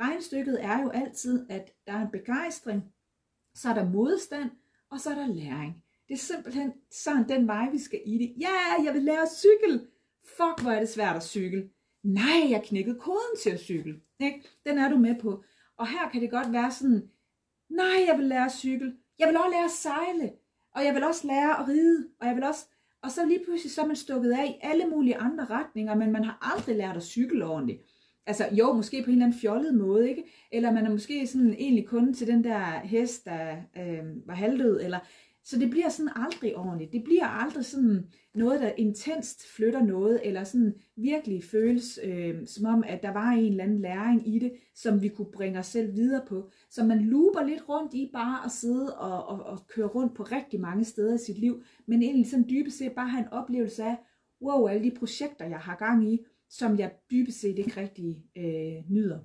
regnstykket 0.00 0.64
er 0.64 0.82
jo 0.82 0.88
altid, 0.88 1.46
at 1.50 1.72
der 1.86 1.92
er 1.92 2.02
en 2.02 2.10
begejstring, 2.12 2.82
så 3.54 3.68
er 3.68 3.74
der 3.74 3.88
modstand, 3.88 4.50
og 4.90 5.00
så 5.00 5.10
er 5.10 5.14
der 5.14 5.26
læring. 5.26 5.84
Det 6.08 6.14
er 6.14 6.18
simpelthen 6.18 6.72
sådan 6.90 7.28
den 7.28 7.46
vej, 7.46 7.70
vi 7.70 7.78
skal 7.78 8.00
i 8.06 8.18
det. 8.18 8.34
Ja, 8.40 8.84
jeg 8.84 8.94
vil 8.94 9.02
lære 9.02 9.22
at 9.22 9.32
cykle. 9.32 9.86
Fuck, 10.24 10.62
hvor 10.62 10.70
er 10.70 10.80
det 10.80 10.88
svært 10.88 11.16
at 11.16 11.22
cykle. 11.22 11.70
Nej, 12.02 12.50
jeg 12.50 12.62
knækkede 12.64 13.00
koden 13.00 13.36
til 13.42 13.50
at 13.50 13.60
cykle. 13.60 14.00
Ikke? 14.20 14.48
Den 14.66 14.78
er 14.78 14.88
du 14.88 14.96
med 14.96 15.20
på. 15.20 15.44
Og 15.76 15.88
her 15.88 16.08
kan 16.08 16.20
det 16.20 16.30
godt 16.30 16.52
være 16.52 16.70
sådan, 16.70 17.10
nej, 17.68 18.04
jeg 18.08 18.18
vil 18.18 18.26
lære 18.26 18.44
at 18.44 18.52
cykle. 18.52 18.96
Jeg 19.18 19.28
vil 19.28 19.36
også 19.36 19.50
lære 19.50 19.64
at 19.64 19.70
sejle. 19.70 20.32
Og 20.74 20.84
jeg 20.84 20.94
vil 20.94 21.04
også 21.04 21.26
lære 21.26 21.60
at 21.60 21.68
ride. 21.68 22.08
Og 22.20 22.26
jeg 22.26 22.36
vil 22.36 22.44
også 22.44 22.66
og 23.02 23.10
så 23.10 23.26
lige 23.26 23.40
pludselig 23.44 23.72
så 23.72 23.82
er 23.82 23.86
man 23.86 23.96
stukket 23.96 24.32
af 24.32 24.46
i 24.46 24.58
alle 24.60 24.84
mulige 24.86 25.16
andre 25.16 25.44
retninger, 25.44 25.94
men 25.94 26.12
man 26.12 26.24
har 26.24 26.54
aldrig 26.54 26.76
lært 26.76 26.96
at 26.96 27.02
cykle 27.02 27.46
ordentligt. 27.46 27.82
Altså 28.26 28.48
jo, 28.52 28.72
måske 28.72 29.02
på 29.02 29.10
en 29.10 29.12
eller 29.12 29.26
anden 29.26 29.40
fjollet 29.40 29.74
måde, 29.74 30.10
ikke? 30.10 30.24
Eller 30.52 30.72
man 30.72 30.86
er 30.86 30.90
måske 30.90 31.26
sådan 31.26 31.54
egentlig 31.58 31.86
kun 31.86 32.14
til 32.14 32.26
den 32.26 32.44
der 32.44 32.64
hest, 32.78 33.24
der 33.24 33.56
øh, 33.76 34.26
var 34.26 34.34
halvdød, 34.34 34.80
eller 34.80 34.98
så 35.44 35.58
det 35.58 35.70
bliver 35.70 35.88
sådan 35.88 36.12
aldrig 36.16 36.56
ordentligt. 36.56 36.92
Det 36.92 37.04
bliver 37.04 37.26
aldrig 37.26 37.64
sådan 37.64 38.06
noget, 38.34 38.60
der 38.60 38.72
intenst 38.76 39.46
flytter 39.46 39.82
noget, 39.82 40.20
eller 40.26 40.44
sådan 40.44 40.74
virkelig 40.96 41.44
føles 41.44 42.00
øh, 42.04 42.46
som 42.46 42.66
om, 42.66 42.84
at 42.86 43.02
der 43.02 43.12
var 43.12 43.30
en 43.30 43.50
eller 43.50 43.64
anden 43.64 43.80
læring 43.80 44.34
i 44.34 44.38
det, 44.38 44.52
som 44.74 45.02
vi 45.02 45.08
kunne 45.08 45.32
bringe 45.32 45.58
os 45.58 45.66
selv 45.66 45.94
videre 45.94 46.22
på. 46.28 46.50
Så 46.70 46.84
man 46.84 47.00
looper 47.00 47.42
lidt 47.42 47.68
rundt 47.68 47.94
i 47.94 48.10
bare 48.12 48.44
at 48.44 48.50
sidde 48.50 48.96
og, 48.98 49.26
og, 49.26 49.46
og 49.46 49.66
køre 49.66 49.86
rundt 49.86 50.14
på 50.14 50.22
rigtig 50.22 50.60
mange 50.60 50.84
steder 50.84 51.14
i 51.14 51.18
sit 51.18 51.38
liv, 51.38 51.62
men 51.86 52.02
egentlig 52.02 52.30
sådan 52.30 52.48
dybest 52.50 52.78
set 52.78 52.92
bare 52.92 53.08
have 53.08 53.24
en 53.24 53.32
oplevelse 53.32 53.84
af, 53.84 53.96
wow, 54.42 54.66
alle 54.66 54.90
de 54.90 54.96
projekter, 54.96 55.46
jeg 55.46 55.58
har 55.58 55.76
gang 55.76 56.12
i, 56.12 56.24
som 56.48 56.78
jeg 56.78 56.92
dybest 57.10 57.40
set 57.40 57.58
ikke 57.58 57.80
rigtig 57.80 58.24
øh, 58.36 58.90
nyder. 58.90 59.18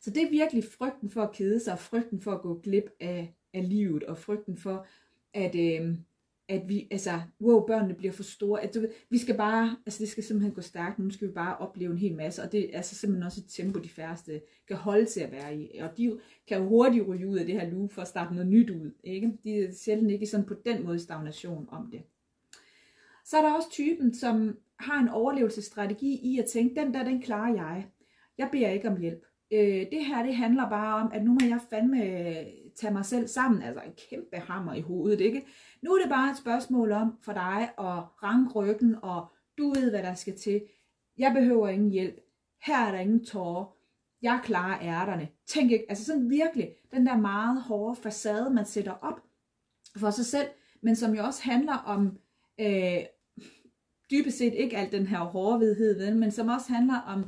Så 0.00 0.10
det 0.10 0.22
er 0.22 0.30
virkelig 0.30 0.64
frygten 0.64 1.10
for 1.10 1.22
at 1.22 1.32
kede 1.32 1.60
sig, 1.60 1.72
og 1.72 1.78
frygten 1.78 2.20
for 2.20 2.32
at 2.32 2.40
gå 2.40 2.60
glip 2.60 2.90
af 3.00 3.34
af 3.54 3.68
livet, 3.68 4.04
og 4.04 4.18
frygten 4.18 4.56
for, 4.56 4.86
at, 5.34 5.54
øh, 5.54 5.96
at 6.50 6.68
vi, 6.68 6.88
altså, 6.90 7.20
wow, 7.40 7.66
børnene 7.66 7.94
bliver 7.94 8.12
for 8.12 8.22
store. 8.22 8.62
At, 8.62 8.74
du, 8.74 8.86
vi 9.10 9.18
skal 9.18 9.36
bare, 9.36 9.76
altså 9.86 9.98
det 10.00 10.08
skal 10.08 10.24
simpelthen 10.24 10.54
gå 10.54 10.60
stærkt, 10.60 10.98
nu 10.98 11.10
skal 11.10 11.28
vi 11.28 11.32
bare 11.32 11.56
opleve 11.56 11.92
en 11.92 11.98
hel 11.98 12.14
masse, 12.14 12.42
og 12.42 12.52
det 12.52 12.74
er 12.74 12.76
altså 12.76 12.94
simpelthen 12.94 13.26
også 13.26 13.40
et 13.40 13.52
tempo, 13.52 13.78
de 13.78 13.88
færreste 13.88 14.40
kan 14.68 14.76
holde 14.76 15.04
til 15.04 15.20
at 15.20 15.32
være 15.32 15.56
i. 15.56 15.78
Og 15.78 15.96
de 15.96 16.18
kan 16.48 16.58
jo 16.58 16.68
hurtigt 16.68 17.08
ryge 17.08 17.28
ud 17.28 17.38
af 17.38 17.46
det 17.46 17.60
her 17.60 17.70
loop 17.70 17.92
for 17.92 18.02
at 18.02 18.08
starte 18.08 18.34
noget 18.34 18.50
nyt 18.50 18.70
ud. 18.70 18.90
Ikke? 19.04 19.32
De 19.44 19.58
er 19.58 19.72
sjældent 19.72 20.10
ikke 20.10 20.26
sådan 20.26 20.46
på 20.46 20.54
den 20.64 20.84
måde 20.84 20.98
stagnation 20.98 21.68
om 21.70 21.90
det. 21.92 22.02
Så 23.24 23.36
er 23.36 23.42
der 23.42 23.52
også 23.52 23.70
typen, 23.70 24.14
som 24.14 24.56
har 24.78 25.02
en 25.02 25.08
overlevelsesstrategi 25.08 26.20
i 26.22 26.38
at 26.38 26.44
tænke, 26.44 26.80
den 26.80 26.94
der, 26.94 27.04
den 27.04 27.22
klarer 27.22 27.54
jeg. 27.54 27.86
Jeg 28.38 28.48
beder 28.52 28.70
ikke 28.70 28.88
om 28.88 29.00
hjælp. 29.00 29.24
Øh, 29.52 29.86
det 29.92 30.04
her, 30.06 30.22
det 30.22 30.36
handler 30.36 30.68
bare 30.68 31.02
om, 31.02 31.10
at 31.14 31.24
nu 31.24 31.30
må 31.32 31.40
jeg 31.42 31.60
fandme 31.70 32.02
tage 32.76 32.92
mig 32.92 33.04
selv 33.04 33.28
sammen, 33.28 33.62
altså 33.62 33.82
en 33.82 33.92
kæmpe 34.10 34.36
hammer 34.36 34.74
i 34.74 34.80
hovedet, 34.80 35.20
ikke? 35.20 35.46
Nu 35.82 35.92
er 35.92 36.00
det 36.02 36.10
bare 36.10 36.30
et 36.30 36.36
spørgsmål 36.36 36.92
om 36.92 37.18
for 37.22 37.32
dig 37.32 37.62
at 37.78 38.22
ranke 38.22 38.52
ryggen, 38.52 38.96
og 39.02 39.26
du 39.58 39.72
ved, 39.72 39.90
hvad 39.90 40.02
der 40.02 40.14
skal 40.14 40.38
til. 40.38 40.62
Jeg 41.18 41.32
behøver 41.32 41.68
ingen 41.68 41.90
hjælp. 41.90 42.20
Her 42.62 42.78
er 42.78 42.90
der 42.90 42.98
ingen 42.98 43.24
tårer. 43.24 43.76
Jeg 44.22 44.40
klarer 44.44 44.78
ærterne. 44.82 45.28
Tænk 45.46 45.72
ikke, 45.72 45.86
altså 45.88 46.04
sådan 46.04 46.30
virkelig, 46.30 46.70
den 46.92 47.06
der 47.06 47.16
meget 47.16 47.62
hårde 47.62 47.96
facade, 47.96 48.50
man 48.50 48.64
sætter 48.64 48.92
op 48.92 49.20
for 49.96 50.10
sig 50.10 50.26
selv, 50.26 50.48
men 50.82 50.96
som 50.96 51.14
jo 51.14 51.24
også 51.24 51.42
handler 51.42 51.76
om, 51.76 52.18
øh, 52.60 53.04
dybest 54.10 54.38
set 54.38 54.54
ikke 54.54 54.76
alt 54.76 54.92
den 54.92 55.06
her 55.06 55.18
hårdvedhed, 55.18 56.14
men 56.14 56.30
som 56.30 56.48
også 56.48 56.72
handler 56.72 56.98
om, 56.98 57.20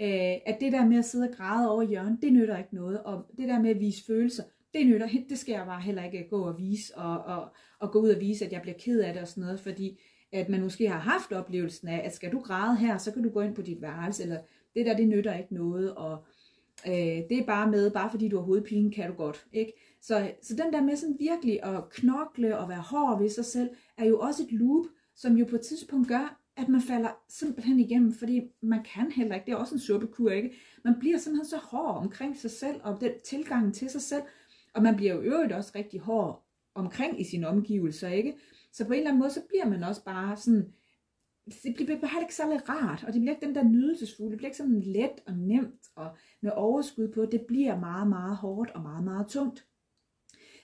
øh, 0.00 0.36
at 0.46 0.56
det 0.60 0.72
der 0.72 0.86
med 0.86 0.98
at 0.98 1.04
sidde 1.04 1.28
og 1.28 1.36
græde 1.36 1.70
over 1.70 1.82
hjørnet, 1.82 2.18
det 2.22 2.32
nytter 2.32 2.58
ikke 2.58 2.74
noget, 2.74 3.02
og 3.02 3.26
det 3.36 3.48
der 3.48 3.58
med 3.58 3.70
at 3.70 3.80
vise 3.80 4.04
følelser, 4.06 4.42
det 4.74 4.86
nytter, 4.86 5.08
det 5.28 5.38
skal 5.38 5.52
jeg 5.52 5.66
bare 5.66 5.80
heller 5.80 6.04
ikke 6.04 6.26
gå 6.30 6.42
og 6.42 6.58
vise, 6.58 6.96
og, 6.96 7.18
og, 7.18 7.48
og 7.78 7.92
gå 7.92 8.00
ud 8.00 8.08
og 8.08 8.20
vise, 8.20 8.44
at 8.44 8.52
jeg 8.52 8.62
bliver 8.62 8.78
ked 8.78 9.00
af 9.00 9.12
det 9.12 9.22
og 9.22 9.28
sådan 9.28 9.40
noget, 9.40 9.60
fordi 9.60 10.00
at 10.32 10.48
man 10.48 10.62
måske 10.62 10.88
har 10.88 10.98
haft 10.98 11.32
oplevelsen 11.32 11.88
af, 11.88 12.02
at 12.04 12.14
skal 12.14 12.32
du 12.32 12.38
græde 12.40 12.76
her, 12.76 12.98
så 12.98 13.12
kan 13.12 13.22
du 13.22 13.30
gå 13.30 13.40
ind 13.40 13.54
på 13.54 13.62
dit 13.62 13.82
værelse, 13.82 14.22
eller 14.22 14.40
det 14.74 14.86
der, 14.86 14.96
det 14.96 15.08
nytter 15.08 15.34
ikke 15.34 15.54
noget, 15.54 15.94
og 15.94 16.24
øh, 16.86 16.92
det 16.92 17.32
er 17.32 17.46
bare 17.46 17.70
med, 17.70 17.90
bare 17.90 18.10
fordi 18.10 18.28
du 18.28 18.36
har 18.36 18.44
hovedpine, 18.44 18.92
kan 18.92 19.10
du 19.10 19.16
godt, 19.16 19.46
ikke? 19.52 19.72
Så, 20.02 20.32
så 20.42 20.54
den 20.54 20.72
der 20.72 20.82
med 20.82 20.96
sådan 20.96 21.16
virkelig 21.20 21.62
at 21.62 21.88
knokle 21.90 22.58
og 22.58 22.68
være 22.68 22.80
hård 22.80 23.22
ved 23.22 23.28
sig 23.28 23.44
selv, 23.44 23.70
er 23.98 24.04
jo 24.04 24.18
også 24.18 24.42
et 24.42 24.52
loop, 24.52 24.84
som 25.16 25.36
jo 25.36 25.44
på 25.44 25.56
et 25.56 25.62
tidspunkt 25.62 26.08
gør, 26.08 26.40
at 26.56 26.68
man 26.68 26.80
falder 26.80 27.10
simpelthen 27.28 27.80
igennem, 27.80 28.12
fordi 28.12 28.40
man 28.62 28.84
kan 28.94 29.12
heller 29.12 29.34
ikke, 29.34 29.46
det 29.46 29.52
er 29.52 29.56
også 29.56 29.74
en 29.74 29.80
suppekur, 29.80 30.30
ikke? 30.30 30.56
Man 30.84 30.94
bliver 31.00 31.18
simpelthen 31.18 31.48
så 31.48 31.56
hård 31.56 31.96
omkring 31.96 32.36
sig 32.36 32.50
selv, 32.50 32.80
og 32.82 33.00
den 33.00 33.12
tilgang 33.24 33.74
til 33.74 33.90
sig 33.90 34.02
selv, 34.02 34.22
og 34.78 34.84
man 34.84 34.96
bliver 34.96 35.14
jo 35.14 35.20
øvrigt 35.20 35.52
også 35.52 35.72
rigtig 35.74 36.00
hård 36.00 36.46
omkring 36.74 37.20
i 37.20 37.24
sine 37.24 37.48
omgivelser, 37.48 38.08
ikke? 38.08 38.34
Så 38.72 38.86
på 38.86 38.92
en 38.92 38.98
eller 38.98 39.10
anden 39.10 39.18
måde, 39.18 39.30
så 39.30 39.42
bliver 39.48 39.68
man 39.68 39.84
også 39.84 40.04
bare 40.04 40.36
sådan, 40.36 40.72
det 41.46 41.74
bliver 41.76 42.00
bare 42.00 42.20
ikke 42.22 42.34
særlig 42.34 42.68
rart, 42.68 43.04
og 43.06 43.12
det 43.12 43.20
bliver 43.20 43.34
ikke 43.34 43.46
den 43.46 43.54
der 43.54 43.62
nydelsesfulde, 43.64 44.30
det 44.30 44.38
bliver 44.38 44.48
ikke 44.48 44.56
sådan 44.56 44.80
let 44.80 45.20
og 45.26 45.34
nemt 45.34 45.86
og 45.96 46.16
med 46.40 46.50
overskud 46.54 47.08
på, 47.08 47.26
det 47.26 47.44
bliver 47.48 47.80
meget, 47.80 48.08
meget 48.08 48.36
hårdt 48.36 48.70
og 48.70 48.82
meget, 48.82 49.04
meget 49.04 49.26
tungt. 49.28 49.66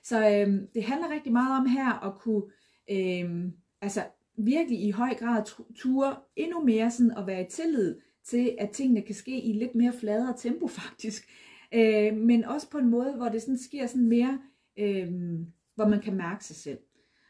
Så 0.05 0.31
øhm, 0.31 0.69
det 0.75 0.85
handler 0.85 1.11
rigtig 1.11 1.33
meget 1.33 1.61
om 1.61 1.67
her 1.67 2.07
at 2.07 2.19
kunne, 2.19 2.43
øhm, 2.91 3.53
altså 3.81 4.05
virkelig 4.39 4.83
i 4.83 4.91
høj 4.91 5.15
grad 5.15 5.43
ture 5.75 6.17
endnu 6.37 6.65
mere 6.65 6.91
sådan 6.91 7.19
at 7.19 7.27
være 7.27 7.43
i 7.43 7.51
tillid 7.51 8.01
til, 8.25 8.57
at 8.59 8.71
tingene 8.71 9.03
kan 9.03 9.15
ske 9.15 9.43
i 9.43 9.53
lidt 9.53 9.75
mere 9.75 9.93
fladere 9.93 10.35
tempo 10.39 10.67
faktisk. 10.83 11.29
Øh, 11.75 12.17
men 12.17 12.45
også 12.45 12.71
på 12.71 12.79
en 12.79 12.91
måde, 12.91 13.13
hvor 13.17 13.29
det 13.29 13.43
sådan 13.43 13.59
sker 13.59 13.87
sådan 13.87 14.09
mere, 14.09 14.39
øh, 14.79 15.13
hvor 15.75 15.89
man 15.89 16.01
kan 16.01 16.15
mærke 16.15 16.45
sig 16.45 16.57
selv. 16.57 16.79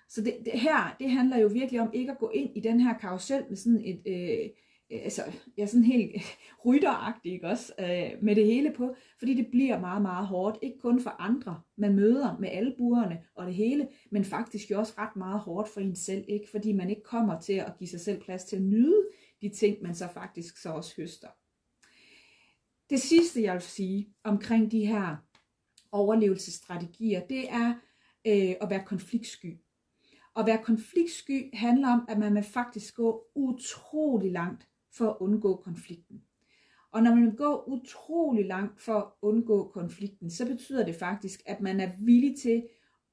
Så 0.08 0.20
det, 0.20 0.34
det 0.44 0.60
her, 0.60 0.96
det 0.98 1.10
handler 1.10 1.38
jo 1.38 1.46
virkelig 1.46 1.80
om 1.80 1.90
ikke 1.92 2.12
at 2.12 2.18
gå 2.18 2.30
ind 2.34 2.56
i 2.56 2.60
den 2.60 2.80
her 2.80 2.98
karusel 2.98 3.44
med 3.48 3.56
sådan 3.56 3.80
et, 3.84 4.02
øh, 4.06 4.50
altså, 4.90 5.22
ja, 5.58 5.66
sådan 5.66 5.84
helt 5.84 6.22
rytteragtig, 6.66 7.32
ikke 7.32 7.46
også, 7.46 7.72
øh, 7.78 8.22
med 8.22 8.36
det 8.36 8.46
hele 8.46 8.72
på, 8.72 8.94
fordi 9.18 9.34
det 9.34 9.46
bliver 9.46 9.80
meget, 9.80 10.02
meget 10.02 10.26
hårdt, 10.26 10.58
ikke 10.62 10.78
kun 10.78 11.00
for 11.00 11.10
andre, 11.10 11.60
man 11.76 11.94
møder 11.94 12.36
med 12.40 12.48
alle 12.52 12.74
burerne 12.78 13.18
og 13.34 13.46
det 13.46 13.54
hele, 13.54 13.88
men 14.10 14.24
faktisk 14.24 14.70
jo 14.70 14.78
også 14.78 14.94
ret 14.98 15.16
meget 15.16 15.40
hårdt 15.40 15.68
for 15.68 15.80
en 15.80 15.96
selv, 15.96 16.24
ikke, 16.28 16.50
fordi 16.50 16.72
man 16.72 16.90
ikke 16.90 17.02
kommer 17.02 17.40
til 17.40 17.52
at 17.52 17.72
give 17.78 17.88
sig 17.88 18.00
selv 18.00 18.20
plads 18.20 18.44
til 18.44 18.56
at 18.56 18.62
nyde 18.62 19.06
de 19.42 19.48
ting, 19.48 19.82
man 19.82 19.94
så 19.94 20.08
faktisk 20.14 20.62
så 20.62 20.70
også 20.70 20.94
høster. 20.96 21.28
Det 22.94 23.02
sidste, 23.02 23.42
jeg 23.42 23.52
vil 23.52 23.62
sige 23.62 24.14
omkring 24.24 24.70
de 24.70 24.86
her 24.86 25.16
overlevelsesstrategier, 25.92 27.26
det 27.26 27.50
er 27.50 27.74
øh, 28.26 28.54
at 28.60 28.70
være 28.70 28.84
konfliktsky. 28.86 29.58
At 30.36 30.46
være 30.46 30.64
konfliktsky 30.64 31.50
handler 31.56 31.88
om, 31.88 32.04
at 32.08 32.18
man 32.18 32.34
vil 32.34 32.42
faktisk 32.42 32.94
gå 32.94 33.24
utrolig 33.34 34.32
langt 34.32 34.68
for 34.92 35.10
at 35.10 35.16
undgå 35.20 35.56
konflikten. 35.56 36.22
Og 36.90 37.02
når 37.02 37.14
man 37.14 37.36
går 37.36 37.68
utrolig 37.68 38.46
langt 38.46 38.80
for 38.80 38.94
at 38.94 39.12
undgå 39.22 39.68
konflikten, 39.68 40.30
så 40.30 40.46
betyder 40.46 40.84
det 40.84 40.94
faktisk, 40.94 41.42
at 41.46 41.60
man 41.60 41.80
er 41.80 41.90
villig 42.04 42.36
til 42.38 42.68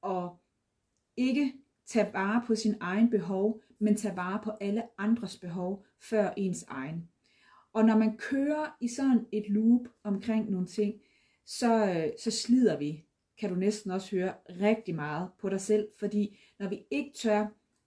at 0.06 0.30
ikke 1.16 1.52
tage 1.86 2.12
vare 2.12 2.42
på 2.46 2.54
sin 2.54 2.74
egen 2.80 3.10
behov, 3.10 3.62
men 3.78 3.96
tage 3.96 4.16
vare 4.16 4.40
på 4.44 4.50
alle 4.60 4.82
andres 4.98 5.38
behov 5.38 5.84
før 6.00 6.30
ens 6.36 6.62
egen. 6.62 7.11
Og 7.72 7.84
når 7.84 7.96
man 7.96 8.16
kører 8.16 8.76
i 8.80 8.88
sådan 8.88 9.26
et 9.32 9.48
loop 9.48 9.80
omkring 10.04 10.50
nogle 10.50 10.66
ting, 10.66 10.94
så, 11.46 11.86
øh, 11.86 12.10
så 12.18 12.30
slider 12.30 12.78
vi, 12.78 13.04
kan 13.38 13.50
du 13.50 13.56
næsten 13.56 13.90
også 13.90 14.16
høre, 14.16 14.34
rigtig 14.60 14.94
meget 14.94 15.28
på 15.40 15.48
dig 15.48 15.60
selv, 15.60 15.88
fordi 15.98 16.38
når 16.58 16.68
vi 16.68 16.86
ikke 16.90 17.12
tør 17.14 17.46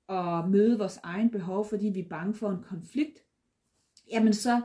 at 0.10 0.50
møde 0.50 0.78
vores 0.78 1.00
egen 1.04 1.30
behov, 1.30 1.66
fordi 1.66 1.88
vi 1.88 2.00
er 2.00 2.10
bange 2.10 2.34
for 2.34 2.50
en 2.50 2.64
konflikt, 2.64 3.24
jamen 4.12 4.34
så, 4.34 4.62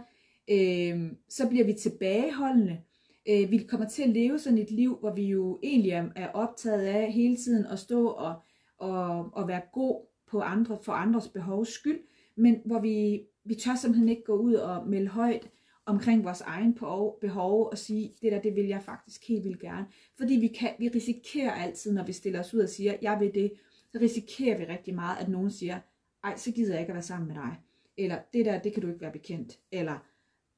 øh, 0.51 1.13
så 1.29 1.49
bliver 1.49 1.65
vi 1.65 1.73
tilbageholdende. 1.73 2.81
Øh, 3.29 3.51
vi 3.51 3.59
kommer 3.59 3.89
til 3.89 4.03
at 4.03 4.09
leve 4.09 4.39
sådan 4.39 4.59
et 4.59 4.71
liv, 4.71 4.97
hvor 5.01 5.14
vi 5.14 5.27
jo 5.27 5.61
egentlig 5.62 5.91
er, 5.91 6.09
er 6.16 6.29
optaget 6.29 6.83
af 6.83 7.12
hele 7.12 7.37
tiden 7.37 7.66
at 7.66 7.79
stå 7.79 8.09
og, 8.09 8.43
og, 8.79 9.35
og 9.35 9.49
være 9.49 9.62
god 9.73 10.07
på 10.27 10.41
andre, 10.41 10.79
for 10.83 10.93
andres 10.93 11.29
behovs 11.29 11.68
skyld, 11.68 12.01
men 12.37 12.61
hvor 12.64 12.81
vi 12.81 13.23
vi 13.45 13.55
tør 13.55 13.74
simpelthen 13.74 14.09
ikke 14.09 14.24
gå 14.24 14.36
ud 14.36 14.55
og 14.55 14.88
melde 14.88 15.09
højt 15.09 15.51
omkring 15.86 16.24
vores 16.24 16.41
egen 16.41 16.74
behov 17.20 17.68
og 17.72 17.78
sige, 17.78 18.12
det 18.22 18.32
der, 18.32 18.41
det 18.41 18.57
vil 18.57 18.66
jeg 18.66 18.82
faktisk 18.82 19.28
helt 19.28 19.45
vildt 19.45 19.61
gerne. 19.61 19.86
Fordi 20.18 20.34
vi, 20.34 20.49
kan, 20.49 20.70
vi 20.78 20.88
risikerer 20.88 21.53
altid, 21.53 21.93
når 21.93 22.05
vi 22.05 22.12
stiller 22.12 22.41
os 22.41 22.55
ud 22.55 22.61
og 22.61 22.68
siger, 22.68 22.95
jeg 23.03 23.20
vil 23.20 23.34
det, 23.34 23.53
så 23.93 23.99
risikerer 24.01 24.59
vi 24.59 24.64
rigtig 24.64 24.95
meget, 24.95 25.18
at 25.18 25.28
nogen 25.28 25.51
siger, 25.51 25.80
ej, 26.24 26.36
så 26.36 26.53
gider 26.53 26.72
jeg 26.72 26.80
ikke 26.80 26.91
at 26.91 26.95
være 26.95 27.03
sammen 27.03 27.28
med 27.28 27.36
dig. 27.36 27.57
Eller 27.97 28.18
det 28.32 28.45
der, 28.45 28.59
det 28.59 28.72
kan 28.72 28.82
du 28.82 28.88
ikke 28.88 29.01
være 29.01 29.12
bekendt. 29.12 29.59
Eller 29.72 29.99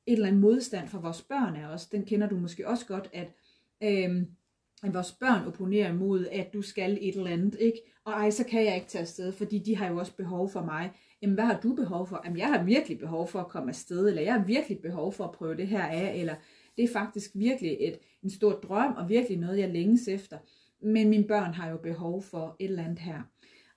et 0.07 0.12
eller 0.12 0.26
andet 0.26 0.41
modstand 0.41 0.89
fra 0.89 1.01
vores 1.01 1.22
børn 1.22 1.57
er 1.57 1.68
også, 1.68 1.89
den 1.93 2.05
kender 2.05 2.28
du 2.28 2.37
måske 2.37 2.68
også 2.68 2.87
godt, 2.87 3.11
at, 3.12 3.33
øhm, 3.83 4.26
at 4.83 4.95
vores 4.95 5.12
børn 5.12 5.47
opponerer 5.47 5.93
imod, 5.93 6.26
at 6.26 6.53
du 6.53 6.62
skal 6.62 6.99
et 7.01 7.16
eller 7.16 7.30
andet, 7.30 7.57
ikke? 7.61 7.78
Og 8.05 8.12
ej, 8.12 8.30
så 8.30 8.45
kan 8.45 8.64
jeg 8.64 8.74
ikke 8.74 8.89
tage 8.89 9.03
afsted, 9.03 9.33
fordi 9.33 9.59
de 9.59 9.76
har 9.76 9.89
jo 9.89 9.99
også 9.99 10.16
behov 10.16 10.51
for 10.51 10.64
mig 10.64 10.93
jamen 11.23 11.35
hvad 11.35 11.45
har 11.45 11.61
du 11.61 11.75
behov 11.75 12.07
for? 12.07 12.20
Jamen 12.25 12.39
jeg 12.39 12.49
har 12.49 12.64
virkelig 12.64 12.99
behov 12.99 13.29
for 13.29 13.41
at 13.41 13.49
komme 13.49 13.68
afsted, 13.68 14.09
eller 14.09 14.23
jeg 14.23 14.33
har 14.33 14.45
virkelig 14.45 14.79
behov 14.79 15.12
for 15.12 15.25
at 15.25 15.33
prøve 15.33 15.57
det 15.57 15.66
her 15.66 15.85
af, 15.85 16.14
eller 16.16 16.35
Det 16.77 16.85
er 16.85 16.89
faktisk 16.93 17.31
virkelig 17.35 17.77
et, 17.81 17.99
en 18.23 18.31
stor 18.31 18.53
drøm, 18.53 18.95
og 18.97 19.09
virkelig 19.09 19.39
noget, 19.39 19.59
jeg 19.59 19.68
længes 19.68 20.09
efter. 20.09 20.39
Men 20.83 21.09
mine 21.09 21.25
børn 21.25 21.55
har 21.55 21.70
jo 21.70 21.77
behov 21.77 22.23
for 22.23 22.57
et 22.59 22.70
eller 22.70 22.85
andet 22.85 22.99
her. 22.99 23.23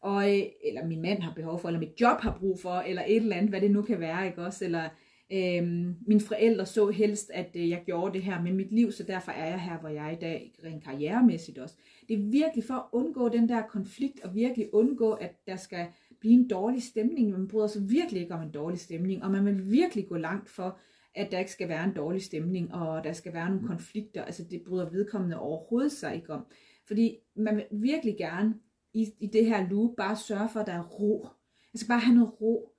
Og, 0.01 0.37
øh, 0.37 0.45
eller 0.63 0.85
min 0.85 1.01
mand 1.01 1.21
har 1.21 1.33
behov 1.33 1.59
for, 1.59 1.67
eller 1.67 1.79
mit 1.79 2.01
job 2.01 2.21
har 2.21 2.37
brug 2.39 2.59
for, 2.59 2.73
eller 2.73 3.03
et 3.07 3.15
eller 3.15 3.35
andet, 3.35 3.49
hvad 3.49 3.61
det 3.61 3.71
nu 3.71 3.81
kan 3.81 3.99
være, 3.99 4.27
ikke 4.27 4.41
også? 4.41 4.65
Eller 4.65 4.89
Øhm, 5.31 5.95
mine 6.07 6.21
forældre 6.21 6.65
så 6.65 6.87
helst, 6.89 7.31
at 7.33 7.55
øh, 7.55 7.69
jeg 7.69 7.83
gjorde 7.85 8.13
det 8.13 8.23
her 8.23 8.41
med 8.41 8.53
mit 8.53 8.71
liv, 8.71 8.91
så 8.91 9.03
derfor 9.03 9.31
er 9.31 9.49
jeg 9.49 9.61
her, 9.61 9.79
hvor 9.79 9.89
jeg 9.89 10.07
er 10.07 10.11
i 10.11 10.19
dag, 10.21 10.55
rent 10.63 10.83
karrieremæssigt 10.83 11.57
også. 11.57 11.75
Det 12.07 12.13
er 12.13 12.31
virkelig 12.31 12.63
for 12.63 12.73
at 12.73 12.85
undgå 12.91 13.29
den 13.29 13.49
der 13.49 13.61
konflikt, 13.61 14.23
og 14.23 14.35
virkelig 14.35 14.73
undgå, 14.73 15.11
at 15.11 15.47
der 15.47 15.55
skal 15.55 15.87
blive 16.25 16.39
en 16.39 16.47
dårlig 16.47 16.83
stemning. 16.83 17.31
Man 17.31 17.47
bryder 17.47 17.67
sig 17.67 17.89
virkelig 17.89 18.21
ikke 18.21 18.33
om 18.33 18.41
en 18.41 18.51
dårlig 18.51 18.79
stemning, 18.79 19.23
og 19.23 19.31
man 19.31 19.45
vil 19.45 19.71
virkelig 19.71 20.07
gå 20.07 20.17
langt 20.17 20.49
for, 20.49 20.79
at 21.15 21.31
der 21.31 21.39
ikke 21.39 21.51
skal 21.51 21.69
være 21.69 21.83
en 21.83 21.93
dårlig 21.93 22.23
stemning, 22.23 22.73
og 22.73 23.03
der 23.03 23.13
skal 23.13 23.33
være 23.33 23.49
nogle 23.49 23.67
konflikter. 23.67 24.23
Altså 24.23 24.43
det 24.43 24.61
bryder 24.67 24.89
vedkommende 24.89 25.39
overhovedet 25.39 25.91
sig 25.91 26.15
ikke 26.15 26.33
om. 26.33 26.45
Fordi 26.87 27.17
man 27.35 27.55
vil 27.55 27.65
virkelig 27.71 28.17
gerne 28.17 28.55
i, 28.93 29.07
i 29.19 29.27
det 29.27 29.45
her 29.45 29.69
loop 29.69 29.95
bare 29.97 30.15
sørge 30.15 30.49
for, 30.49 30.59
at 30.59 30.67
der 30.67 30.73
er 30.73 30.83
ro. 30.83 31.27
Jeg 31.73 31.79
skal 31.79 31.87
bare 31.87 31.99
have 31.99 32.15
noget 32.15 32.41
ro. 32.41 32.71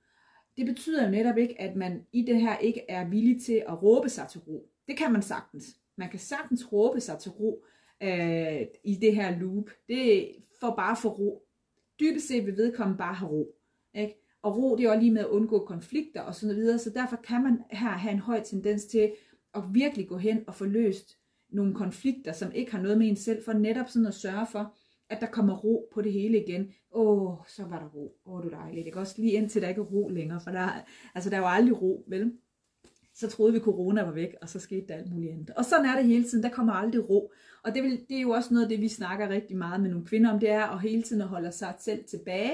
Det 0.57 0.65
betyder 0.65 1.05
jo 1.05 1.11
netop 1.11 1.37
ikke, 1.37 1.61
at 1.61 1.75
man 1.75 2.05
i 2.13 2.21
det 2.21 2.41
her 2.41 2.57
ikke 2.57 2.81
er 2.89 3.09
villig 3.09 3.41
til 3.41 3.63
at 3.67 3.83
råbe 3.83 4.09
sig 4.09 4.27
til 4.27 4.41
ro. 4.41 4.69
Det 4.87 4.97
kan 4.97 5.13
man 5.13 5.21
sagtens. 5.21 5.65
Man 5.97 6.09
kan 6.09 6.19
sagtens 6.19 6.73
råbe 6.73 7.01
sig 7.01 7.19
til 7.19 7.31
ro 7.31 7.65
øh, 8.03 8.61
i 8.83 8.95
det 8.95 9.15
her 9.15 9.39
loop. 9.39 9.69
Det 9.87 10.35
får 10.59 10.75
bare 10.75 10.95
for 10.95 11.09
ro. 11.09 11.46
Dybest 11.99 12.27
set 12.27 12.45
vil 12.45 12.57
vedkommende 12.57 12.97
bare 12.97 13.13
have 13.13 13.31
ro. 13.31 13.55
Ikke? 13.93 14.15
Og 14.41 14.57
ro, 14.57 14.75
det 14.75 14.85
er 14.85 14.93
jo 14.93 14.99
lige 14.99 15.11
med 15.11 15.21
at 15.21 15.27
undgå 15.27 15.65
konflikter 15.65 16.21
og 16.21 16.35
sådan 16.35 16.55
videre, 16.55 16.79
så 16.79 16.89
derfor 16.89 17.15
kan 17.15 17.43
man 17.43 17.59
her 17.71 17.89
have 17.89 18.13
en 18.13 18.19
høj 18.19 18.43
tendens 18.43 18.85
til 18.85 19.11
at 19.55 19.63
virkelig 19.71 20.07
gå 20.07 20.17
hen 20.17 20.43
og 20.47 20.55
få 20.55 20.65
løst 20.65 21.17
nogle 21.49 21.75
konflikter, 21.75 22.31
som 22.31 22.51
ikke 22.51 22.71
har 22.71 22.81
noget 22.81 22.97
med 22.97 23.07
en 23.07 23.15
selv, 23.15 23.43
for 23.43 23.53
netop 23.53 23.89
sådan 23.89 24.05
at 24.05 24.13
sørge 24.13 24.47
for, 24.51 24.75
at 25.09 25.21
der 25.21 25.27
kommer 25.27 25.57
ro 25.57 25.89
på 25.93 26.01
det 26.01 26.13
hele 26.13 26.43
igen. 26.43 26.71
Åh, 26.91 27.33
så 27.47 27.65
var 27.65 27.79
der 27.79 27.87
ro. 27.87 28.17
Åh, 28.25 28.43
du 28.43 28.49
dejligt. 28.49 28.85
Det 28.85 28.93
kan 28.93 28.99
også 29.01 29.15
lige 29.17 29.31
indtil 29.31 29.61
der 29.61 29.69
ikke 29.69 29.81
er 29.81 29.85
ro 29.85 30.09
længere, 30.09 30.41
for 30.43 30.51
der, 30.51 30.69
altså, 31.15 31.29
der 31.29 31.35
er 31.35 31.41
jo 31.41 31.47
aldrig 31.47 31.81
ro, 31.81 32.05
vel? 32.07 32.33
Så 33.19 33.27
troede 33.27 33.53
vi, 33.53 33.59
corona 33.59 34.03
var 34.03 34.11
væk, 34.11 34.35
og 34.41 34.49
så 34.49 34.59
skete 34.59 34.87
der 34.87 34.95
alt 34.95 35.11
muligt 35.11 35.31
andet. 35.31 35.49
Og 35.49 35.65
sådan 35.65 35.85
er 35.85 35.95
det 35.95 36.05
hele 36.05 36.23
tiden. 36.23 36.43
Der 36.43 36.49
kommer 36.49 36.73
aldrig 36.73 37.09
ro. 37.09 37.31
Og 37.63 37.75
det, 37.75 37.83
vil, 37.83 37.91
det 38.09 38.17
er 38.17 38.21
jo 38.21 38.29
også 38.29 38.53
noget 38.53 38.65
af 38.65 38.69
det, 38.69 38.81
vi 38.81 38.87
snakker 38.87 39.29
rigtig 39.29 39.57
meget 39.57 39.81
med 39.81 39.89
nogle 39.89 40.05
kvinder 40.05 40.31
om, 40.31 40.39
det 40.39 40.49
er 40.49 40.63
at 40.63 40.81
hele 40.81 41.03
tiden 41.03 41.21
at 41.21 41.27
holde 41.27 41.51
sig 41.51 41.73
selv 41.79 42.03
tilbage, 42.03 42.51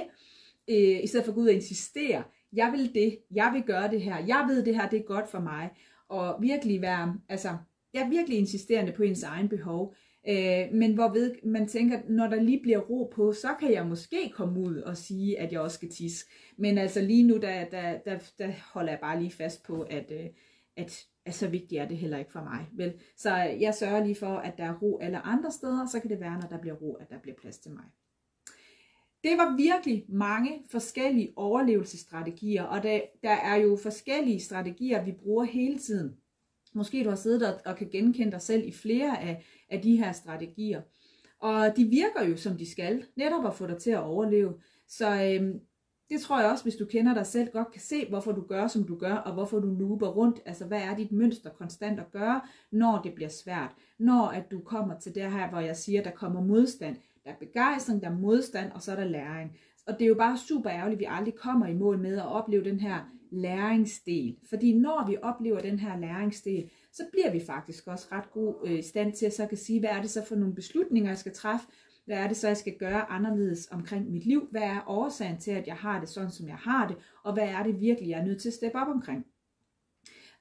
øh, 0.68 1.04
i 1.04 1.08
stedet 1.08 1.26
for 1.26 1.32
at 1.32 1.36
gå 1.36 1.42
ud 1.42 1.48
og 1.48 1.54
insistere. 1.54 2.24
Jeg 2.54 2.72
vil 2.72 2.94
det, 2.94 3.18
jeg 3.32 3.52
vil 3.54 3.64
gøre 3.64 3.92
det 3.92 4.02
her, 4.02 4.18
jeg 4.28 4.46
ved 4.50 4.66
det 4.66 4.76
her, 4.76 4.90
det 4.90 5.00
er 5.00 5.04
godt 5.04 5.30
for 5.32 5.40
mig. 5.40 5.70
Og 6.10 6.42
virkelig 6.42 6.82
være, 6.82 7.20
altså, 7.30 7.50
jeg 7.94 8.02
er 8.02 8.10
virkelig 8.10 8.38
insisterende 8.38 8.92
på 8.92 9.04
ens 9.04 9.24
egen 9.24 9.50
behov. 9.50 9.96
Øh, 10.30 10.66
men 10.72 10.94
hvorved 10.94 11.36
man 11.44 11.68
tænker, 11.68 12.00
når 12.10 12.28
der 12.28 12.42
lige 12.42 12.60
bliver 12.62 12.80
ro 12.80 13.12
på, 13.16 13.34
så 13.34 13.48
kan 13.60 13.72
jeg 13.72 13.86
måske 13.86 14.32
komme 14.36 14.60
ud 14.60 14.76
og 14.76 14.98
sige, 14.98 15.40
at 15.40 15.52
jeg 15.52 15.60
også 15.60 15.76
skal 15.76 15.90
tisse. 15.90 16.26
Men 16.58 16.78
altså 16.78 17.02
lige 17.02 17.24
nu, 17.24 17.38
der, 17.38 17.66
der, 17.66 17.98
der, 18.06 18.18
der 18.40 18.52
holder 18.74 18.92
jeg 18.92 19.00
bare 19.00 19.20
lige 19.20 19.32
fast 19.32 19.64
på, 19.64 19.82
at, 19.82 20.12
øh, 20.12 20.26
at, 20.78 21.06
at 21.26 21.34
så 21.34 21.48
vigtigt 21.48 21.82
er 21.82 21.88
det 21.88 21.98
heller 21.98 22.18
ikke 22.18 22.32
for 22.32 22.44
mig. 22.44 22.68
Vel? 22.74 22.94
Så 23.18 23.36
jeg 23.36 23.76
sørger 23.76 24.04
lige 24.04 24.16
for, 24.16 24.38
at 24.38 24.58
der 24.58 24.64
er 24.64 24.80
ro 24.82 25.00
alle 25.00 25.20
andre 25.20 25.52
steder, 25.52 25.86
så 25.86 26.00
kan 26.00 26.10
det 26.10 26.20
være, 26.20 26.40
når 26.40 26.48
der 26.48 26.58
bliver 26.58 26.76
ro, 26.76 26.94
at 26.94 27.10
der 27.10 27.20
bliver 27.20 27.36
plads 27.36 27.58
til 27.58 27.72
mig. 27.72 27.84
Det 29.24 29.38
var 29.38 29.58
virkelig 29.58 30.06
mange 30.10 30.64
forskellige 30.72 31.34
overlevelsesstrategier, 31.36 32.64
og 32.64 32.84
der, 32.84 33.02
der 33.24 33.32
er 33.32 33.56
jo 33.56 33.78
forskellige 33.84 34.40
strategier, 34.40 35.06
vi 35.06 35.12
bruger 35.12 35.44
hele 35.44 35.78
tiden. 35.78 36.18
Måske 36.74 37.04
du 37.04 37.10
har 37.10 37.16
siddet 37.16 37.54
og, 37.54 37.62
og 37.66 37.76
kan 37.76 37.90
genkende 37.90 38.32
dig 38.32 38.42
selv 38.42 38.68
i 38.68 38.72
flere 38.72 39.22
af, 39.22 39.46
af 39.70 39.82
de 39.82 39.98
her 39.98 40.12
strategier. 40.12 40.82
Og 41.40 41.78
de 41.78 41.86
virker 41.86 42.24
jo 42.30 42.38
som 42.38 42.58
de 42.58 42.72
skal, 42.72 43.06
netop 43.16 43.46
at 43.46 43.56
få 43.56 43.68
dig 43.68 43.78
til 43.78 43.92
at 43.92 44.04
overleve. 44.04 44.54
Så 44.88 45.24
øhm, 45.24 45.60
det 46.10 46.22
tror 46.22 46.40
jeg 46.40 46.52
også, 46.52 46.64
hvis 46.64 46.76
du 46.76 46.86
kender 46.86 47.14
dig 47.14 47.26
selv, 47.26 47.52
godt 47.52 47.72
kan 47.72 47.82
se, 47.82 48.10
hvorfor 48.10 48.32
du 48.32 48.42
gør, 48.42 48.68
som 48.68 48.84
du 48.84 48.98
gør, 48.98 49.14
og 49.14 49.34
hvorfor 49.34 49.60
du 49.60 49.68
looper 49.68 50.08
rundt. 50.08 50.42
Altså, 50.46 50.66
hvad 50.66 50.82
er 50.82 50.96
dit 50.96 51.12
mønster 51.12 51.50
konstant 51.50 52.00
at 52.00 52.12
gøre, 52.12 52.42
når 52.72 53.02
det 53.04 53.14
bliver 53.14 53.30
svært? 53.30 53.76
Når 54.00 54.28
at 54.28 54.52
du 54.52 54.60
kommer 54.60 55.00
til 55.00 55.16
det 55.16 55.32
her, 55.32 55.50
hvor 55.50 55.60
jeg 55.60 55.78
siger, 55.78 56.04
der 56.04 56.12
kommer 56.12 56.42
modstand. 56.42 56.96
Der 57.24 57.32
er 57.32 57.36
begejstring, 57.40 58.02
der 58.02 58.10
er 58.10 58.16
modstand, 58.16 58.72
og 58.72 58.82
så 58.82 58.92
er 58.92 58.96
der 58.96 59.04
læring. 59.04 59.58
Og 59.88 59.94
det 59.94 60.02
er 60.02 60.08
jo 60.08 60.16
bare 60.16 60.38
super 60.38 60.70
ærgerligt, 60.70 60.98
at 60.98 61.00
vi 61.00 61.08
aldrig 61.10 61.36
kommer 61.36 61.68
i 61.68 61.74
mål 61.74 61.98
med 61.98 62.18
at 62.18 62.26
opleve 62.26 62.64
den 62.64 62.80
her 62.80 63.00
læringsdel. 63.32 64.38
Fordi 64.50 64.74
når 64.78 65.08
vi 65.08 65.18
oplever 65.22 65.60
den 65.60 65.80
her 65.80 66.00
læringsdel, 66.00 66.70
så 66.92 67.04
bliver 67.12 67.32
vi 67.32 67.40
faktisk 67.40 67.88
også 67.88 68.08
ret 68.12 68.32
god 68.32 68.56
øh, 68.66 68.80
i 68.80 68.82
stand 68.82 69.14
til 69.14 69.26
at 69.26 69.34
så 69.34 69.46
kan 69.46 69.58
sige, 69.58 69.80
hvad 69.80 69.90
er 69.90 70.02
det 70.02 70.10
så 70.10 70.26
for 70.26 70.36
nogle 70.36 70.56
beslutninger, 70.56 71.10
jeg 71.10 71.18
skal 71.18 71.34
træffe, 71.34 71.68
hvad 72.06 72.18
er 72.18 72.28
det 72.28 72.38
så, 72.38 72.48
jeg 72.48 72.58
skal 72.58 72.78
gøre 72.78 73.12
anderledes 73.12 73.68
omkring 73.72 74.12
mit 74.12 74.26
liv, 74.26 74.48
hvad 74.52 74.62
er 74.62 74.84
årsagen 74.88 75.38
til, 75.38 75.52
at 75.52 75.68
jeg 75.68 75.76
har 75.76 76.00
det 76.00 76.10
sådan, 76.10 76.32
som 76.32 76.48
jeg 76.48 76.56
har 76.56 76.88
det, 76.88 76.98
og 77.24 77.34
hvad 77.34 77.48
er 77.48 77.64
det 77.64 77.80
virkelig, 77.80 78.10
jeg 78.10 78.20
er 78.20 78.26
nødt 78.26 78.42
til 78.42 78.50
at 78.50 78.54
steppe 78.54 78.78
op 78.78 78.88
omkring. 78.88 79.26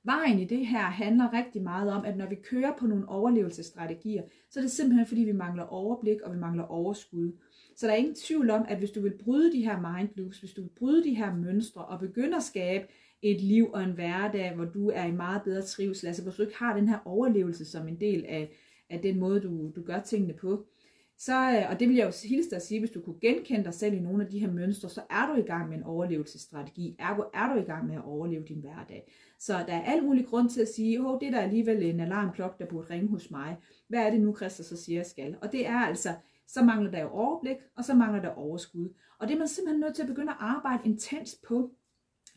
Vejen 0.05 0.39
i 0.39 0.45
det 0.45 0.67
her 0.67 0.83
handler 0.83 1.33
rigtig 1.33 1.63
meget 1.63 1.91
om, 1.93 2.05
at 2.05 2.17
når 2.17 2.29
vi 2.29 2.35
kører 2.35 2.73
på 2.79 2.87
nogle 2.87 3.09
overlevelsesstrategier, 3.09 4.23
så 4.51 4.61
er 4.61 4.63
det 4.63 4.71
simpelthen 4.71 5.07
fordi, 5.07 5.21
vi 5.21 5.33
mangler 5.33 5.63
overblik 5.63 6.21
og 6.21 6.35
vi 6.35 6.39
mangler 6.39 6.65
overskud. 6.65 7.33
Så 7.77 7.87
der 7.87 7.93
er 7.93 7.97
ingen 7.97 8.15
tvivl 8.15 8.51
om, 8.51 8.65
at 8.69 8.79
hvis 8.79 8.91
du 8.91 9.01
vil 9.01 9.19
bryde 9.25 9.53
de 9.53 9.65
her 9.65 9.97
mind 9.97 10.09
loops, 10.17 10.39
hvis 10.39 10.53
du 10.53 10.63
vil 10.63 10.71
bryde 10.79 11.05
de 11.05 11.15
her 11.15 11.35
mønstre 11.35 11.85
og 11.85 12.01
begynde 12.01 12.37
at 12.37 12.43
skabe 12.43 12.87
et 13.23 13.41
liv 13.41 13.71
og 13.73 13.83
en 13.83 13.93
hverdag, 13.93 14.55
hvor 14.55 14.65
du 14.65 14.91
er 14.91 15.05
i 15.05 15.13
meget 15.13 15.43
bedre 15.43 15.63
trivsel, 15.63 16.07
altså 16.07 16.23
hvor 16.23 16.33
du 16.33 16.43
ikke 16.43 16.59
har 16.59 16.77
den 16.77 16.89
her 16.89 16.99
overlevelse 17.05 17.65
som 17.65 17.89
en 17.89 18.01
del 18.01 18.25
af, 18.29 18.57
af 18.91 19.01
den 19.01 19.19
måde, 19.19 19.41
du, 19.41 19.73
du 19.77 19.83
gør 19.83 20.01
tingene 20.01 20.35
på, 20.35 20.67
så, 21.25 21.51
øh, 21.51 21.70
og 21.70 21.81
det 21.81 21.89
vil 21.89 21.97
jeg 21.97 22.07
jo 22.07 22.29
hilse 22.29 22.51
dig 22.51 22.57
at 22.57 22.62
sige, 22.62 22.81
hvis 22.81 22.91
du 22.91 23.01
kunne 23.01 23.20
genkende 23.20 23.64
dig 23.64 23.75
selv 23.75 23.95
i 23.95 24.01
nogle 24.01 24.25
af 24.25 24.31
de 24.31 24.39
her 24.39 24.51
mønstre, 24.51 24.89
så 24.89 25.03
er 25.11 25.27
du 25.27 25.35
i 25.35 25.47
gang 25.47 25.68
med 25.68 25.77
en 25.77 25.83
overlevelsesstrategi. 25.83 26.97
Ergo 26.99 27.23
er 27.35 27.55
du 27.55 27.61
i 27.61 27.64
gang 27.64 27.87
med 27.87 27.95
at 27.95 28.05
overleve 28.05 28.45
din 28.49 28.61
hverdag. 28.61 29.12
Så 29.39 29.53
der 29.53 29.75
er 29.75 29.83
al 29.83 30.05
mulig 30.05 30.27
grund 30.27 30.51
til 30.51 30.61
at 30.61 30.68
sige, 30.68 31.07
åh, 31.07 31.20
det 31.20 31.27
er 31.27 31.31
der 31.31 31.41
alligevel 31.41 31.83
en 31.83 32.01
alarmklokke, 32.01 32.57
der 32.59 32.66
burde 32.66 32.91
ringe 32.91 33.09
hos 33.09 33.31
mig. 33.31 33.57
Hvad 33.89 34.07
er 34.07 34.11
det 34.11 34.20
nu, 34.20 34.37
Christer 34.37 34.64
så 34.64 34.77
siger, 34.77 34.99
jeg 34.99 35.07
skal? 35.07 35.37
Og 35.43 35.53
det 35.53 35.66
er 35.66 35.79
altså, 35.79 36.14
så 36.47 36.64
mangler 36.64 36.91
der 36.91 37.01
jo 37.01 37.09
overblik, 37.09 37.57
og 37.77 37.85
så 37.85 37.95
mangler 37.95 38.23
der 38.23 38.31
overskud. 38.31 38.89
Og 39.18 39.29
det 39.29 39.35
er 39.35 39.39
man 39.39 39.49
simpelthen 39.49 39.81
nødt 39.81 39.95
til 39.95 40.03
at 40.03 40.09
begynde 40.09 40.33
at 40.33 40.39
arbejde 40.41 40.83
intens 40.85 41.39
på. 41.49 41.70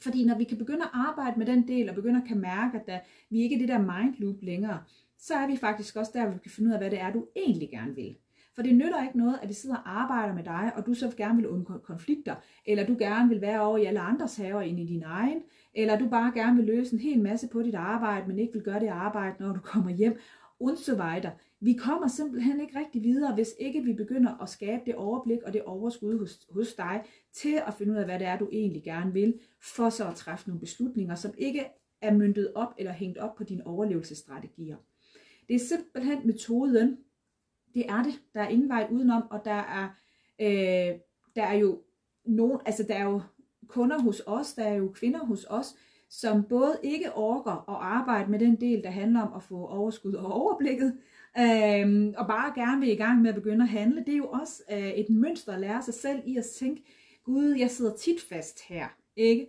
Fordi 0.01 0.25
når 0.25 0.37
vi 0.37 0.43
kan 0.43 0.57
begynde 0.57 0.83
at 0.83 0.91
arbejde 0.93 1.37
med 1.39 1.45
den 1.45 1.67
del, 1.67 1.89
og 1.89 1.95
begynde 1.95 2.21
at 2.21 2.27
kan 2.27 2.39
mærke, 2.39 2.79
at 2.79 2.87
der, 2.87 2.99
vi 3.29 3.41
ikke 3.41 3.55
er 3.55 3.59
det 3.59 3.67
der 3.67 3.79
mind 3.79 4.15
loop 4.17 4.41
længere, 4.41 4.83
så 5.17 5.33
er 5.33 5.47
vi 5.47 5.57
faktisk 5.57 5.95
også 5.95 6.11
der, 6.15 6.25
hvor 6.25 6.33
vi 6.33 6.39
kan 6.43 6.51
finde 6.51 6.69
ud 6.69 6.73
af, 6.73 6.79
hvad 6.79 6.91
det 6.91 6.99
er, 6.99 7.11
du 7.11 7.27
egentlig 7.35 7.69
gerne 7.69 7.95
vil. 7.95 8.15
For 8.55 8.61
det 8.61 8.75
nytter 8.75 9.03
ikke 9.03 9.17
noget, 9.17 9.39
at 9.41 9.49
vi 9.49 9.53
sidder 9.53 9.75
og 9.75 10.01
arbejder 10.01 10.33
med 10.33 10.43
dig, 10.43 10.71
og 10.75 10.85
du 10.85 10.93
så 10.93 11.13
gerne 11.17 11.35
vil 11.35 11.47
undgå 11.47 11.77
konflikter, 11.77 12.35
eller 12.65 12.85
du 12.85 12.95
gerne 12.99 13.29
vil 13.29 13.41
være 13.41 13.61
over 13.61 13.77
i 13.77 13.85
alle 13.85 13.99
andres 13.99 14.37
haver 14.37 14.61
end 14.61 14.79
i 14.79 14.85
din 14.85 15.03
egen, 15.03 15.41
eller 15.73 15.99
du 15.99 16.09
bare 16.09 16.31
gerne 16.35 16.55
vil 16.55 16.65
løse 16.65 16.93
en 16.93 16.99
hel 16.99 17.21
masse 17.21 17.47
på 17.47 17.61
dit 17.61 17.75
arbejde, 17.75 18.27
men 18.27 18.39
ikke 18.39 18.53
vil 18.53 18.63
gøre 18.63 18.79
det 18.79 18.87
arbejde, 18.87 19.35
når 19.39 19.53
du 19.53 19.59
kommer 19.59 19.91
hjem, 19.91 20.19
und 20.59 20.77
so 20.77 20.95
weiter. 20.95 21.31
Vi 21.59 21.73
kommer 21.73 22.07
simpelthen 22.07 22.61
ikke 22.61 22.79
rigtig 22.79 23.03
videre, 23.03 23.33
hvis 23.33 23.55
ikke 23.59 23.83
vi 23.83 23.93
begynder 23.93 24.41
at 24.41 24.49
skabe 24.49 24.81
det 24.85 24.95
overblik 24.95 25.43
og 25.43 25.53
det 25.53 25.63
overskud 25.63 26.19
hos, 26.19 26.47
hos 26.49 26.73
dig, 26.73 27.03
til 27.33 27.61
at 27.67 27.73
finde 27.73 27.93
ud 27.93 27.97
af, 27.97 28.05
hvad 28.05 28.19
det 28.19 28.27
er, 28.27 28.37
du 28.37 28.49
egentlig 28.51 28.83
gerne 28.83 29.13
vil, 29.13 29.39
for 29.61 29.89
så 29.89 30.07
at 30.07 30.15
træffe 30.15 30.47
nogle 30.47 30.59
beslutninger, 30.59 31.15
som 31.15 31.33
ikke 31.37 31.65
er 32.01 32.13
myndtet 32.13 32.51
op 32.55 32.73
eller 32.77 32.91
hængt 32.91 33.17
op 33.17 33.35
på 33.35 33.43
dine 33.43 33.67
overlevelsesstrategier. 33.67 34.77
Det 35.47 35.55
er 35.55 35.59
simpelthen 35.59 36.27
metoden, 36.27 36.97
det 37.75 37.85
er 37.89 38.03
det. 38.03 38.21
Der 38.33 38.41
er 38.41 38.47
ingen 38.47 38.69
vej 38.69 38.87
udenom, 38.91 39.23
og 39.29 39.45
der 39.45 39.51
er, 39.51 39.89
øh, 40.41 40.99
der 41.35 41.43
er 41.43 41.53
jo 41.53 41.81
nogen, 42.25 42.59
altså 42.65 42.83
der 42.83 42.95
er 42.95 43.03
jo 43.03 43.21
kunder 43.67 44.01
hos 44.01 44.21
os, 44.25 44.53
der 44.53 44.63
er 44.63 44.73
jo 44.73 44.91
kvinder 44.95 45.25
hos 45.25 45.45
os, 45.49 45.75
som 46.09 46.43
både 46.43 46.79
ikke 46.83 47.13
orker 47.13 47.51
at 47.51 47.75
arbejde 47.79 48.31
med 48.31 48.39
den 48.39 48.61
del, 48.61 48.83
der 48.83 48.89
handler 48.89 49.21
om 49.21 49.33
at 49.35 49.43
få 49.43 49.67
overskud 49.67 50.13
og 50.13 50.33
overblikket, 50.33 50.97
øh, 51.37 52.13
og 52.17 52.27
bare 52.27 52.53
gerne 52.55 52.79
vil 52.79 52.91
i 52.91 52.95
gang 52.95 53.21
med 53.21 53.29
at 53.29 53.35
begynde 53.35 53.63
at 53.63 53.69
handle. 53.69 54.03
Det 54.05 54.13
er 54.13 54.17
jo 54.17 54.27
også 54.27 54.63
øh, 54.71 54.89
et 54.89 55.09
mønster 55.09 55.53
at 55.53 55.59
lære 55.59 55.81
sig 55.83 55.93
selv 55.93 56.21
i 56.25 56.37
at 56.37 56.45
tænke, 56.45 56.83
gud, 57.23 57.55
jeg 57.59 57.69
sidder 57.69 57.95
tit 57.95 58.21
fast 58.21 58.61
her, 58.67 58.87
ikke? 59.15 59.47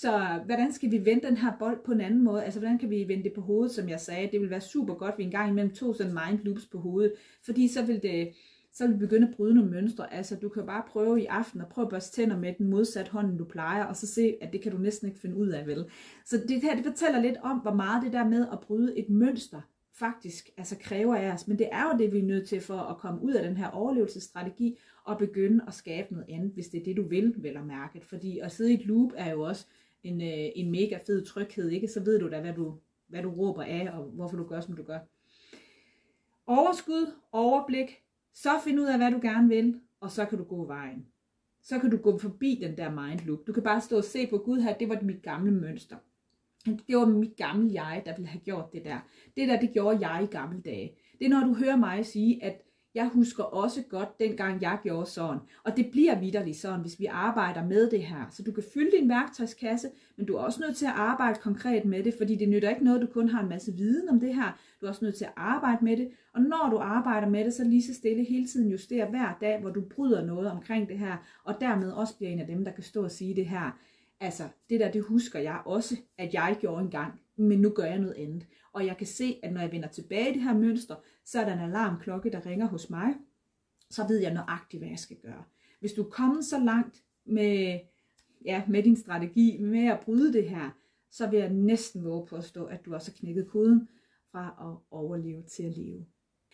Så 0.00 0.40
hvordan 0.44 0.72
skal 0.72 0.90
vi 0.90 1.04
vende 1.04 1.26
den 1.26 1.36
her 1.36 1.52
bold 1.58 1.84
på 1.84 1.92
en 1.92 2.00
anden 2.00 2.24
måde? 2.24 2.44
Altså, 2.44 2.60
hvordan 2.60 2.78
kan 2.78 2.90
vi 2.90 3.08
vende 3.08 3.24
det 3.24 3.32
på 3.32 3.40
hovedet, 3.40 3.74
som 3.74 3.88
jeg 3.88 4.00
sagde? 4.00 4.28
Det 4.32 4.40
vil 4.40 4.50
være 4.50 4.60
super 4.60 4.94
godt, 4.94 5.12
at 5.12 5.18
vi 5.18 5.24
engang 5.24 5.50
imellem 5.50 5.74
tog 5.74 5.96
sådan 5.96 6.18
mind 6.26 6.44
loops 6.44 6.66
på 6.66 6.78
hovedet, 6.78 7.12
fordi 7.44 7.68
så 7.68 7.84
vil 7.84 8.02
det, 8.02 8.28
så 8.72 8.86
vil 8.86 8.94
vi 8.94 8.98
begynde 8.98 9.28
at 9.28 9.34
bryde 9.34 9.54
nogle 9.54 9.70
mønstre. 9.70 10.14
Altså, 10.14 10.36
du 10.36 10.48
kan 10.48 10.66
bare 10.66 10.82
prøve 10.88 11.22
i 11.22 11.26
aften 11.26 11.60
at 11.60 11.68
prøve 11.68 11.86
at 11.86 11.90
børste 11.90 12.16
tænder 12.16 12.38
med 12.38 12.54
den 12.58 12.70
modsatte 12.70 13.12
hånd, 13.12 13.38
du 13.38 13.44
plejer, 13.44 13.84
og 13.84 13.96
så 13.96 14.06
se, 14.06 14.36
at 14.40 14.52
det 14.52 14.60
kan 14.60 14.72
du 14.72 14.78
næsten 14.78 15.08
ikke 15.08 15.20
finde 15.20 15.36
ud 15.36 15.48
af, 15.48 15.66
vel? 15.66 15.84
Så 16.24 16.36
det 16.48 16.62
her, 16.62 16.76
det 16.76 16.84
fortæller 16.84 17.20
lidt 17.20 17.36
om, 17.42 17.58
hvor 17.58 17.74
meget 17.74 18.02
det 18.02 18.12
der 18.12 18.28
med 18.28 18.46
at 18.52 18.60
bryde 18.60 18.98
et 18.98 19.10
mønster 19.10 19.60
faktisk 19.98 20.50
altså 20.56 20.76
kræver 20.80 21.16
af 21.16 21.32
os. 21.32 21.48
Men 21.48 21.58
det 21.58 21.68
er 21.72 21.82
jo 21.82 21.98
det, 21.98 22.12
vi 22.12 22.18
er 22.18 22.22
nødt 22.22 22.48
til 22.48 22.60
for 22.60 22.78
at 22.78 22.98
komme 22.98 23.22
ud 23.22 23.32
af 23.32 23.48
den 23.48 23.56
her 23.56 23.68
overlevelsesstrategi 23.68 24.78
og 25.04 25.18
begynde 25.18 25.64
at 25.66 25.74
skabe 25.74 26.12
noget 26.14 26.26
andet, 26.28 26.50
hvis 26.54 26.68
det 26.68 26.80
er 26.80 26.84
det, 26.84 26.96
du 26.96 27.08
vil, 27.08 27.34
vel 27.38 27.56
at 27.56 27.66
mærke. 27.66 28.00
Fordi 28.00 28.38
at 28.38 28.52
sidde 28.52 28.72
i 28.72 28.74
et 28.74 28.86
loop 28.86 29.12
er 29.16 29.30
jo 29.30 29.40
også 29.40 29.66
en, 30.06 30.20
øh, 30.20 30.50
en 30.54 30.70
mega 30.70 30.98
fed 31.06 31.24
tryghed, 31.24 31.70
ikke? 31.70 31.88
Så 31.88 32.04
ved 32.04 32.18
du 32.18 32.30
da, 32.30 32.40
hvad 32.40 32.54
du, 32.54 32.78
hvad 33.08 33.22
du 33.22 33.30
råber 33.30 33.62
af, 33.62 33.90
og 33.92 34.04
hvorfor 34.04 34.36
du 34.36 34.44
gør, 34.44 34.60
som 34.60 34.76
du 34.76 34.82
gør. 34.82 34.98
Overskud, 36.46 37.12
overblik, 37.32 38.02
så 38.34 38.50
find 38.64 38.80
ud 38.80 38.86
af, 38.86 38.98
hvad 38.98 39.10
du 39.10 39.18
gerne 39.22 39.48
vil, 39.48 39.80
og 40.00 40.10
så 40.10 40.24
kan 40.24 40.38
du 40.38 40.44
gå 40.44 40.66
vejen. 40.66 41.06
Så 41.62 41.78
kan 41.78 41.90
du 41.90 41.96
gå 41.96 42.18
forbi 42.18 42.58
den 42.62 42.76
der 42.76 42.90
mind 42.90 43.20
loop. 43.20 43.46
Du 43.46 43.52
kan 43.52 43.62
bare 43.62 43.80
stå 43.80 43.96
og 43.96 44.04
se 44.04 44.26
på 44.26 44.38
Gud 44.38 44.60
her, 44.60 44.78
det 44.78 44.88
var 44.88 45.00
mit 45.02 45.22
gamle 45.22 45.50
mønster. 45.50 45.96
Det 46.66 46.96
var 46.96 47.06
mit 47.06 47.36
gamle 47.36 47.82
jeg, 47.82 48.02
der 48.06 48.16
ville 48.16 48.28
have 48.28 48.40
gjort 48.40 48.72
det 48.72 48.84
der. 48.84 48.98
Det 49.36 49.48
der, 49.48 49.60
det 49.60 49.72
gjorde 49.72 50.08
jeg 50.08 50.24
i 50.24 50.26
gamle 50.26 50.60
dage. 50.60 50.96
Det 51.18 51.24
er, 51.24 51.28
når 51.28 51.46
du 51.46 51.54
hører 51.54 51.76
mig 51.76 52.06
sige, 52.06 52.44
at 52.44 52.62
jeg 52.96 53.08
husker 53.08 53.44
også 53.44 53.82
godt, 53.88 54.20
dengang 54.20 54.62
jeg 54.62 54.78
gjorde 54.82 55.06
sådan. 55.06 55.38
Og 55.64 55.76
det 55.76 55.90
bliver 55.90 56.20
vidderligt 56.20 56.56
sådan, 56.56 56.80
hvis 56.80 57.00
vi 57.00 57.06
arbejder 57.06 57.64
med 57.64 57.90
det 57.90 58.02
her. 58.02 58.26
Så 58.30 58.42
du 58.42 58.52
kan 58.52 58.64
fylde 58.74 58.96
din 59.00 59.08
værktøjskasse, 59.08 59.88
men 60.16 60.26
du 60.26 60.36
er 60.36 60.40
også 60.40 60.60
nødt 60.60 60.76
til 60.76 60.86
at 60.86 60.92
arbejde 60.92 61.38
konkret 61.40 61.84
med 61.84 62.04
det, 62.04 62.14
fordi 62.18 62.36
det 62.36 62.48
nytter 62.48 62.70
ikke 62.70 62.84
noget, 62.84 63.02
du 63.02 63.06
kun 63.06 63.28
har 63.28 63.42
en 63.42 63.48
masse 63.48 63.72
viden 63.72 64.08
om 64.08 64.20
det 64.20 64.34
her. 64.34 64.58
Du 64.80 64.86
er 64.86 64.90
også 64.90 65.04
nødt 65.04 65.14
til 65.14 65.24
at 65.24 65.32
arbejde 65.36 65.84
med 65.84 65.96
det. 65.96 66.08
Og 66.34 66.40
når 66.40 66.68
du 66.70 66.78
arbejder 66.78 67.28
med 67.28 67.44
det, 67.44 67.54
så 67.54 67.64
lige 67.64 67.82
så 67.82 67.94
stille 67.94 68.24
hele 68.24 68.46
tiden 68.46 68.70
justere 68.70 69.06
hver 69.06 69.38
dag, 69.40 69.60
hvor 69.60 69.70
du 69.70 69.80
bryder 69.80 70.24
noget 70.24 70.50
omkring 70.50 70.88
det 70.88 70.98
her, 70.98 71.16
og 71.44 71.54
dermed 71.60 71.90
også 71.90 72.16
bliver 72.16 72.30
en 72.30 72.40
af 72.40 72.46
dem, 72.46 72.64
der 72.64 72.72
kan 72.72 72.84
stå 72.84 73.04
og 73.04 73.10
sige 73.10 73.36
det 73.36 73.46
her. 73.46 73.78
Altså, 74.20 74.48
det 74.70 74.80
der, 74.80 74.90
det 74.90 75.02
husker 75.02 75.38
jeg 75.38 75.62
også, 75.64 75.96
at 76.18 76.34
jeg 76.34 76.56
gjorde 76.60 76.82
engang, 76.82 77.20
men 77.36 77.60
nu 77.60 77.70
gør 77.70 77.84
jeg 77.84 77.98
noget 77.98 78.14
andet. 78.14 78.46
Og 78.72 78.86
jeg 78.86 78.96
kan 78.96 79.06
se, 79.06 79.40
at 79.42 79.52
når 79.52 79.60
jeg 79.60 79.72
vender 79.72 79.88
tilbage 79.88 80.30
i 80.30 80.34
det 80.34 80.42
her 80.42 80.54
mønster, 80.54 80.94
så 81.24 81.40
er 81.40 81.44
der 81.44 81.52
en 81.52 81.70
alarmklokke, 81.70 82.30
der 82.30 82.46
ringer 82.46 82.66
hos 82.66 82.90
mig. 82.90 83.14
Så 83.90 84.06
ved 84.08 84.18
jeg 84.18 84.34
nøjagtigt, 84.34 84.80
hvad 84.80 84.88
jeg 84.88 84.98
skal 84.98 85.16
gøre. 85.16 85.44
Hvis 85.80 85.92
du 85.92 86.02
er 86.02 86.10
kommet 86.10 86.44
så 86.44 86.58
langt 86.58 87.02
med, 87.24 87.80
ja, 88.44 88.62
med 88.68 88.82
din 88.82 88.96
strategi, 88.96 89.58
med 89.60 89.86
at 89.86 90.00
bryde 90.00 90.32
det 90.32 90.48
her, 90.48 90.70
så 91.10 91.26
vil 91.26 91.38
jeg 91.38 91.50
næsten 91.50 92.04
våge 92.04 92.26
på 92.26 92.36
at 92.36 92.44
stå, 92.44 92.64
at 92.64 92.84
du 92.84 92.94
også 92.94 93.10
har 93.10 93.16
knækket 93.16 93.48
koden 93.48 93.88
fra 94.32 94.46
at 94.46 94.86
overleve 94.90 95.42
til 95.42 95.62
at 95.62 95.76
leve. 95.76 96.06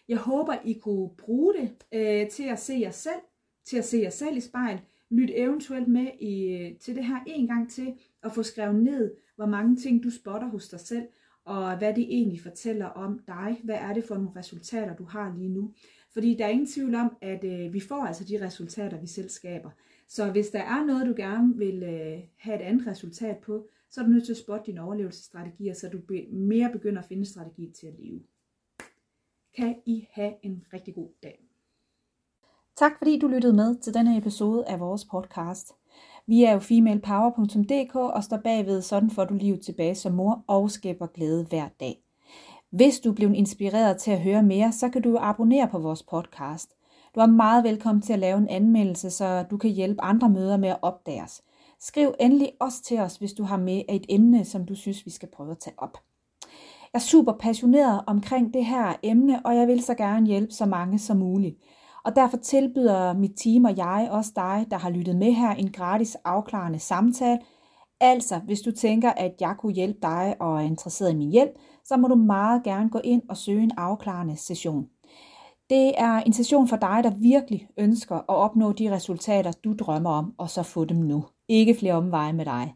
Jeg 0.09 0.19
håber, 0.19 0.57
I 0.65 0.73
kunne 0.73 1.11
bruge 1.17 1.55
det 1.55 1.75
øh, 1.93 2.31
til 2.31 2.43
at 2.43 2.59
se 2.59 2.75
jer 2.75 2.91
selv, 2.91 3.21
til 3.65 3.77
at 3.77 3.85
se 3.85 3.99
jer 3.99 4.11
selv 4.11 4.37
i 4.37 4.41
spejl. 4.41 4.81
Lyt 5.13 5.31
eventuelt 5.35 5.89
med 5.89 6.07
i, 6.21 6.45
øh, 6.49 6.77
til 6.79 6.97
det 6.97 7.07
her 7.07 7.21
en 7.27 7.47
gang 7.47 7.71
til, 7.71 7.95
og 8.23 8.35
få 8.35 8.43
skrevet 8.43 8.83
ned, 8.83 9.15
hvor 9.37 9.47
mange 9.47 9.77
ting 9.77 10.05
du 10.05 10.11
spotter 10.11 10.49
hos 10.49 10.69
dig 10.69 10.81
selv, 10.81 11.07
og 11.45 11.79
hvad 11.79 11.95
det 11.95 12.05
egentlig 12.05 12.41
fortæller 12.41 12.87
om 12.87 13.21
dig. 13.27 13.61
Hvad 13.65 13.75
er 13.75 13.93
det 13.95 14.05
for 14.05 14.15
nogle 14.15 14.31
resultater, 14.37 14.97
du 14.97 15.05
har 15.05 15.35
lige 15.39 15.49
nu? 15.49 15.73
Fordi 16.13 16.35
der 16.35 16.45
er 16.45 16.49
ingen 16.49 16.67
tvivl 16.67 16.95
om, 16.95 17.17
at 17.21 17.45
øh, 17.45 17.73
vi 17.73 17.81
får 17.81 18.07
altså 18.07 18.25
de 18.25 18.45
resultater, 18.47 19.01
vi 19.01 19.07
selv 19.07 19.29
skaber. 19.29 19.71
Så 20.09 20.31
hvis 20.31 20.49
der 20.49 20.63
er 20.63 20.85
noget, 20.85 21.07
du 21.07 21.15
gerne 21.17 21.57
vil 21.57 21.83
øh, 21.83 22.19
have 22.37 22.57
et 22.57 22.63
andet 22.63 22.87
resultat 22.87 23.39
på, 23.39 23.69
så 23.91 24.01
er 24.01 24.05
du 24.05 24.11
nødt 24.11 24.25
til 24.25 24.33
at 24.33 24.37
spotte 24.39 24.67
dine 24.67 24.83
overlevelsesstrategier, 24.83 25.75
så 25.75 25.89
du 25.89 25.99
be- 25.99 26.27
mere 26.31 26.73
begynder 26.73 27.03
at 27.03 27.09
finde 27.09 27.27
strategi 27.27 27.71
til 27.71 27.87
at 27.87 27.95
leve. 27.99 28.23
Kan 29.57 29.77
I 29.87 30.09
have 30.11 30.35
en 30.43 30.65
rigtig 30.73 30.95
god 30.95 31.09
dag. 31.23 31.42
Tak 32.77 32.99
fordi 32.99 33.19
du 33.19 33.29
lyttede 33.29 33.53
med 33.53 33.77
til 33.77 33.95
denne 33.95 34.17
episode 34.17 34.65
af 34.67 34.81
vores 34.81 35.05
podcast. 35.05 35.73
Vi 36.27 36.45
er 36.45 36.53
jo 36.53 36.59
femalepower.dk 36.59 37.95
og 37.95 38.25
står 38.25 38.37
bagved 38.37 38.83
sådan 38.83 39.11
får 39.11 39.25
du 39.25 39.35
livet 39.35 39.61
tilbage 39.61 39.95
som 39.95 40.13
mor 40.13 40.45
og 40.47 40.71
skaber 40.71 41.07
glæde 41.07 41.47
hver 41.49 41.69
dag. 41.81 42.03
Hvis 42.71 43.01
du 43.01 43.13
blev 43.13 43.35
inspireret 43.35 43.97
til 43.97 44.11
at 44.11 44.21
høre 44.21 44.43
mere, 44.43 44.73
så 44.73 44.89
kan 44.89 45.03
du 45.03 45.19
abonnere 45.21 45.69
på 45.69 45.79
vores 45.79 46.03
podcast. 46.03 46.75
Du 47.15 47.21
er 47.21 47.27
meget 47.27 47.65
velkommen 47.65 48.03
til 48.03 48.13
at 48.13 48.19
lave 48.19 48.39
en 48.39 48.49
anmeldelse, 48.49 49.11
så 49.11 49.45
du 49.51 49.57
kan 49.57 49.71
hjælpe 49.71 50.03
andre 50.03 50.29
møder 50.29 50.57
med 50.57 50.69
at 50.69 50.79
opdage 50.83 51.23
os. 51.23 51.43
Skriv 51.81 52.15
endelig 52.21 52.53
også 52.61 52.83
til 52.83 52.99
os, 52.99 53.17
hvis 53.17 53.33
du 53.33 53.43
har 53.45 53.57
med 53.57 53.83
et 53.89 54.07
emne, 54.09 54.45
som 54.45 54.67
du 54.67 54.75
synes, 54.75 55.07
vi 55.07 55.11
skal 55.11 55.29
prøve 55.33 55.51
at 55.51 55.59
tage 55.59 55.75
op. 55.79 55.99
Jeg 56.93 56.99
er 56.99 57.03
super 57.03 57.33
passioneret 57.33 58.01
omkring 58.07 58.55
det 58.55 58.67
her 58.67 58.93
emne, 59.03 59.47
og 59.47 59.57
jeg 59.57 59.69
vil 59.69 59.83
så 59.83 59.95
gerne 59.95 60.27
hjælpe 60.27 60.53
så 60.53 60.67
mange 60.67 60.99
som 60.99 61.17
muligt. 61.17 61.59
Og 62.05 62.17
derfor 62.17 62.37
tilbyder 62.37 63.13
mit 63.13 63.33
team 63.37 63.65
og 63.65 63.77
jeg 63.77 64.09
også 64.11 64.33
dig, 64.37 64.67
der 64.71 64.79
har 64.79 64.91
lyttet 64.91 65.17
med 65.17 65.33
her, 65.33 65.51
en 65.51 65.73
gratis 65.73 66.15
afklarende 66.15 66.79
samtale. 66.79 67.39
Altså, 68.01 68.39
hvis 68.39 68.61
du 68.61 68.71
tænker, 68.71 69.11
at 69.11 69.33
jeg 69.41 69.55
kunne 69.59 69.73
hjælpe 69.73 69.99
dig 70.03 70.37
og 70.41 70.57
er 70.57 70.61
interesseret 70.67 71.13
i 71.13 71.17
min 71.17 71.31
hjælp, 71.31 71.51
så 71.85 71.97
må 71.97 72.09
du 72.09 72.15
meget 72.15 72.63
gerne 72.63 72.91
gå 72.91 73.01
ind 73.05 73.23
og 73.29 73.37
søge 73.37 73.63
en 73.63 73.73
afklarende 73.77 74.37
session. 74.37 74.89
Det 75.71 75.93
er 75.97 76.17
en 76.17 76.33
session 76.33 76.69
for 76.69 76.77
dig, 76.77 77.01
der 77.05 77.11
virkelig 77.11 77.69
ønsker 77.77 78.17
at 78.17 78.25
opnå 78.29 78.73
de 78.73 78.95
resultater, 78.95 79.53
du 79.65 79.75
drømmer 79.79 80.11
om, 80.11 80.35
og 80.39 80.51
så 80.51 80.63
få 80.63 80.85
dem 80.85 80.97
nu. 80.97 81.25
Ikke 81.49 81.75
flere 81.75 81.95
omveje 81.95 82.33
med 82.33 82.45
dig. 82.45 82.75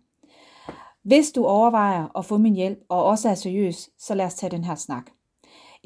Hvis 1.03 1.33
du 1.33 1.45
overvejer 1.45 2.19
at 2.19 2.25
få 2.25 2.39
min 2.39 2.55
hjælp 2.55 2.79
og 2.89 3.05
også 3.05 3.29
er 3.29 3.35
seriøs, 3.35 3.91
så 3.99 4.15
lad 4.15 4.27
os 4.27 4.35
tage 4.35 4.51
den 4.51 4.65
her 4.65 4.75
snak. 4.75 5.11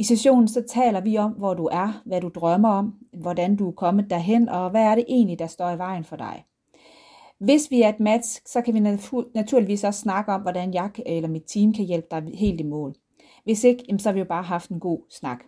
I 0.00 0.02
sessionen 0.02 0.48
så 0.48 0.62
taler 0.68 1.00
vi 1.00 1.16
om, 1.16 1.32
hvor 1.32 1.54
du 1.54 1.68
er, 1.72 2.02
hvad 2.04 2.20
du 2.20 2.28
drømmer 2.28 2.68
om, 2.68 2.94
hvordan 3.12 3.56
du 3.56 3.68
er 3.68 3.72
kommet 3.72 4.10
derhen, 4.10 4.48
og 4.48 4.70
hvad 4.70 4.82
er 4.82 4.94
det 4.94 5.04
egentlig, 5.08 5.38
der 5.38 5.46
står 5.46 5.70
i 5.70 5.78
vejen 5.78 6.04
for 6.04 6.16
dig. 6.16 6.44
Hvis 7.38 7.70
vi 7.70 7.82
er 7.82 7.88
et 7.88 8.00
match, 8.00 8.40
så 8.46 8.60
kan 8.60 8.74
vi 8.74 8.80
naturligvis 9.34 9.84
også 9.84 10.00
snakke 10.00 10.32
om, 10.32 10.40
hvordan 10.40 10.74
jeg 10.74 10.90
eller 11.06 11.28
mit 11.28 11.42
team 11.46 11.72
kan 11.72 11.84
hjælpe 11.84 12.06
dig 12.10 12.22
helt 12.34 12.60
i 12.60 12.64
mål. 12.64 12.94
Hvis 13.44 13.64
ikke, 13.64 13.98
så 13.98 14.08
har 14.08 14.12
vi 14.12 14.18
jo 14.18 14.24
bare 14.24 14.42
haft 14.42 14.70
en 14.70 14.80
god 14.80 15.00
snak. 15.10 15.38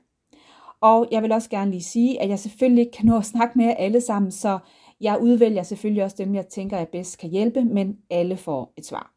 Og 0.80 1.08
jeg 1.10 1.22
vil 1.22 1.32
også 1.32 1.50
gerne 1.50 1.70
lige 1.70 1.82
sige, 1.82 2.22
at 2.22 2.28
jeg 2.28 2.38
selvfølgelig 2.38 2.84
ikke 2.84 2.96
kan 2.96 3.06
nå 3.06 3.16
at 3.16 3.24
snakke 3.24 3.58
med 3.58 3.64
jer 3.64 3.74
alle 3.74 4.00
sammen, 4.00 4.30
så 4.30 4.58
jeg 5.00 5.18
udvælger 5.20 5.62
selvfølgelig 5.62 6.04
også 6.04 6.16
dem, 6.18 6.34
jeg 6.34 6.46
tænker, 6.46 6.76
jeg 6.76 6.88
bedst 6.88 7.18
kan 7.18 7.30
hjælpe, 7.30 7.64
men 7.64 7.96
alle 8.10 8.36
får 8.36 8.72
et 8.76 8.86
svar 8.86 9.11